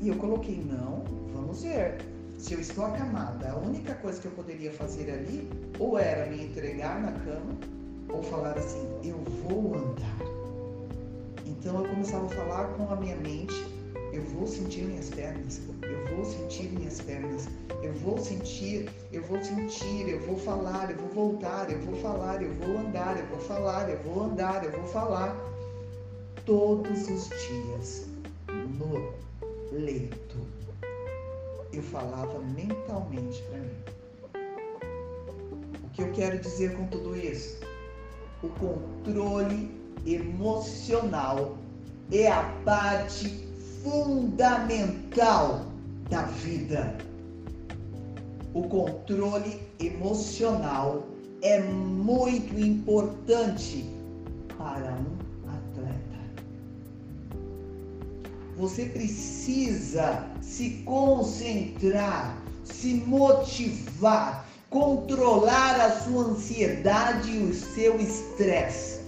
E 0.00 0.08
eu 0.08 0.16
coloquei, 0.16 0.56
não, 0.56 1.04
vamos 1.32 1.62
ver. 1.62 1.98
Se 2.38 2.54
eu 2.54 2.60
estou 2.60 2.86
acamada, 2.86 3.52
a 3.52 3.56
única 3.56 3.94
coisa 3.94 4.20
que 4.20 4.26
eu 4.26 4.32
poderia 4.32 4.72
fazer 4.72 5.08
ali 5.12 5.48
ou 5.78 5.96
era 5.96 6.28
me 6.28 6.42
entregar 6.42 7.00
na 7.00 7.12
cama 7.12 7.56
ou 8.12 8.22
falar 8.22 8.56
assim, 8.58 8.86
eu 9.02 9.16
vou 9.42 9.74
andar. 9.74 10.18
Então 11.46 11.82
eu 11.82 11.88
começava 11.88 12.26
a 12.26 12.28
falar 12.28 12.68
com 12.74 12.92
a 12.92 12.96
minha 12.96 13.16
mente, 13.16 13.54
eu 14.12 14.22
vou 14.22 14.46
sentir 14.46 14.82
minhas 14.84 15.08
pernas, 15.10 15.60
eu 15.82 16.16
vou 16.16 16.24
sentir 16.24 16.70
minhas 16.70 17.00
pernas, 17.00 17.48
eu 17.82 17.92
vou 17.94 18.18
sentir, 18.18 18.90
eu 19.12 19.22
vou 19.22 19.42
sentir, 19.42 20.08
eu 20.08 20.20
vou 20.20 20.36
falar, 20.36 20.90
eu 20.90 20.96
vou 20.96 21.08
voltar, 21.08 21.70
eu 21.70 21.80
vou 21.80 21.94
falar, 21.96 22.42
eu 22.42 22.52
vou 22.54 22.78
andar, 22.78 23.18
eu 23.18 23.26
vou 23.26 23.40
falar, 23.40 23.88
eu 23.88 23.98
vou 24.02 24.24
andar, 24.24 24.64
eu 24.64 24.70
vou 24.72 24.86
falar. 24.86 25.36
Todos 26.44 27.08
os 27.08 27.28
dias, 27.28 28.08
no 28.48 29.12
leito, 29.72 30.36
eu 31.72 31.82
falava 31.82 32.38
mentalmente 32.40 33.42
para 33.44 33.58
mim. 33.58 33.82
O 35.84 35.88
que 35.90 36.02
eu 36.02 36.12
quero 36.12 36.38
dizer 36.38 36.76
com 36.76 36.86
tudo 36.88 37.16
isso? 37.16 37.71
O 38.42 38.48
controle 38.48 39.70
emocional 40.04 41.56
é 42.10 42.28
a 42.28 42.42
parte 42.64 43.46
fundamental 43.82 45.64
da 46.10 46.22
vida. 46.22 46.96
O 48.52 48.64
controle 48.64 49.60
emocional 49.78 51.04
é 51.40 51.60
muito 51.60 52.58
importante 52.58 53.84
para 54.58 54.92
um 54.92 55.16
atleta. 55.48 56.02
Você 58.56 58.86
precisa 58.86 60.28
se 60.40 60.82
concentrar, 60.84 62.42
se 62.64 62.94
motivar, 62.94 64.48
controlar 64.72 65.78
a 65.78 65.90
sua 66.00 66.24
ansiedade 66.24 67.30
e 67.30 67.42
o 67.44 67.54
seu 67.54 68.00
estresse. 68.00 69.02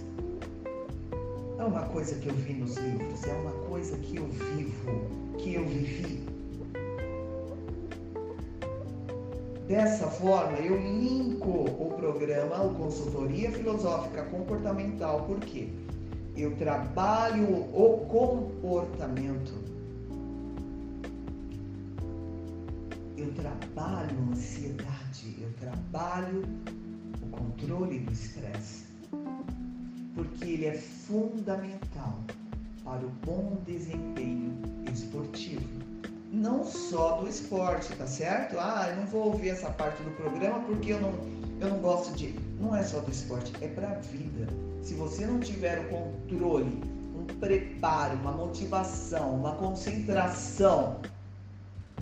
É 1.58 1.64
uma 1.64 1.84
coisa 1.84 2.14
que 2.16 2.28
eu 2.28 2.34
vi 2.34 2.52
nos 2.52 2.76
livros, 2.76 3.24
é 3.24 3.32
uma 3.32 3.52
coisa 3.66 3.96
que 3.96 4.16
eu 4.16 4.26
vivo, 4.26 5.08
que 5.38 5.54
eu 5.54 5.66
vivi. 5.66 6.22
Dessa 9.66 10.06
forma, 10.06 10.58
eu 10.58 10.76
linko 10.76 11.48
o 11.48 11.94
programa, 11.96 12.62
o 12.62 12.74
Consultoria 12.74 13.50
Filosófica 13.50 14.22
Comportamental, 14.24 15.24
porque 15.26 15.70
eu 16.36 16.54
trabalho 16.56 17.50
o 17.72 18.04
comportamento, 18.10 19.54
eu 23.24 23.32
trabalho 23.32 24.16
a 24.18 24.32
ansiedade, 24.32 25.36
eu 25.40 25.50
trabalho 25.54 26.44
o 27.22 27.26
controle 27.28 28.00
do 28.00 28.12
estresse, 28.12 28.84
porque 30.14 30.44
ele 30.44 30.66
é 30.66 30.74
fundamental 30.74 32.22
para 32.84 33.04
o 33.04 33.10
bom 33.24 33.62
desempenho 33.66 34.52
esportivo 34.92 35.84
não 36.30 36.64
só 36.64 37.18
do 37.18 37.28
esporte, 37.28 37.94
tá 37.94 38.06
certo? 38.08 38.56
Ah, 38.58 38.88
eu 38.90 38.96
não 38.96 39.06
vou 39.06 39.26
ouvir 39.26 39.50
essa 39.50 39.70
parte 39.70 40.02
do 40.02 40.10
programa 40.16 40.58
porque 40.64 40.92
eu 40.92 41.00
não, 41.00 41.12
eu 41.60 41.68
não 41.68 41.78
gosto 41.78 42.12
de. 42.16 42.34
Não 42.60 42.74
é 42.74 42.82
só 42.82 42.98
do 42.98 43.10
esporte, 43.10 43.52
é 43.60 43.68
para 43.68 43.88
a 43.88 43.94
vida. 43.94 44.48
Se 44.82 44.94
você 44.94 45.24
não 45.26 45.38
tiver 45.38 45.78
o 45.78 45.88
controle, 45.88 46.82
um 47.16 47.24
preparo, 47.38 48.18
uma 48.18 48.32
motivação, 48.32 49.36
uma 49.36 49.54
concentração 49.54 51.00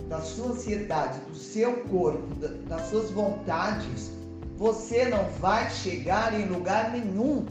da 0.07 0.21
sua 0.21 0.51
ansiedade, 0.51 1.19
do 1.21 1.35
seu 1.35 1.77
corpo, 1.83 2.35
das 2.67 2.89
suas 2.89 3.11
vontades, 3.11 4.11
você 4.57 5.05
não 5.05 5.29
vai 5.39 5.69
chegar 5.69 6.39
em 6.39 6.45
lugar 6.47 6.91
nenhum, 6.91 7.45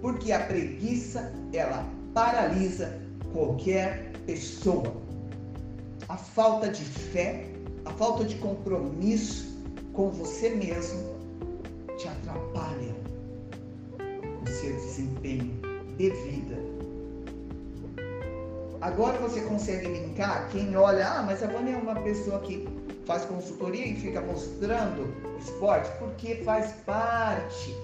porque 0.00 0.32
a 0.32 0.40
preguiça 0.40 1.32
ela 1.52 1.86
paralisa 2.12 3.00
qualquer 3.32 4.12
pessoa 4.26 5.02
a 6.12 6.16
falta 6.18 6.68
de 6.68 6.84
fé, 6.84 7.46
a 7.86 7.90
falta 7.90 8.24
de 8.24 8.34
compromisso 8.36 9.58
com 9.94 10.10
você 10.10 10.50
mesmo 10.50 11.16
te 11.96 12.06
atrapalha 12.06 12.94
o 14.42 14.46
seu 14.46 14.74
desempenho 14.74 15.58
de 15.96 16.10
vida. 16.10 16.51
Agora 18.82 19.16
você 19.20 19.40
consegue 19.42 19.86
linkar 19.86 20.48
quem 20.50 20.74
olha, 20.74 21.06
ah, 21.06 21.22
mas 21.22 21.40
a 21.40 21.46
Vânia 21.46 21.74
é 21.74 21.76
uma 21.76 21.94
pessoa 22.00 22.40
que 22.40 22.66
faz 23.06 23.24
consultoria 23.24 23.86
e 23.86 23.94
fica 23.94 24.20
mostrando 24.20 25.14
esporte, 25.38 25.88
porque 26.00 26.42
faz 26.44 26.72
parte 26.84 27.76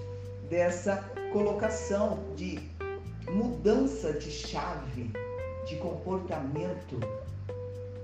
dessa 0.49 0.97
colocação 1.31 2.19
de 2.35 2.59
mudança 3.31 4.11
de 4.11 4.29
chave, 4.29 5.09
de 5.65 5.77
comportamento. 5.77 6.99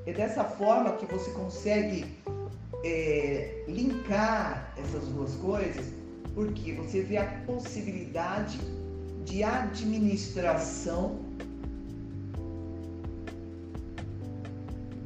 É 0.05 0.13
dessa 0.13 0.45
forma 0.45 0.93
que 0.93 1.05
você 1.05 1.31
consegue 1.31 2.05
é, 2.81 3.65
linkar 3.67 4.73
essas 4.77 5.05
duas 5.09 5.35
coisas, 5.35 5.85
porque 6.33 6.71
você 6.71 7.01
vê 7.01 7.17
a 7.17 7.25
possibilidade 7.45 8.57
de 9.25 9.43
administração 9.43 11.19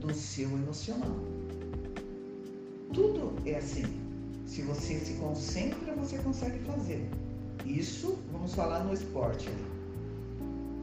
do 0.10 0.16
seu 0.16 0.50
emocional. 0.50 1.16
Tudo 2.94 3.32
é 3.46 3.56
assim. 3.56 3.86
Se 4.48 4.64
você 4.64 4.96
se 5.00 5.14
concentra, 5.14 5.94
você 5.94 6.18
consegue 6.18 6.58
fazer. 6.60 7.08
Isso 7.64 8.18
vamos 8.32 8.56
falar 8.56 8.84
no 8.84 8.92
esporte. 8.92 9.48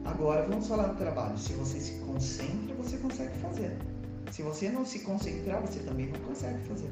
Agora 0.05 0.47
vamos 0.47 0.67
falar 0.67 0.87
no 0.87 0.95
trabalho. 0.95 1.37
Se 1.37 1.51
você 1.53 1.77
se 1.79 1.93
concentra, 1.99 2.73
você 2.75 2.95
consegue 2.97 3.37
fazer. 3.39 3.77
Se 4.31 4.41
você 4.41 4.69
não 4.69 4.85
se 4.85 4.99
concentrar, 4.99 5.61
você 5.61 5.79
também 5.79 6.07
não 6.07 6.19
consegue 6.21 6.59
fazer. 6.65 6.89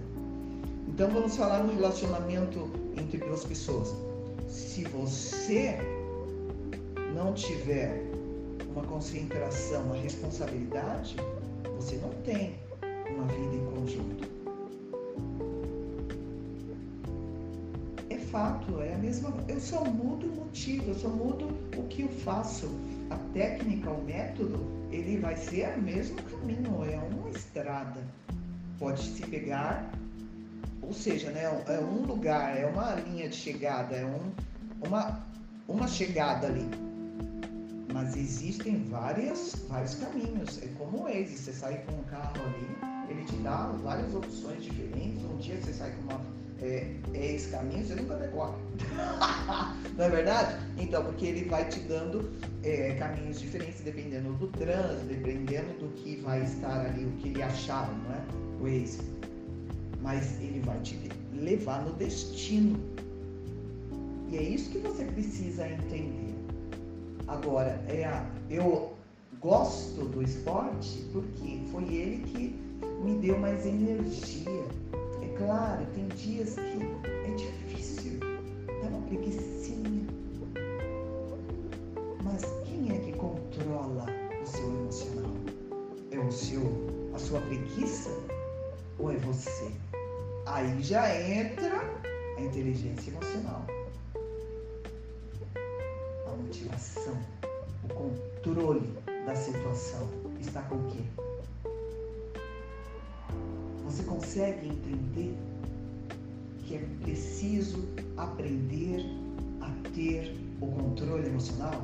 Então 0.89 1.09
vamos 1.11 1.37
falar 1.37 1.63
no 1.63 1.73
relacionamento 1.73 2.69
entre 2.97 3.17
duas 3.19 3.45
pessoas. 3.45 3.95
Se 4.49 4.83
você 4.83 5.77
não 7.13 7.33
tiver 7.33 8.03
uma 8.73 8.83
concentração, 8.83 9.83
uma 9.83 9.95
responsabilidade, 9.95 11.15
você 11.75 11.97
não 11.97 12.09
tem 12.23 12.55
uma 13.09 13.25
vida 13.27 13.55
em 13.55 13.65
conjunto. 13.65 14.29
É 18.09 18.17
fato, 18.17 18.81
é 18.81 18.93
a 18.93 18.97
mesma. 18.97 19.33
Eu 19.47 19.59
só 19.59 19.83
mudo 19.83 20.27
o 20.27 20.35
motivo, 20.35 20.89
eu 20.89 20.95
só 20.95 21.09
mudo 21.09 21.47
o 21.77 21.83
que 21.83 22.03
eu 22.03 22.09
faço. 22.09 22.69
A 23.09 23.17
técnica, 23.33 23.91
o 23.91 24.03
método, 24.03 24.65
ele 24.91 25.17
vai 25.17 25.35
ser 25.35 25.77
o 25.77 25.81
mesmo 25.81 26.17
caminho, 26.23 26.83
é 26.85 26.97
uma 26.97 27.29
estrada. 27.29 28.01
Pode 28.79 29.01
se 29.03 29.21
pegar, 29.27 29.91
ou 30.81 30.93
seja, 30.93 31.29
né, 31.31 31.43
é 31.43 31.79
um 31.79 32.05
lugar, 32.05 32.57
é 32.57 32.65
uma 32.65 32.95
linha 32.95 33.29
de 33.29 33.35
chegada, 33.35 33.95
é 33.95 34.05
um, 34.05 34.31
uma, 34.85 35.23
uma 35.67 35.87
chegada 35.87 36.47
ali. 36.47 36.84
Mas 37.95 38.13
existem 38.17 38.83
várias, 38.89 39.55
vários 39.69 39.95
caminhos. 39.95 40.61
É 40.61 40.67
como 40.77 40.97
o 40.97 41.03
Waze, 41.03 41.37
você 41.37 41.53
sai 41.53 41.81
com 41.85 41.93
um 41.93 42.03
carro 42.03 42.33
ali, 42.43 43.09
ele 43.09 43.23
te 43.23 43.37
dá 43.37 43.67
várias 43.81 44.13
opções 44.13 44.61
diferentes. 44.61 45.23
Um 45.23 45.37
dia 45.37 45.55
você 45.61 45.71
sai 45.71 45.91
com 45.91 46.11
uma 46.11 46.19
é, 46.61 46.93
é 47.13 47.35
esse 47.35 47.47
caminho, 47.51 47.85
você 47.85 47.95
nunca 47.95 48.17
decora. 48.17 48.53
não 49.97 50.03
é 50.03 50.09
verdade? 50.09 50.57
Então, 50.77 51.05
porque 51.05 51.25
ele 51.25 51.47
vai 51.47 51.69
te 51.69 51.79
dando 51.79 52.29
é, 52.63 52.95
caminhos 52.95 53.39
diferentes 53.39 53.79
dependendo 53.79 54.33
do 54.33 54.47
trânsito, 54.47 55.05
dependendo 55.05 55.79
do 55.79 55.87
que 55.93 56.17
vai 56.17 56.43
estar 56.43 56.87
ali, 56.87 57.05
o 57.05 57.11
que 57.11 57.29
ele 57.29 57.43
achava, 57.43 57.93
não 57.93 58.13
é? 58.13 58.21
O 58.61 58.67
ex. 58.67 58.99
Mas 60.01 60.37
ele 60.41 60.59
vai 60.65 60.77
te 60.81 60.99
levar 61.33 61.85
no 61.85 61.93
destino. 61.93 62.77
E 64.29 64.35
é 64.35 64.43
isso 64.43 64.69
que 64.69 64.79
você 64.79 65.05
precisa 65.05 65.65
entender. 65.65 66.34
Agora, 67.27 67.83
é 67.87 68.05
a, 68.05 68.25
eu 68.49 68.93
gosto 69.39 70.05
do 70.05 70.21
esporte 70.21 71.05
porque 71.11 71.61
foi 71.71 71.83
ele 71.93 72.23
que 72.23 72.55
me 73.03 73.17
deu 73.19 73.37
mais 73.39 73.65
energia 73.65 74.65
claro, 75.37 75.85
tem 75.93 76.07
dias 76.09 76.55
que 76.55 76.79
é 77.07 77.35
difícil, 77.35 78.19
dá 78.81 78.87
uma 78.87 79.01
preguiçinha, 79.07 80.07
Mas 82.23 82.43
quem 82.65 82.95
é 82.95 82.99
que 82.99 83.13
controla 83.13 84.05
o 84.41 84.45
seu 84.45 84.65
emocional? 84.65 85.31
É 86.11 86.19
o 86.19 86.31
seu, 86.31 86.61
a 87.13 87.19
sua 87.19 87.41
preguiça 87.41 88.09
ou 88.97 89.11
é 89.11 89.17
você? 89.17 89.71
Aí 90.45 90.81
já 90.81 91.13
entra 91.21 91.81
a 92.37 92.41
inteligência 92.41 93.11
emocional. 93.11 93.65
Motivação, 96.55 97.17
o 97.83 97.87
controle 97.89 98.87
da 99.25 99.35
situação 99.35 100.07
está 100.39 100.61
com 100.61 100.75
o 100.75 100.87
quê? 100.87 101.01
Você 103.83 104.03
consegue 104.03 104.69
entender 104.69 105.35
que 106.59 106.75
é 106.75 106.85
preciso 107.03 107.85
aprender 108.15 109.05
a 109.59 109.69
ter 109.93 110.33
o 110.61 110.67
controle 110.67 111.27
emocional? 111.27 111.83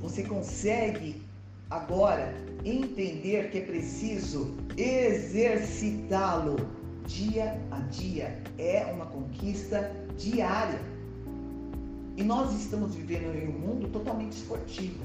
Você 0.00 0.22
consegue 0.22 1.20
agora 1.68 2.32
entender 2.64 3.50
que 3.50 3.58
é 3.58 3.62
preciso 3.62 4.54
exercitá-lo 4.76 6.54
dia 7.06 7.60
a 7.72 7.80
dia. 7.80 8.40
É 8.56 8.84
uma 8.84 9.06
conquista 9.06 9.90
diária. 10.16 10.78
E 12.20 12.22
nós 12.22 12.52
estamos 12.52 12.94
vivendo 12.94 13.34
em 13.34 13.48
um 13.48 13.58
mundo 13.58 13.88
totalmente 13.88 14.32
esportivo, 14.32 15.02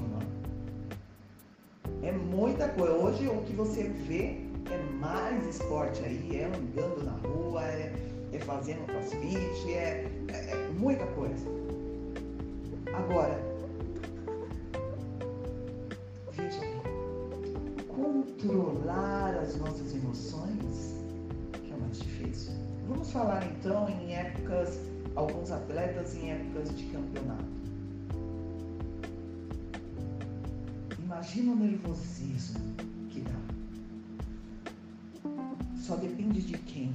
é? 2.02 2.12
Muita 2.12 2.68
coisa. 2.68 2.92
Hoje 2.92 3.26
o 3.26 3.42
que 3.44 3.54
você 3.54 3.84
vê 3.84 4.38
é 4.70 4.92
mais 5.00 5.46
esporte 5.46 6.02
aí, 6.04 6.36
é 6.36 6.44
andando 6.44 7.02
na 7.02 7.12
rua, 7.26 7.64
é, 7.64 7.90
é 8.34 8.38
fazendo 8.40 8.84
crossfit, 8.84 9.72
é, 9.72 10.06
é, 10.28 10.50
é 10.50 10.70
muita 10.78 11.06
coisa. 11.06 11.46
Agora, 12.92 13.40
veja 16.32 16.60
bem, 16.60 16.82
controlar 17.88 19.36
as 19.36 19.56
nossas 19.56 19.94
emoções 19.94 20.94
que 21.64 21.72
é 21.72 21.76
mais 21.76 21.98
difícil. 21.98 22.52
Vamos 22.86 23.10
falar 23.10 23.42
então 23.46 23.88
em 23.88 24.14
épocas, 24.14 24.78
alguns 25.16 25.50
atletas 25.50 26.14
em 26.14 26.30
épocas 26.30 26.76
de 26.76 26.84
campeonato. 26.84 27.44
Imagina 31.02 31.52
o 31.52 31.56
nervosismo 31.56 32.60
que 33.08 33.20
dá. 33.22 33.40
Só 35.78 35.96
depende 35.96 36.42
de 36.42 36.58
quem 36.58 36.94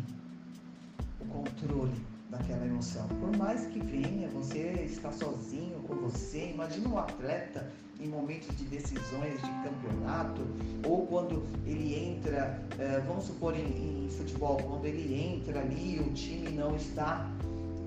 o 1.19 1.25
controle 1.25 1.95
daquela 2.29 2.65
emoção. 2.65 3.07
Por 3.07 3.35
mais 3.35 3.65
que 3.67 3.79
venha, 3.79 4.29
você 4.29 4.85
está 4.85 5.11
sozinho 5.11 5.79
com 5.87 5.95
você. 5.95 6.51
Imagina 6.53 6.89
um 6.89 6.99
atleta 6.99 7.67
em 7.99 8.07
momentos 8.07 8.55
de 8.57 8.65
decisões 8.65 9.41
de 9.41 9.49
campeonato 9.63 10.41
ou 10.87 11.05
quando 11.07 11.43
ele 11.65 11.95
entra, 11.95 12.63
eh, 12.79 13.01
vamos 13.07 13.25
supor 13.25 13.55
em, 13.55 14.05
em 14.05 14.09
futebol, 14.09 14.57
quando 14.57 14.85
ele 14.85 15.13
entra 15.13 15.59
ali 15.59 15.99
o 15.99 16.11
time 16.13 16.49
não 16.49 16.75
está 16.75 17.29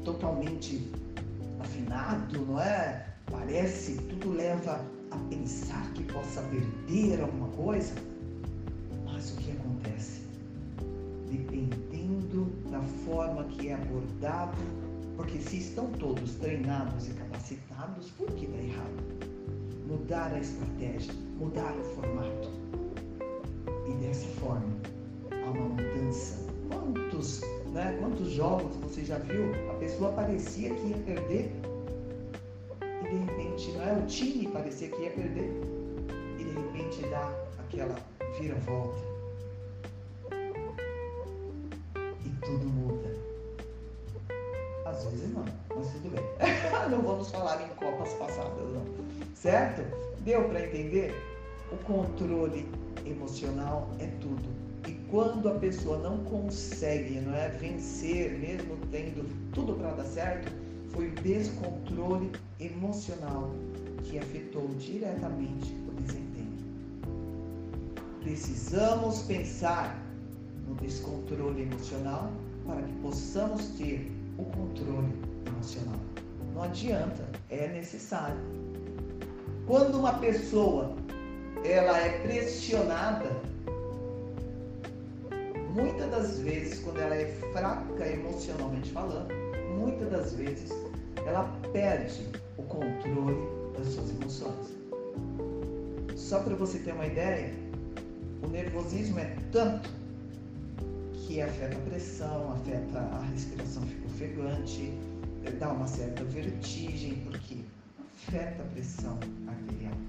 totalmente 0.05 0.91
afinado, 1.61 2.45
não 2.47 2.61
é? 2.61 3.07
Parece, 3.31 3.95
tudo 3.95 4.33
leva 4.33 4.85
a 5.11 5.17
pensar 5.31 5.91
que 5.95 6.05
possa 6.05 6.43
perder 6.43 7.21
alguma 7.21 7.49
coisa. 7.49 7.95
Mas 9.05 9.33
o 9.33 9.37
que 9.37 9.53
acontece? 9.53 10.23
Dependendo 11.31 12.47
da 12.71 12.81
forma 13.05 13.45
que 13.45 13.69
é 13.69 13.75
abordado, 13.75 14.59
porque 15.17 15.39
se 15.39 15.59
estão 15.59 15.91
todos 15.93 16.35
treinados 16.35 17.09
e 17.09 17.13
capacitados, 17.13 18.11
por 18.11 18.31
que 18.33 18.47
dá 18.47 18.59
errado? 18.59 19.05
Mudar 19.87 20.33
a 20.33 20.41
estratégia, 20.41 21.15
mudar 21.39 21.73
o 21.73 21.85
formato. 21.95 22.51
E 23.89 23.93
dessa 24.05 24.27
forma, 24.41 24.73
há 25.31 25.51
uma 25.51 25.69
mudança. 25.69 26.45
Quantos, 26.69 27.43
né, 27.75 27.97
quantos 28.01 28.31
jogos 28.31 28.75
você 28.77 29.05
já 29.05 29.19
viu? 29.19 29.53
A 29.71 29.75
pessoa 29.75 30.13
parecia 30.13 30.73
que 30.75 30.87
ia 30.87 30.97
perder 30.99 31.51
e 32.81 33.09
de 33.09 33.17
repente, 33.17 33.73
não 33.73 33.83
é? 33.83 33.93
O 33.93 34.07
time 34.07 34.49
parecia 34.49 34.89
que 34.89 35.03
ia 35.03 35.11
perder 35.11 35.51
e 36.39 36.45
de 36.45 36.51
repente 36.51 37.03
dá 37.11 37.31
aquela 37.59 37.97
vira-volta 38.39 39.15
tudo 42.45 42.67
muda. 42.67 43.17
Às 44.85 45.05
vezes 45.05 45.33
não, 45.33 45.45
mas 45.75 45.89
tudo 45.93 46.11
bem. 46.11 46.25
não 46.91 47.03
vamos 47.03 47.31
falar 47.31 47.63
em 47.63 47.69
copas 47.77 48.13
passadas, 48.15 48.69
não. 48.73 48.85
Certo? 49.35 49.83
Deu 50.21 50.49
para 50.49 50.67
entender? 50.67 51.15
O 51.73 51.77
controle 51.79 52.69
emocional 53.05 53.89
é 53.99 54.07
tudo. 54.21 54.64
Quando 55.15 55.49
a 55.49 55.55
pessoa 55.61 55.97
não 55.99 56.25
consegue, 56.25 57.21
não 57.21 57.33
é, 57.37 57.49
vencer, 57.49 58.37
mesmo 58.37 58.77
tendo 58.91 59.25
tudo 59.53 59.75
para 59.75 59.93
dar 59.93 60.05
certo, 60.07 60.51
foi 60.89 61.07
o 61.07 61.15
descontrole 61.15 62.33
emocional 62.59 63.53
que 64.03 64.19
afetou 64.19 64.67
diretamente 64.77 65.73
o 65.87 66.03
desempenho. 66.03 66.59
Precisamos 68.25 69.23
pensar 69.23 70.03
no 70.67 70.75
descontrole 70.75 71.63
emocional 71.63 72.33
para 72.67 72.83
que 72.83 72.93
possamos 72.95 73.67
ter 73.79 74.11
o 74.37 74.43
controle 74.47 75.15
emocional. 75.47 76.01
Não 76.53 76.65
adianta, 76.65 77.25
é 77.51 77.69
necessário. 77.69 78.41
Quando 79.65 79.97
uma 79.97 80.15
pessoa 80.15 80.93
ela 81.65 82.01
é 82.01 82.19
pressionada, 82.19 83.31
muitas 85.75 86.09
das 86.11 86.39
vezes, 86.39 86.79
quando 86.79 87.01
ela 87.01 87.15
é 87.15 87.27
fraca 87.53 88.07
emocionalmente 88.07 88.91
falando, 88.93 89.29
muitas 89.77 90.09
das 90.11 90.35
vezes 90.35 90.71
ela 91.27 91.45
perde 91.73 92.29
o 92.57 92.63
controle 92.63 93.37
das 93.77 93.89
suas 93.89 94.11
emoções. 94.11 94.75
Só 96.17 96.39
para 96.41 96.55
você 96.55 96.79
ter 96.79 96.93
uma 96.93 97.07
ideia, 97.07 97.53
o 98.43 98.47
nervosismo 98.47 99.19
é 99.19 99.37
tanto 99.51 99.91
que 101.13 101.41
afeta 101.41 101.77
a 101.77 101.81
pressão, 101.81 102.53
afeta 102.53 102.99
a 102.99 103.23
respiração 103.33 103.83
fica 103.83 104.07
ofegante, 104.07 104.93
dá 105.59 105.73
uma 105.73 105.87
certa 105.87 106.23
vertigem, 106.25 107.17
porque 107.25 107.65
afeta 108.29 108.63
a 108.63 108.67
pressão 108.67 109.19
arterial. 109.49 110.04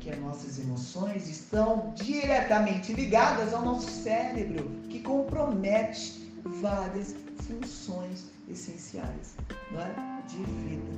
Porque 0.00 0.16
as 0.16 0.18
nossas 0.20 0.58
emoções 0.58 1.28
estão 1.28 1.92
diretamente 1.94 2.90
ligadas 2.94 3.52
ao 3.52 3.62
nosso 3.62 3.90
cérebro, 3.90 4.70
que 4.88 5.00
compromete 5.00 6.32
várias 6.42 7.14
funções 7.36 8.24
essenciais 8.48 9.36
é? 9.74 10.26
de 10.26 10.38
vida. 10.38 10.90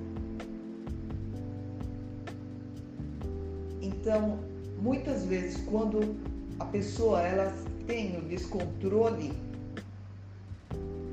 Então, 3.81 4.39
muitas 4.81 5.25
vezes, 5.25 5.61
quando 5.65 6.15
a 6.61 6.65
pessoa 6.67 7.23
ela 7.23 7.53
tem 7.89 8.17
o 8.19 8.21
descontrole, 8.21 9.33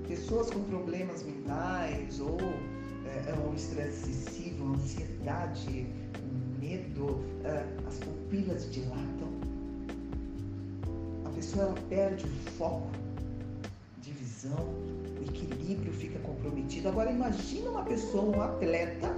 pessoas 0.07 0.51
com 0.51 0.63
problemas 0.65 1.23
mentais 1.23 2.19
ou 2.19 2.37
é, 3.07 3.31
é 3.31 3.49
um 3.49 3.55
estresse 3.55 4.11
excessivo, 4.11 4.75
ansiedade, 4.75 5.87
medo, 6.59 7.23
é, 7.43 7.63
as 7.89 7.97
pupilas 7.99 8.71
dilatam. 8.71 9.29
A 11.25 11.29
pessoa 11.29 11.65
ela 11.65 11.75
perde 11.89 12.25
o 12.25 12.51
foco 12.51 12.89
de 14.01 14.11
visão, 14.11 14.69
o 15.19 15.23
equilíbrio 15.23 15.91
fica 15.91 16.19
comprometido. 16.19 16.87
Agora 16.87 17.11
imagina 17.11 17.71
uma 17.71 17.83
pessoa, 17.83 18.37
um 18.37 18.41
atleta, 18.41 19.13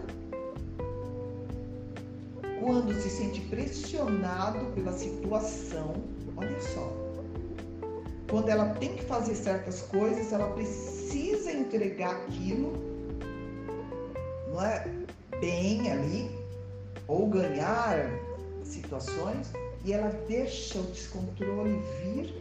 quando 2.59 2.93
se 2.93 3.09
sente 3.09 3.41
pressionado 3.41 4.65
pela 4.73 4.93
situação 4.93 5.93
Olha 6.41 6.61
só. 6.61 6.91
Quando 8.29 8.49
ela 8.49 8.69
tem 8.75 8.95
que 8.95 9.03
fazer 9.03 9.35
certas 9.35 9.81
coisas, 9.83 10.31
ela 10.31 10.49
precisa 10.53 11.51
entregar 11.51 12.15
aquilo, 12.15 12.73
não 14.47 14.63
é? 14.63 14.87
Bem 15.39 15.91
ali, 15.91 16.31
ou 17.07 17.27
ganhar 17.27 18.09
situações, 18.71 19.51
e 19.83 19.93
ela 19.93 20.09
deixa 20.27 20.79
o 20.79 20.83
descontrole 20.83 21.81
vir. 22.01 22.33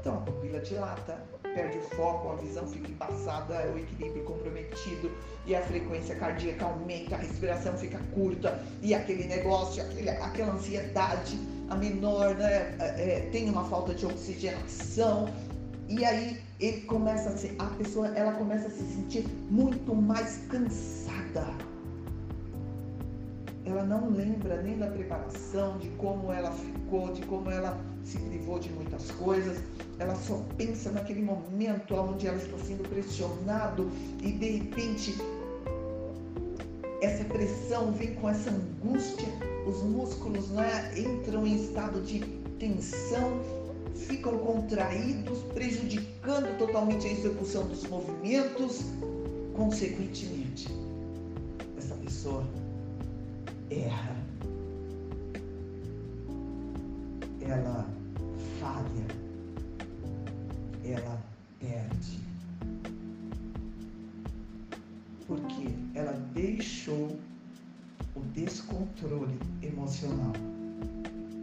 Então 0.00 0.14
a 0.14 0.20
pupila 0.22 0.60
dilata, 0.60 1.18
perde 1.54 1.78
o 1.78 1.82
foco, 1.82 2.30
a 2.32 2.36
visão 2.36 2.66
fica 2.66 2.90
embaçada, 2.90 3.70
o 3.72 3.78
equilíbrio 3.78 4.24
comprometido 4.24 5.10
e 5.46 5.54
a 5.54 5.62
frequência 5.62 6.14
cardíaca 6.16 6.64
aumenta, 6.64 7.14
a 7.14 7.18
respiração 7.18 7.76
fica 7.76 7.98
curta 8.14 8.62
e 8.80 8.94
aquele 8.94 9.24
negócio, 9.24 9.82
aquele, 9.82 10.10
aquela 10.10 10.54
ansiedade 10.54 11.38
a 11.68 11.76
menor 11.76 12.34
né, 12.34 12.76
é, 12.78 12.94
é, 12.98 13.28
tem 13.32 13.48
uma 13.48 13.64
falta 13.64 13.94
de 13.94 14.04
oxigenação 14.06 15.28
e 15.88 16.04
aí 16.04 16.40
ele 16.60 16.82
começa 16.82 17.30
a, 17.30 17.36
se, 17.36 17.54
a 17.58 17.66
pessoa 17.66 18.08
ela 18.08 18.32
começa 18.32 18.68
a 18.68 18.70
se 18.70 18.84
sentir 18.94 19.26
muito 19.50 19.94
mais 19.94 20.38
cansada, 20.48 21.46
ela 23.64 23.84
não 23.84 24.10
lembra 24.10 24.60
nem 24.60 24.76
da 24.76 24.88
preparação, 24.88 25.78
de 25.78 25.88
como 25.90 26.32
ela 26.32 26.50
ficou, 26.50 27.12
de 27.12 27.22
como 27.22 27.50
ela 27.50 27.78
se 28.04 28.18
privou 28.18 28.58
de 28.58 28.70
muitas 28.70 29.10
coisas. 29.12 29.62
Ela 29.98 30.16
só 30.16 30.44
pensa 30.56 30.90
naquele 30.90 31.22
momento 31.22 31.94
onde 31.94 32.26
ela 32.26 32.38
está 32.38 32.58
sendo 32.58 32.88
pressionado 32.88 33.90
e 34.20 34.32
de 34.32 34.50
repente 34.58 35.14
essa 37.00 37.24
pressão 37.24 37.92
vem 37.92 38.14
com 38.14 38.28
essa 38.28 38.50
angústia, 38.50 39.28
os 39.66 39.82
músculos 39.82 40.50
né, 40.50 40.92
entram 40.96 41.46
em 41.46 41.56
estado 41.56 42.00
de 42.00 42.20
tensão, 42.58 43.40
ficam 43.94 44.38
contraídos, 44.38 45.38
prejudicando 45.54 46.56
totalmente 46.58 47.06
a 47.06 47.10
execução 47.10 47.66
dos 47.66 47.84
movimentos. 47.88 48.84
Consequentemente, 49.54 50.68
essa 51.76 51.94
pessoa 51.96 52.44
erra, 53.80 54.16
ela 57.40 57.86
falha, 58.60 59.06
ela 60.84 61.22
perde. 61.58 62.20
Porque 65.26 65.68
ela 65.94 66.12
deixou 66.34 67.16
o 68.14 68.20
descontrole 68.34 69.38
emocional 69.62 70.32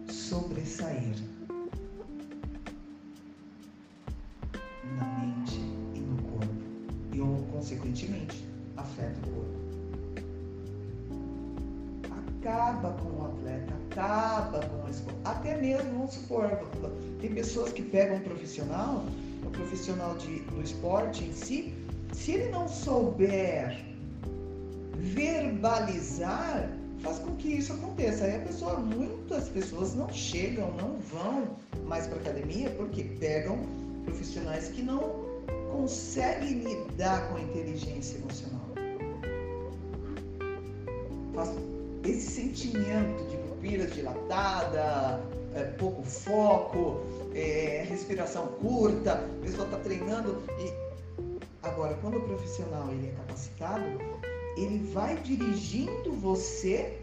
sobressair 0.07 1.15
Até 15.49 15.61
mesmo, 15.61 15.91
vamos 15.93 16.13
supor, 16.13 16.47
tem 17.19 17.33
pessoas 17.33 17.73
que 17.73 17.81
pegam 17.81 18.17
um 18.17 18.19
profissional, 18.19 19.03
um 19.43 19.49
profissional 19.49 20.15
de, 20.15 20.41
do 20.41 20.61
esporte 20.61 21.23
em 21.23 21.33
si, 21.33 21.73
se 22.13 22.33
ele 22.33 22.51
não 22.51 22.67
souber 22.67 23.83
verbalizar, 24.95 26.69
faz 26.99 27.17
com 27.17 27.35
que 27.37 27.47
isso 27.47 27.73
aconteça. 27.73 28.25
Aí 28.25 28.35
a 28.35 28.41
pessoa, 28.41 28.75
muitas 28.75 29.49
pessoas 29.49 29.95
não 29.95 30.07
chegam, 30.13 30.71
não 30.73 30.99
vão 30.99 31.57
mais 31.87 32.05
para 32.05 32.17
academia 32.17 32.69
porque 32.77 33.05
pegam 33.19 33.57
profissionais 34.05 34.67
que 34.67 34.83
não 34.83 35.25
conseguem 35.71 36.59
lidar 36.59 37.27
com 37.27 37.37
a 37.37 37.41
inteligência 37.41 38.19
emocional. 38.19 38.69
Faz 41.33 41.49
esse 42.03 42.29
sentimento 42.33 43.27
de 43.31 43.37
pupila 43.37 43.87
dilatada, 43.87 45.19
é, 45.55 45.63
pouco 45.77 46.03
foco, 46.03 47.01
é, 47.33 47.85
respiração 47.87 48.47
curta, 48.61 49.13
a 49.13 49.41
pessoa 49.41 49.65
está 49.65 49.77
treinando 49.79 50.41
e 50.59 50.73
agora 51.63 51.95
quando 52.01 52.17
o 52.17 52.21
profissional 52.21 52.89
ele 52.91 53.07
é 53.07 53.11
capacitado, 53.11 53.85
ele 54.57 54.79
vai 54.93 55.15
dirigindo 55.17 56.13
você 56.13 56.99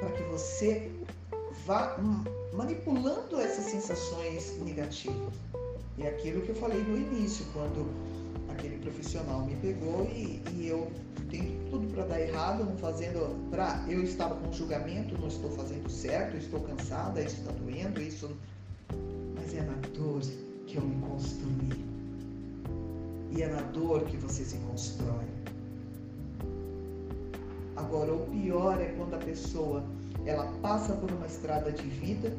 para 0.00 0.10
que 0.10 0.22
você 0.24 0.90
vá 1.64 1.96
manipulando 2.52 3.40
essas 3.40 3.64
sensações 3.64 4.56
negativas. 4.62 5.34
E 5.98 6.02
é 6.02 6.08
aquilo 6.08 6.42
que 6.42 6.50
eu 6.50 6.54
falei 6.56 6.82
no 6.82 6.96
início, 6.96 7.46
quando 7.52 7.86
aquele 8.56 8.78
profissional 8.78 9.44
me 9.44 9.54
pegou 9.56 10.04
e, 10.06 10.42
e 10.54 10.66
eu 10.66 10.90
tenho 11.30 11.70
tudo 11.70 11.86
para 11.94 12.04
dar 12.06 12.20
errado, 12.20 12.64
não 12.64 12.76
fazendo. 12.78 13.50
Pra, 13.50 13.84
eu 13.88 14.02
estava 14.02 14.34
com 14.34 14.52
julgamento, 14.52 15.16
não 15.18 15.28
estou 15.28 15.50
fazendo 15.50 15.88
certo, 15.88 16.36
estou 16.36 16.60
cansada, 16.60 17.22
isso 17.22 17.36
está 17.36 17.52
doendo, 17.52 18.00
isso. 18.00 18.30
Mas 19.34 19.54
é 19.54 19.62
na 19.62 19.74
dor 19.94 20.22
que 20.66 20.76
eu 20.76 20.82
me 20.82 21.00
construí. 21.06 21.86
E 23.30 23.42
é 23.42 23.48
na 23.48 23.60
dor 23.62 24.04
que 24.04 24.16
você 24.16 24.44
se 24.44 24.56
constrói. 24.58 25.26
Agora, 27.76 28.14
o 28.14 28.26
pior 28.30 28.80
é 28.80 28.86
quando 28.96 29.14
a 29.14 29.18
pessoa 29.18 29.84
ela 30.24 30.46
passa 30.62 30.94
por 30.94 31.10
uma 31.10 31.26
estrada 31.26 31.70
de 31.70 31.86
vida 31.86 32.34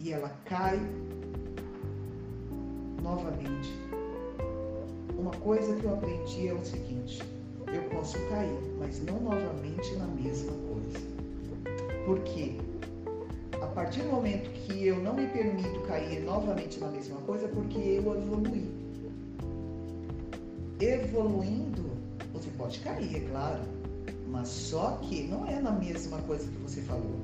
e 0.00 0.12
ela 0.12 0.28
cai 0.44 0.80
novamente. 3.00 3.70
Uma 5.20 5.32
coisa 5.32 5.76
que 5.76 5.84
eu 5.84 5.92
aprendi 5.92 6.48
é 6.48 6.54
o 6.54 6.64
seguinte: 6.64 7.22
eu 7.66 7.82
posso 7.90 8.18
cair, 8.30 8.58
mas 8.78 9.04
não 9.04 9.20
novamente 9.20 9.94
na 9.96 10.06
mesma 10.06 10.52
coisa. 10.66 10.98
Porque 12.06 12.56
a 13.60 13.66
partir 13.66 14.00
do 14.00 14.08
momento 14.08 14.48
que 14.50 14.86
eu 14.86 14.96
não 14.96 15.12
me 15.12 15.26
permito 15.26 15.78
cair 15.80 16.24
novamente 16.24 16.80
na 16.80 16.88
mesma 16.88 17.18
coisa, 17.18 17.44
é 17.44 17.48
porque 17.48 17.78
eu 17.78 18.16
evoluí. 18.16 18.66
Evoluindo, 20.80 21.90
você 22.32 22.48
pode 22.56 22.78
cair, 22.78 23.16
é 23.16 23.20
claro, 23.28 23.60
mas 24.28 24.48
só 24.48 24.92
que 25.02 25.24
não 25.24 25.46
é 25.46 25.60
na 25.60 25.72
mesma 25.72 26.16
coisa 26.22 26.50
que 26.50 26.56
você 26.62 26.80
falou. 26.80 27.20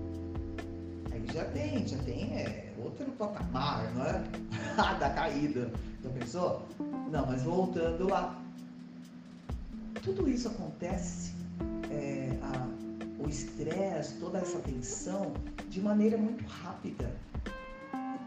Aí 1.10 1.24
já 1.32 1.46
tem, 1.46 1.88
já 1.88 1.96
tem 2.02 2.24
é, 2.34 2.74
outro 2.76 3.06
patamar, 3.12 3.90
não 3.94 4.04
é? 4.04 4.22
da 5.00 5.08
caída. 5.08 5.72
Já 6.04 6.10
pensou? 6.10 6.62
Não, 7.10 7.26
mas 7.26 7.42
voltando 7.42 8.08
lá 8.08 8.42
tudo 10.06 10.30
isso 10.30 10.46
acontece, 10.46 11.32
é, 11.90 12.30
a, 12.40 12.68
o 13.18 13.28
estresse, 13.28 14.14
toda 14.20 14.38
essa 14.38 14.60
tensão, 14.60 15.34
de 15.68 15.80
maneira 15.80 16.16
muito 16.16 16.44
rápida 16.46 17.10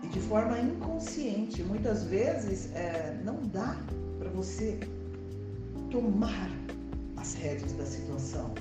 e 0.03 0.07
de 0.07 0.19
forma 0.19 0.59
inconsciente. 0.59 1.63
Muitas 1.63 2.03
vezes 2.03 2.69
é, 2.75 3.17
não 3.23 3.37
dá 3.47 3.77
para 4.19 4.29
você 4.29 4.77
tomar 5.89 6.51
as 7.15 7.33
rédeas 7.35 7.71
da 7.71 7.85
situação. 7.85 8.53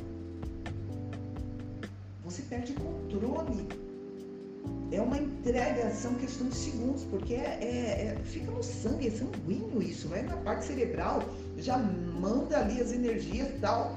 Você 2.24 2.42
perde 2.42 2.74
controle. 2.74 3.87
É 4.90 5.00
uma 5.02 5.18
entrega, 5.18 5.90
são 5.90 6.14
questões 6.14 6.50
de 6.50 6.56
segundos, 6.56 7.04
porque 7.04 7.34
é, 7.34 7.58
é, 7.60 8.16
é, 8.16 8.22
fica 8.24 8.50
no 8.50 8.62
sangue, 8.62 9.08
é 9.08 9.10
sanguíneo 9.10 9.82
isso, 9.82 10.08
vai 10.08 10.22
na 10.22 10.36
parte 10.38 10.64
cerebral 10.64 11.22
já 11.58 11.76
manda 11.76 12.58
ali 12.58 12.80
as 12.80 12.92
energias 12.92 13.48
e 13.48 13.58
tal. 13.58 13.96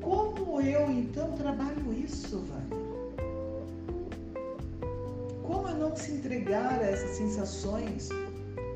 Como 0.00 0.60
eu 0.60 0.90
então 0.90 1.32
trabalho 1.32 1.92
isso, 1.92 2.38
Wagner? 2.38 2.84
Como 5.42 5.68
eu 5.68 5.76
não 5.76 5.96
se 5.96 6.12
entregar 6.12 6.80
a 6.80 6.84
essas 6.84 7.16
sensações? 7.16 8.08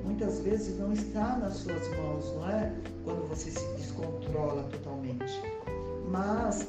Muitas 0.05 0.41
vezes 0.41 0.79
não 0.79 0.93
está 0.93 1.37
nas 1.37 1.59
suas 1.59 1.87
mãos, 1.97 2.33
não 2.35 2.51
é? 2.51 2.73
Quando 3.05 3.29
você 3.29 3.51
se 3.51 3.67
descontrola 3.77 4.63
totalmente. 4.65 5.41
Mas 6.11 6.67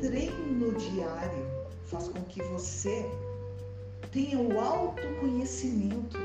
treino 0.00 0.72
diário 0.74 1.46
faz 1.86 2.08
com 2.08 2.22
que 2.22 2.42
você 2.44 3.04
tenha 4.12 4.38
o 4.38 4.58
autoconhecimento. 4.60 6.18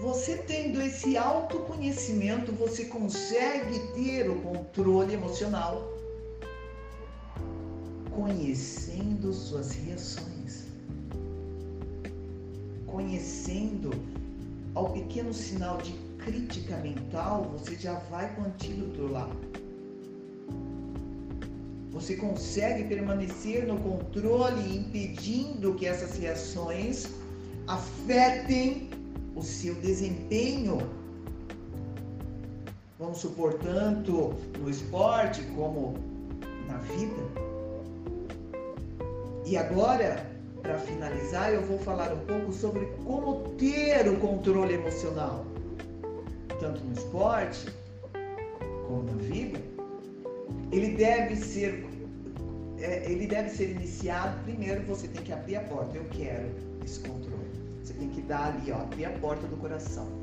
Você 0.00 0.38
tendo 0.38 0.80
esse 0.80 1.16
autoconhecimento, 1.16 2.50
você 2.52 2.86
consegue 2.86 3.78
ter 3.94 4.28
o 4.28 4.40
controle 4.40 5.14
emocional, 5.14 5.88
conhecendo 8.10 9.32
suas 9.32 9.70
reações, 9.72 10.66
conhecendo 12.86 13.90
ao 14.74 14.90
pequeno 14.92 15.32
sinal 15.32 15.78
de 15.78 15.92
crítica 16.18 16.76
mental, 16.78 17.44
você 17.44 17.76
já 17.76 17.94
vai 18.10 18.34
lá 19.08 19.30
você 22.02 22.16
consegue 22.16 22.82
permanecer 22.84 23.64
no 23.64 23.78
controle, 23.78 24.76
impedindo 24.76 25.72
que 25.74 25.86
essas 25.86 26.18
reações 26.18 27.06
afetem 27.68 28.90
o 29.36 29.42
seu 29.42 29.76
desempenho. 29.76 30.78
Vamos 32.98 33.18
supor, 33.18 33.54
tanto 33.54 34.34
no 34.58 34.68
esporte 34.68 35.42
como 35.54 35.94
na 36.66 36.78
vida. 36.78 37.22
E 39.46 39.56
agora, 39.56 40.28
para 40.60 40.78
finalizar, 40.78 41.52
eu 41.52 41.62
vou 41.62 41.78
falar 41.78 42.12
um 42.12 42.26
pouco 42.26 42.52
sobre 42.52 42.86
como 43.04 43.48
ter 43.58 44.08
o 44.08 44.16
controle 44.18 44.74
emocional, 44.74 45.46
tanto 46.58 46.82
no 46.84 46.92
esporte 46.94 47.66
como 48.88 49.04
na 49.04 49.14
vida 49.14 49.72
ele 50.72 50.96
deve 50.96 51.36
ser 51.36 51.84
é, 52.82 53.10
ele 53.10 53.26
deve 53.26 53.48
ser 53.48 53.70
iniciado 53.70 54.42
primeiro 54.44 54.82
você 54.82 55.08
tem 55.08 55.22
que 55.22 55.32
abrir 55.32 55.56
a 55.56 55.64
porta 55.64 55.96
eu 55.96 56.04
quero 56.10 56.48
esse 56.84 57.00
controle 57.00 57.50
você 57.82 57.94
tem 57.94 58.08
que 58.08 58.22
dar 58.22 58.54
ali 58.54 58.70
ó 58.72 58.82
abrir 58.82 59.06
a 59.06 59.10
porta 59.18 59.46
do 59.46 59.56
coração 59.56 60.22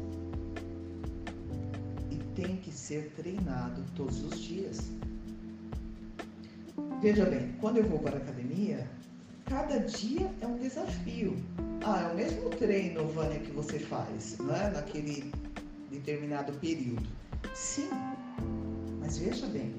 e 2.11 2.15
tem 2.36 2.57
que 2.57 2.72
ser 2.72 3.11
treinado 3.15 3.84
todos 3.95 4.23
os 4.23 4.40
dias. 4.40 4.91
Veja 7.02 7.26
bem, 7.26 7.53
quando 7.60 7.77
eu 7.77 7.84
vou 7.84 7.99
para 7.99 8.18
a 8.18 8.19
academia, 8.19 8.90
cada 9.45 9.80
dia 9.80 10.30
é 10.41 10.48
um 10.48 10.57
desafio. 10.57 11.38
Ah, 11.86 12.02
é 12.02 12.11
o 12.11 12.15
mesmo 12.15 12.49
treino, 12.49 13.07
Vânia, 13.07 13.40
que 13.40 13.52
você 13.52 13.80
faz, 13.80 14.38
não 14.40 14.53
é? 14.56 14.69
Naquele 14.69 15.31
determinado 15.90 16.52
período. 16.53 17.07
Sim, 17.53 17.90
mas 18.99 19.18
veja 19.18 19.48
bem, 19.48 19.73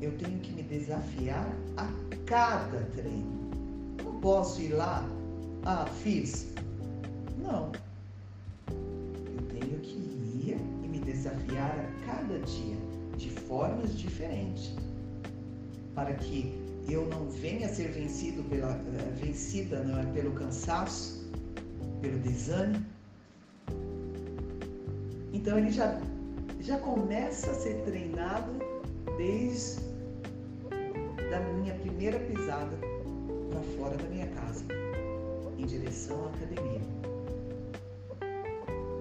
eu 0.00 0.16
tenho 0.18 0.38
que 0.40 0.52
desafiar 0.64 1.50
a 1.76 1.88
cada 2.26 2.80
treino. 2.96 3.50
Não 4.02 4.20
posso 4.20 4.60
ir 4.60 4.72
lá, 4.72 5.06
ah, 5.64 5.86
fiz. 6.02 6.48
Não. 7.38 7.72
Eu 8.68 9.42
tenho 9.48 9.78
que 9.80 9.96
ir 9.96 10.58
e 10.82 10.88
me 10.88 10.98
desafiar 10.98 11.70
a 11.78 12.06
cada 12.06 12.38
dia, 12.40 12.76
de 13.16 13.30
formas 13.30 13.96
diferentes, 13.96 14.74
para 15.94 16.12
que 16.14 16.52
eu 16.88 17.06
não 17.08 17.28
venha 17.30 17.66
a 17.66 17.70
ser 17.70 17.88
vencido 17.92 18.42
pela, 18.44 18.72
uh, 18.72 19.14
vencida 19.16 19.82
não 19.82 19.98
é, 19.98 20.06
pelo 20.12 20.32
cansaço, 20.32 21.30
pelo 22.00 22.18
desânimo. 22.18 22.84
Então 25.32 25.58
ele 25.58 25.70
já, 25.70 26.00
já 26.60 26.78
começa 26.78 27.50
a 27.50 27.54
ser 27.54 27.82
treinado 27.84 28.52
desde 29.16 29.80
primeira 32.04 32.18
pisada 32.18 32.76
para 33.50 33.60
fora 33.78 33.96
da 33.96 34.04
minha 34.04 34.26
casa, 34.26 34.62
em 35.56 35.64
direção 35.64 36.26
à 36.26 36.28
academia. 36.28 36.82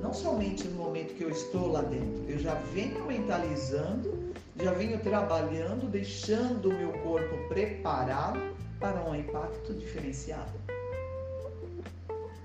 Não 0.01 0.13
somente 0.13 0.65
no 0.69 0.77
momento 0.77 1.13
que 1.15 1.23
eu 1.23 1.29
estou 1.29 1.69
lá 1.69 1.81
dentro, 1.81 2.23
eu 2.29 2.39
já 2.39 2.53
venho 2.73 3.05
mentalizando 3.05 4.23
já 4.55 4.71
venho 4.71 4.99
trabalhando, 4.99 5.89
deixando 5.89 6.69
o 6.69 6.73
meu 6.73 6.93
corpo 6.99 7.35
preparado 7.49 8.39
para 8.79 9.03
um 9.03 9.15
impacto 9.15 9.73
diferenciado. 9.73 10.51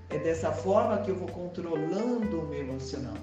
É 0.08 0.18
dessa 0.18 0.50
forma 0.50 0.96
que 1.02 1.10
eu 1.10 1.16
vou 1.16 1.28
controlando 1.28 2.40
o 2.40 2.48
meu 2.48 2.60
emocional. 2.60 3.18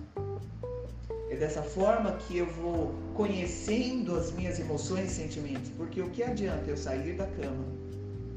É 1.35 1.37
dessa 1.37 1.61
forma 1.61 2.13
que 2.13 2.37
eu 2.37 2.45
vou 2.45 2.95
conhecendo 3.13 4.15
as 4.15 4.31
minhas 4.31 4.57
emoções 4.57 5.11
e 5.11 5.15
sentimentos. 5.15 5.69
Porque 5.75 5.99
o 6.01 6.09
que 6.11 6.23
adianta 6.23 6.63
eu 6.65 6.77
sair 6.77 7.11
da 7.17 7.27
cama, 7.27 7.65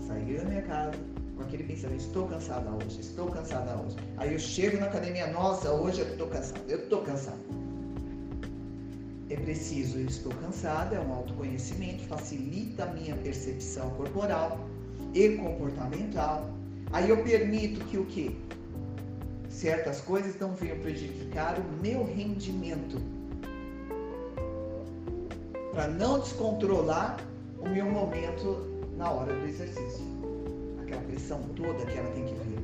sair 0.04 0.38
da 0.38 0.44
minha 0.44 0.62
casa, 0.62 0.98
com 1.36 1.42
aquele 1.44 1.62
pensamento, 1.62 2.00
estou 2.00 2.26
cansada 2.26 2.68
hoje, 2.68 2.98
estou 2.98 3.30
cansada 3.30 3.76
hoje. 3.76 3.94
Aí 4.16 4.32
eu 4.32 4.38
chego 4.40 4.78
na 4.78 4.86
academia, 4.86 5.28
nossa, 5.28 5.70
hoje 5.70 6.00
eu 6.00 6.08
estou 6.08 6.26
cansada, 6.26 6.60
eu 6.66 6.78
estou 6.80 7.02
cansada 7.02 7.38
é 9.30 9.36
preciso, 9.36 9.98
eu 9.98 10.06
estou 10.06 10.32
cansada, 10.32 10.96
é 10.96 11.00
um 11.00 11.12
autoconhecimento, 11.12 12.02
facilita 12.04 12.84
a 12.84 12.86
minha 12.86 13.14
percepção 13.14 13.90
corporal 13.90 14.66
e 15.14 15.36
comportamental. 15.36 16.50
Aí 16.92 17.10
eu 17.10 17.22
permito 17.22 17.84
que 17.84 17.98
o 17.98 18.06
quê? 18.06 18.32
Certas 19.58 20.00
coisas 20.00 20.38
não 20.38 20.54
venham 20.54 20.78
prejudicar 20.78 21.58
o 21.58 21.82
meu 21.82 22.04
rendimento. 22.04 23.02
Para 25.72 25.88
não 25.88 26.20
descontrolar 26.20 27.18
o 27.58 27.68
meu 27.68 27.86
momento 27.86 28.86
na 28.96 29.10
hora 29.10 29.34
do 29.34 29.44
exercício. 29.48 30.04
Aquela 30.80 31.02
pressão 31.02 31.40
toda 31.56 31.84
que 31.86 31.98
ela 31.98 32.08
tem 32.12 32.24
que 32.26 32.34
vir. 32.34 32.60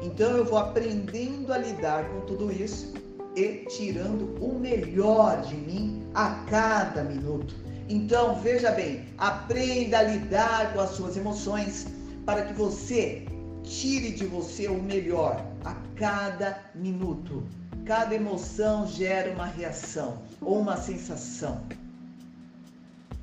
Então 0.00 0.36
eu 0.36 0.44
vou 0.44 0.58
aprendendo 0.60 1.52
a 1.52 1.58
lidar 1.58 2.08
com 2.10 2.20
tudo 2.26 2.52
isso 2.52 2.94
e 3.34 3.66
tirando 3.68 4.36
o 4.40 4.56
melhor 4.56 5.40
de 5.40 5.56
mim 5.56 6.06
a 6.14 6.44
cada 6.48 7.02
minuto. 7.02 7.56
Então, 7.88 8.36
veja 8.36 8.70
bem, 8.70 9.04
aprenda 9.18 9.98
a 9.98 10.02
lidar 10.04 10.72
com 10.74 10.80
as 10.80 10.90
suas 10.90 11.16
emoções 11.16 11.88
para 12.24 12.42
que 12.42 12.52
você 12.52 13.26
tire 13.68 14.10
de 14.12 14.24
você 14.24 14.66
o 14.66 14.82
melhor 14.82 15.44
a 15.64 15.74
cada 15.94 16.58
minuto. 16.74 17.46
Cada 17.84 18.14
emoção 18.14 18.86
gera 18.86 19.30
uma 19.32 19.46
reação 19.46 20.22
ou 20.40 20.58
uma 20.60 20.76
sensação. 20.76 21.60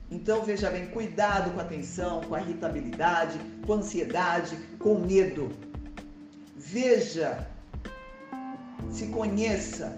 Então 0.10 0.44
veja 0.44 0.70
bem, 0.70 0.88
cuidado 0.88 1.52
com 1.52 1.60
a 1.60 1.66
tensão, 1.66 2.22
com 2.22 2.36
a 2.36 2.42
irritabilidade, 2.42 3.40
com 3.66 3.74
a 3.74 3.76
ansiedade, 3.78 4.56
com 4.80 4.94
o 4.94 5.06
medo. 5.06 5.52
Veja, 6.56 7.48
se 8.92 9.08
conheça, 9.08 9.98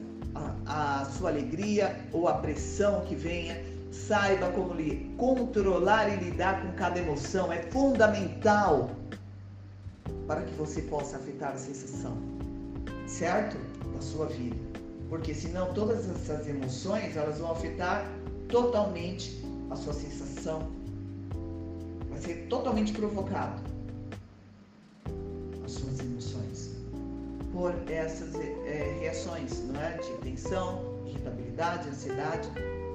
a, 0.65 1.01
a 1.01 1.05
sua 1.05 1.29
alegria 1.29 1.95
ou 2.11 2.27
a 2.27 2.35
pressão 2.35 3.01
que 3.05 3.15
venha. 3.15 3.61
Saiba 3.91 4.49
como 4.51 4.73
lhe 4.73 5.13
controlar 5.17 6.09
e 6.09 6.23
lidar 6.23 6.61
com 6.61 6.71
cada 6.73 6.99
emoção. 6.99 7.51
É 7.51 7.61
fundamental 7.63 8.91
para 10.27 10.41
que 10.41 10.53
você 10.55 10.81
possa 10.81 11.17
afetar 11.17 11.53
a 11.53 11.57
sensação, 11.57 12.17
certo? 13.07 13.57
Da 13.93 14.01
sua 14.01 14.25
vida. 14.27 14.55
Porque 15.09 15.34
senão 15.34 15.73
todas 15.73 16.09
essas 16.09 16.47
emoções 16.47 17.15
elas 17.15 17.39
vão 17.39 17.51
afetar 17.51 18.05
totalmente 18.49 19.41
a 19.69 19.75
sua 19.75 19.93
sensação. 19.93 20.69
Vai 22.09 22.19
ser 22.19 22.47
totalmente 22.49 22.93
provocado 22.93 23.61
as 25.63 25.71
suas 25.71 25.99
emoções 25.99 26.71
por 27.53 27.73
essas 27.89 28.35
é, 28.35 28.97
reações, 28.99 29.63
não 29.63 29.81
é? 29.81 29.97
De 29.97 30.11
tensão, 30.21 30.84
irritabilidade, 31.05 31.89
ansiedade, 31.89 32.49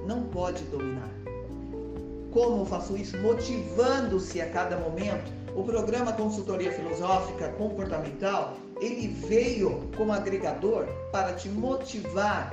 não 0.07 0.23
pode 0.23 0.63
dominar. 0.65 1.09
Como 2.31 2.61
eu 2.61 2.65
faço 2.65 2.95
isso? 2.97 3.17
Motivando-se 3.17 4.41
a 4.41 4.49
cada 4.49 4.77
momento. 4.77 5.42
O 5.55 5.63
programa 5.63 6.13
Consultoria 6.13 6.71
Filosófica 6.71 7.49
Comportamental, 7.49 8.57
ele 8.81 9.07
veio 9.07 9.87
como 9.95 10.11
agregador 10.11 10.87
para 11.11 11.33
te 11.33 11.47
motivar. 11.47 12.51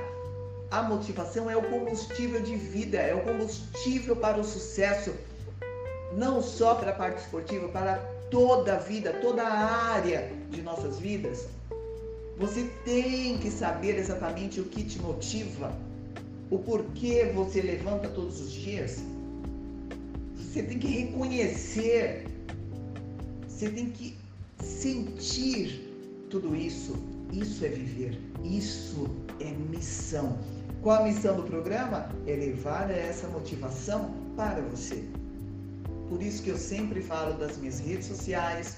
A 0.69 0.83
motivação 0.83 1.49
é 1.49 1.57
o 1.57 1.63
combustível 1.63 2.41
de 2.41 2.55
vida, 2.55 2.97
é 2.99 3.15
o 3.15 3.23
combustível 3.23 4.15
para 4.15 4.39
o 4.39 4.43
sucesso, 4.43 5.13
não 6.15 6.43
só 6.43 6.75
para 6.75 6.91
a 6.91 6.95
parte 6.95 7.21
esportiva, 7.21 7.67
para 7.69 7.95
toda 8.29 8.75
a 8.75 8.77
vida, 8.77 9.13
toda 9.13 9.41
a 9.43 9.93
área 9.93 10.31
de 10.51 10.61
nossas 10.61 10.99
vidas. 10.99 11.47
Você 12.37 12.69
tem 12.85 13.37
que 13.39 13.49
saber 13.49 13.97
exatamente 13.97 14.61
o 14.61 14.65
que 14.65 14.83
te 14.83 14.99
motiva, 14.99 15.73
o 16.51 16.59
porquê 16.59 17.31
você 17.33 17.61
levanta 17.61 18.07
todos 18.09 18.39
os 18.39 18.51
dias. 18.51 19.03
Você 20.35 20.63
tem 20.63 20.79
que 20.79 20.87
reconhecer, 20.87 22.30
você 23.61 23.69
tem 23.69 23.91
que 23.91 24.17
sentir 24.59 25.87
tudo 26.31 26.55
isso. 26.55 26.95
Isso 27.31 27.63
é 27.63 27.67
viver, 27.67 28.19
isso 28.43 29.07
é 29.39 29.51
missão. 29.51 30.35
Qual 30.81 30.99
a 30.99 31.03
missão 31.03 31.35
do 31.35 31.43
programa? 31.43 32.09
É 32.25 32.35
levar 32.35 32.89
essa 32.89 33.27
motivação 33.27 34.15
para 34.35 34.61
você. 34.61 35.07
Por 36.09 36.23
isso 36.23 36.41
que 36.41 36.49
eu 36.49 36.57
sempre 36.57 37.01
falo 37.01 37.37
das 37.37 37.55
minhas 37.57 37.79
redes 37.79 38.07
sociais, 38.07 38.77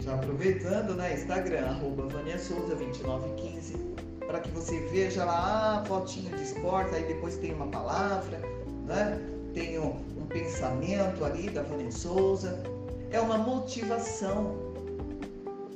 já 0.00 0.16
aproveitando, 0.16 0.94
né? 0.96 1.14
Instagram, 1.14 1.66
arroba 1.66 2.08
Vânia 2.08 2.36
Souza 2.36 2.74
2915, 2.74 3.76
para 4.26 4.40
que 4.40 4.50
você 4.50 4.80
veja 4.88 5.24
lá 5.24 5.78
a 5.78 5.84
fotinho 5.84 6.36
de 6.36 6.42
esporte, 6.42 6.96
aí 6.96 7.04
depois 7.04 7.36
tem 7.36 7.54
uma 7.54 7.68
palavra, 7.68 8.40
né? 8.88 9.20
Tem 9.54 9.78
um, 9.78 9.92
um 10.18 10.26
pensamento 10.26 11.24
ali 11.24 11.48
da 11.48 11.62
Vânia 11.62 11.92
Souza. 11.92 12.60
É 13.10 13.20
uma 13.20 13.36
motivação. 13.36 14.54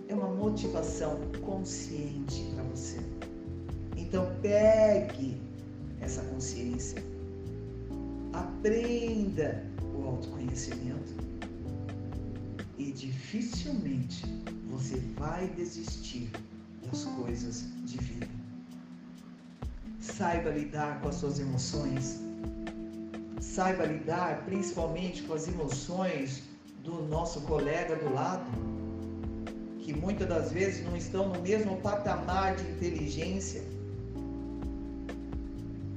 É 0.09 0.15
uma 0.15 0.28
motivação 0.28 1.19
consciente 1.44 2.44
para 2.55 2.62
você. 2.65 3.01
Então 3.97 4.32
pegue 4.40 5.36
essa 6.01 6.23
consciência. 6.23 7.02
Aprenda 8.32 9.65
o 9.97 10.06
autoconhecimento 10.06 11.12
e 12.78 12.93
dificilmente 12.93 14.24
você 14.70 14.98
vai 15.19 15.48
desistir 15.48 16.31
das 16.85 17.05
coisas 17.05 17.65
de 17.85 17.98
vida. 17.98 18.28
Saiba 19.98 20.51
lidar 20.51 21.01
com 21.01 21.09
as 21.09 21.16
suas 21.16 21.40
emoções. 21.40 22.20
Saiba 23.40 23.86
lidar 23.86 24.44
principalmente 24.44 25.23
com 25.23 25.35
as 25.35 25.48
emoções 25.48 26.53
do 26.85 27.02
nosso 27.09 27.40
colega 27.40 27.97
do 27.97 28.15
lado, 28.15 28.44
que 29.81 29.93
muitas 29.93 30.28
das 30.28 30.52
vezes 30.52 30.85
não 30.85 30.97
estão 30.97 31.28
no 31.28 31.40
mesmo 31.40 31.77
patamar 31.78 32.55
de 32.55 32.62
inteligência. 32.70 33.62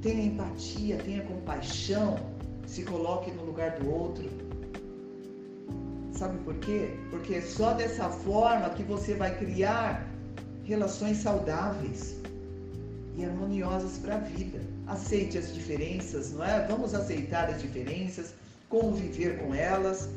Tenha 0.01 0.23
empatia, 0.23 0.97
tenha 0.97 1.21
compaixão, 1.23 2.17
se 2.65 2.83
coloque 2.83 3.29
no 3.31 3.43
lugar 3.45 3.79
do 3.79 3.91
outro 3.91 4.47
Sabe 6.17 6.39
por 6.39 6.55
quê? 6.55 6.97
Porque 7.11 7.35
é 7.35 7.41
só 7.41 7.73
dessa 7.73 8.09
forma 8.09 8.71
que 8.71 8.81
você 8.81 9.13
vai 9.13 9.37
criar 9.37 10.07
relações 10.63 11.17
saudáveis. 11.17 12.15
e 13.15 13.25
harmoniosas 13.25 13.97
para 13.97 14.15
a 14.15 14.19
vida. 14.19 14.59
Aceite 14.85 15.39
as 15.39 15.51
diferenças, 15.51 16.33
não 16.33 16.43
é? 16.43 16.67
Vamos 16.67 16.93
aceitar 16.93 17.49
as 17.49 17.59
diferenças, 17.59 18.35
conviver 18.69 19.39
com 19.39 19.55
elas, 19.55 20.07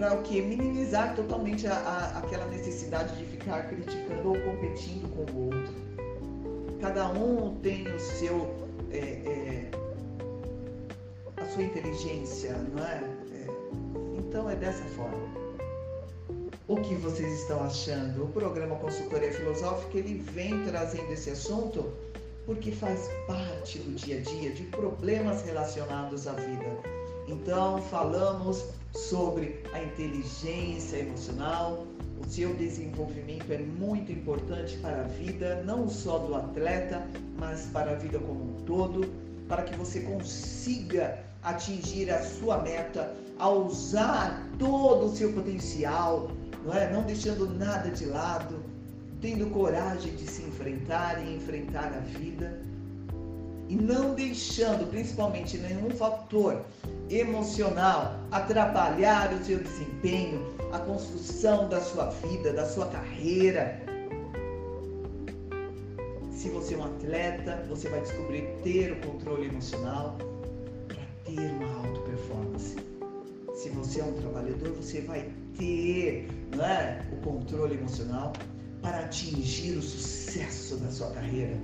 para 0.00 0.14
o 0.14 0.22
que? 0.22 0.40
Minimizar 0.40 1.14
totalmente 1.14 1.66
a, 1.66 1.74
a, 1.74 2.18
aquela 2.20 2.46
necessidade 2.46 3.14
de 3.18 3.24
ficar 3.26 3.68
criticando 3.68 4.30
ou 4.30 4.40
competindo 4.40 5.06
com 5.14 5.30
o 5.30 5.44
outro. 5.44 5.74
Cada 6.80 7.06
um 7.08 7.54
tem 7.56 7.86
o 7.86 8.00
seu. 8.00 8.48
É, 8.90 8.98
é, 8.98 9.70
a 11.36 11.44
sua 11.44 11.62
inteligência, 11.62 12.54
não 12.74 12.82
é? 12.82 13.02
é? 13.32 13.46
Então 14.18 14.48
é 14.48 14.56
dessa 14.56 14.82
forma. 14.96 15.28
O 16.66 16.76
que 16.76 16.94
vocês 16.94 17.40
estão 17.42 17.62
achando? 17.62 18.24
O 18.24 18.28
programa 18.28 18.76
Consultoria 18.76 19.32
Filosófica 19.32 19.98
ele 19.98 20.14
vem 20.32 20.64
trazendo 20.64 21.12
esse 21.12 21.30
assunto 21.30 21.92
porque 22.46 22.72
faz 22.72 23.08
parte 23.26 23.78
do 23.80 23.94
dia 23.94 24.18
a 24.18 24.20
dia 24.22 24.50
de 24.50 24.62
problemas 24.64 25.42
relacionados 25.42 26.26
à 26.26 26.32
vida. 26.32 26.78
Então 27.28 27.82
falamos 27.82 28.64
sobre 28.94 29.62
a 29.72 29.82
inteligência 29.82 30.98
emocional. 30.98 31.86
O 32.20 32.28
seu 32.28 32.54
desenvolvimento 32.54 33.50
é 33.50 33.58
muito 33.58 34.12
importante 34.12 34.76
para 34.78 35.00
a 35.00 35.04
vida, 35.04 35.62
não 35.64 35.88
só 35.88 36.18
do 36.18 36.34
atleta, 36.34 37.06
mas 37.38 37.66
para 37.72 37.92
a 37.92 37.94
vida 37.94 38.18
como 38.18 38.42
um 38.42 38.64
todo, 38.64 39.10
para 39.48 39.62
que 39.62 39.74
você 39.76 40.00
consiga 40.00 41.18
atingir 41.42 42.10
a 42.10 42.22
sua 42.22 42.58
meta, 42.58 43.14
a 43.38 43.48
usar 43.48 44.46
todo 44.58 45.06
o 45.06 45.16
seu 45.16 45.32
potencial, 45.32 46.30
não 46.64 46.74
é? 46.74 46.92
Não 46.92 47.02
deixando 47.02 47.48
nada 47.48 47.90
de 47.90 48.04
lado, 48.04 48.62
tendo 49.20 49.48
coragem 49.50 50.14
de 50.14 50.26
se 50.26 50.42
enfrentar 50.42 51.24
e 51.24 51.36
enfrentar 51.36 51.86
a 51.86 52.00
vida 52.18 52.60
e 53.70 53.76
não 53.76 54.14
deixando 54.16 54.90
principalmente 54.90 55.56
nenhum 55.56 55.90
fator 55.90 56.60
emocional 57.08 58.18
atrapalhar 58.32 59.32
o 59.32 59.44
seu 59.44 59.58
desempenho, 59.58 60.44
a 60.72 60.80
construção 60.80 61.68
da 61.68 61.80
sua 61.80 62.06
vida, 62.06 62.52
da 62.52 62.66
sua 62.66 62.86
carreira. 62.86 63.80
Se 66.32 66.48
você 66.48 66.74
é 66.74 66.78
um 66.78 66.84
atleta, 66.84 67.64
você 67.68 67.88
vai 67.88 68.00
descobrir 68.00 68.42
ter 68.64 68.90
o 68.90 69.00
controle 69.08 69.46
emocional 69.46 70.18
para 70.88 71.04
ter 71.24 71.50
uma 71.52 71.86
alta 71.86 72.00
performance. 72.00 72.76
Se 73.54 73.68
você 73.68 74.00
é 74.00 74.04
um 74.04 74.14
trabalhador, 74.14 74.72
você 74.72 75.00
vai 75.02 75.30
ter 75.56 76.28
é, 76.60 77.02
o 77.12 77.16
controle 77.18 77.76
emocional 77.76 78.32
para 78.82 78.98
atingir 79.00 79.76
o 79.76 79.82
sucesso 79.82 80.76
da 80.78 80.90
sua 80.90 81.10
carreira. 81.10 81.56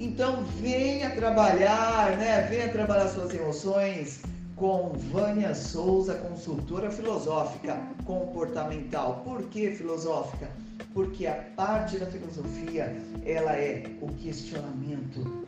Então 0.00 0.42
venha 0.62 1.10
trabalhar, 1.10 2.16
né? 2.16 2.40
Venha 2.48 2.70
trabalhar 2.70 3.06
suas 3.08 3.34
emoções 3.34 4.22
com 4.56 4.94
Vânia 4.94 5.54
Souza, 5.54 6.14
consultora 6.14 6.90
filosófica 6.90 7.78
comportamental. 8.06 9.20
Por 9.22 9.42
que 9.50 9.72
filosófica? 9.72 10.48
Porque 10.94 11.26
a 11.26 11.34
parte 11.54 11.98
da 11.98 12.06
filosofia, 12.06 12.96
ela 13.26 13.52
é 13.52 13.84
o 14.00 14.08
questionamento, 14.08 15.46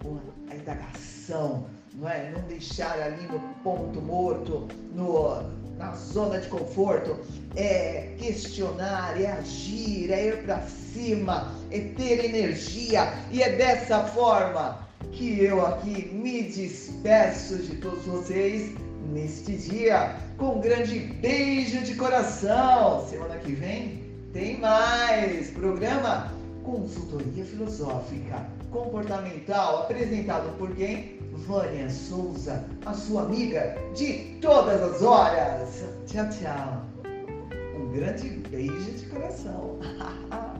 a 0.50 0.54
indagação, 0.54 1.64
não 1.94 2.06
é? 2.06 2.30
Não 2.30 2.42
deixar 2.46 3.00
ali 3.00 3.26
no 3.28 3.40
ponto 3.64 4.02
morto, 4.02 4.68
no, 4.94 5.44
na 5.82 5.92
zona 5.96 6.38
de 6.38 6.46
conforto, 6.46 7.18
é 7.56 8.14
questionar, 8.18 9.20
é 9.20 9.26
agir, 9.32 10.10
é 10.12 10.28
ir 10.28 10.42
para 10.44 10.60
cima, 10.62 11.52
é 11.72 11.80
ter 11.80 12.24
energia 12.24 13.12
e 13.32 13.42
é 13.42 13.50
dessa 13.56 14.04
forma 14.04 14.86
que 15.10 15.42
eu 15.44 15.66
aqui 15.66 16.08
me 16.12 16.44
despeço 16.44 17.58
de 17.58 17.76
todos 17.76 18.04
vocês 18.04 18.72
neste 19.12 19.56
dia 19.56 20.16
com 20.38 20.58
um 20.58 20.60
grande 20.60 21.00
beijo 21.00 21.80
de 21.82 21.96
coração. 21.96 23.04
Semana 23.08 23.36
que 23.38 23.52
vem 23.52 24.02
tem 24.32 24.60
mais 24.60 25.50
programa 25.50 26.32
Consultoria 26.62 27.44
Filosófica 27.44 28.46
Comportamental 28.70 29.82
apresentado 29.82 30.56
por 30.56 30.74
quem? 30.76 31.21
Vânia 31.46 31.90
Souza, 31.90 32.64
a 32.86 32.94
sua 32.94 33.22
amiga 33.22 33.76
de 33.94 34.38
todas 34.40 34.80
as 34.80 35.02
horas. 35.02 35.84
Tchau, 36.06 36.28
tchau. 36.30 36.86
Um 37.76 37.92
grande 37.92 38.28
beijo 38.48 38.92
de 38.92 39.06
coração. 39.06 39.78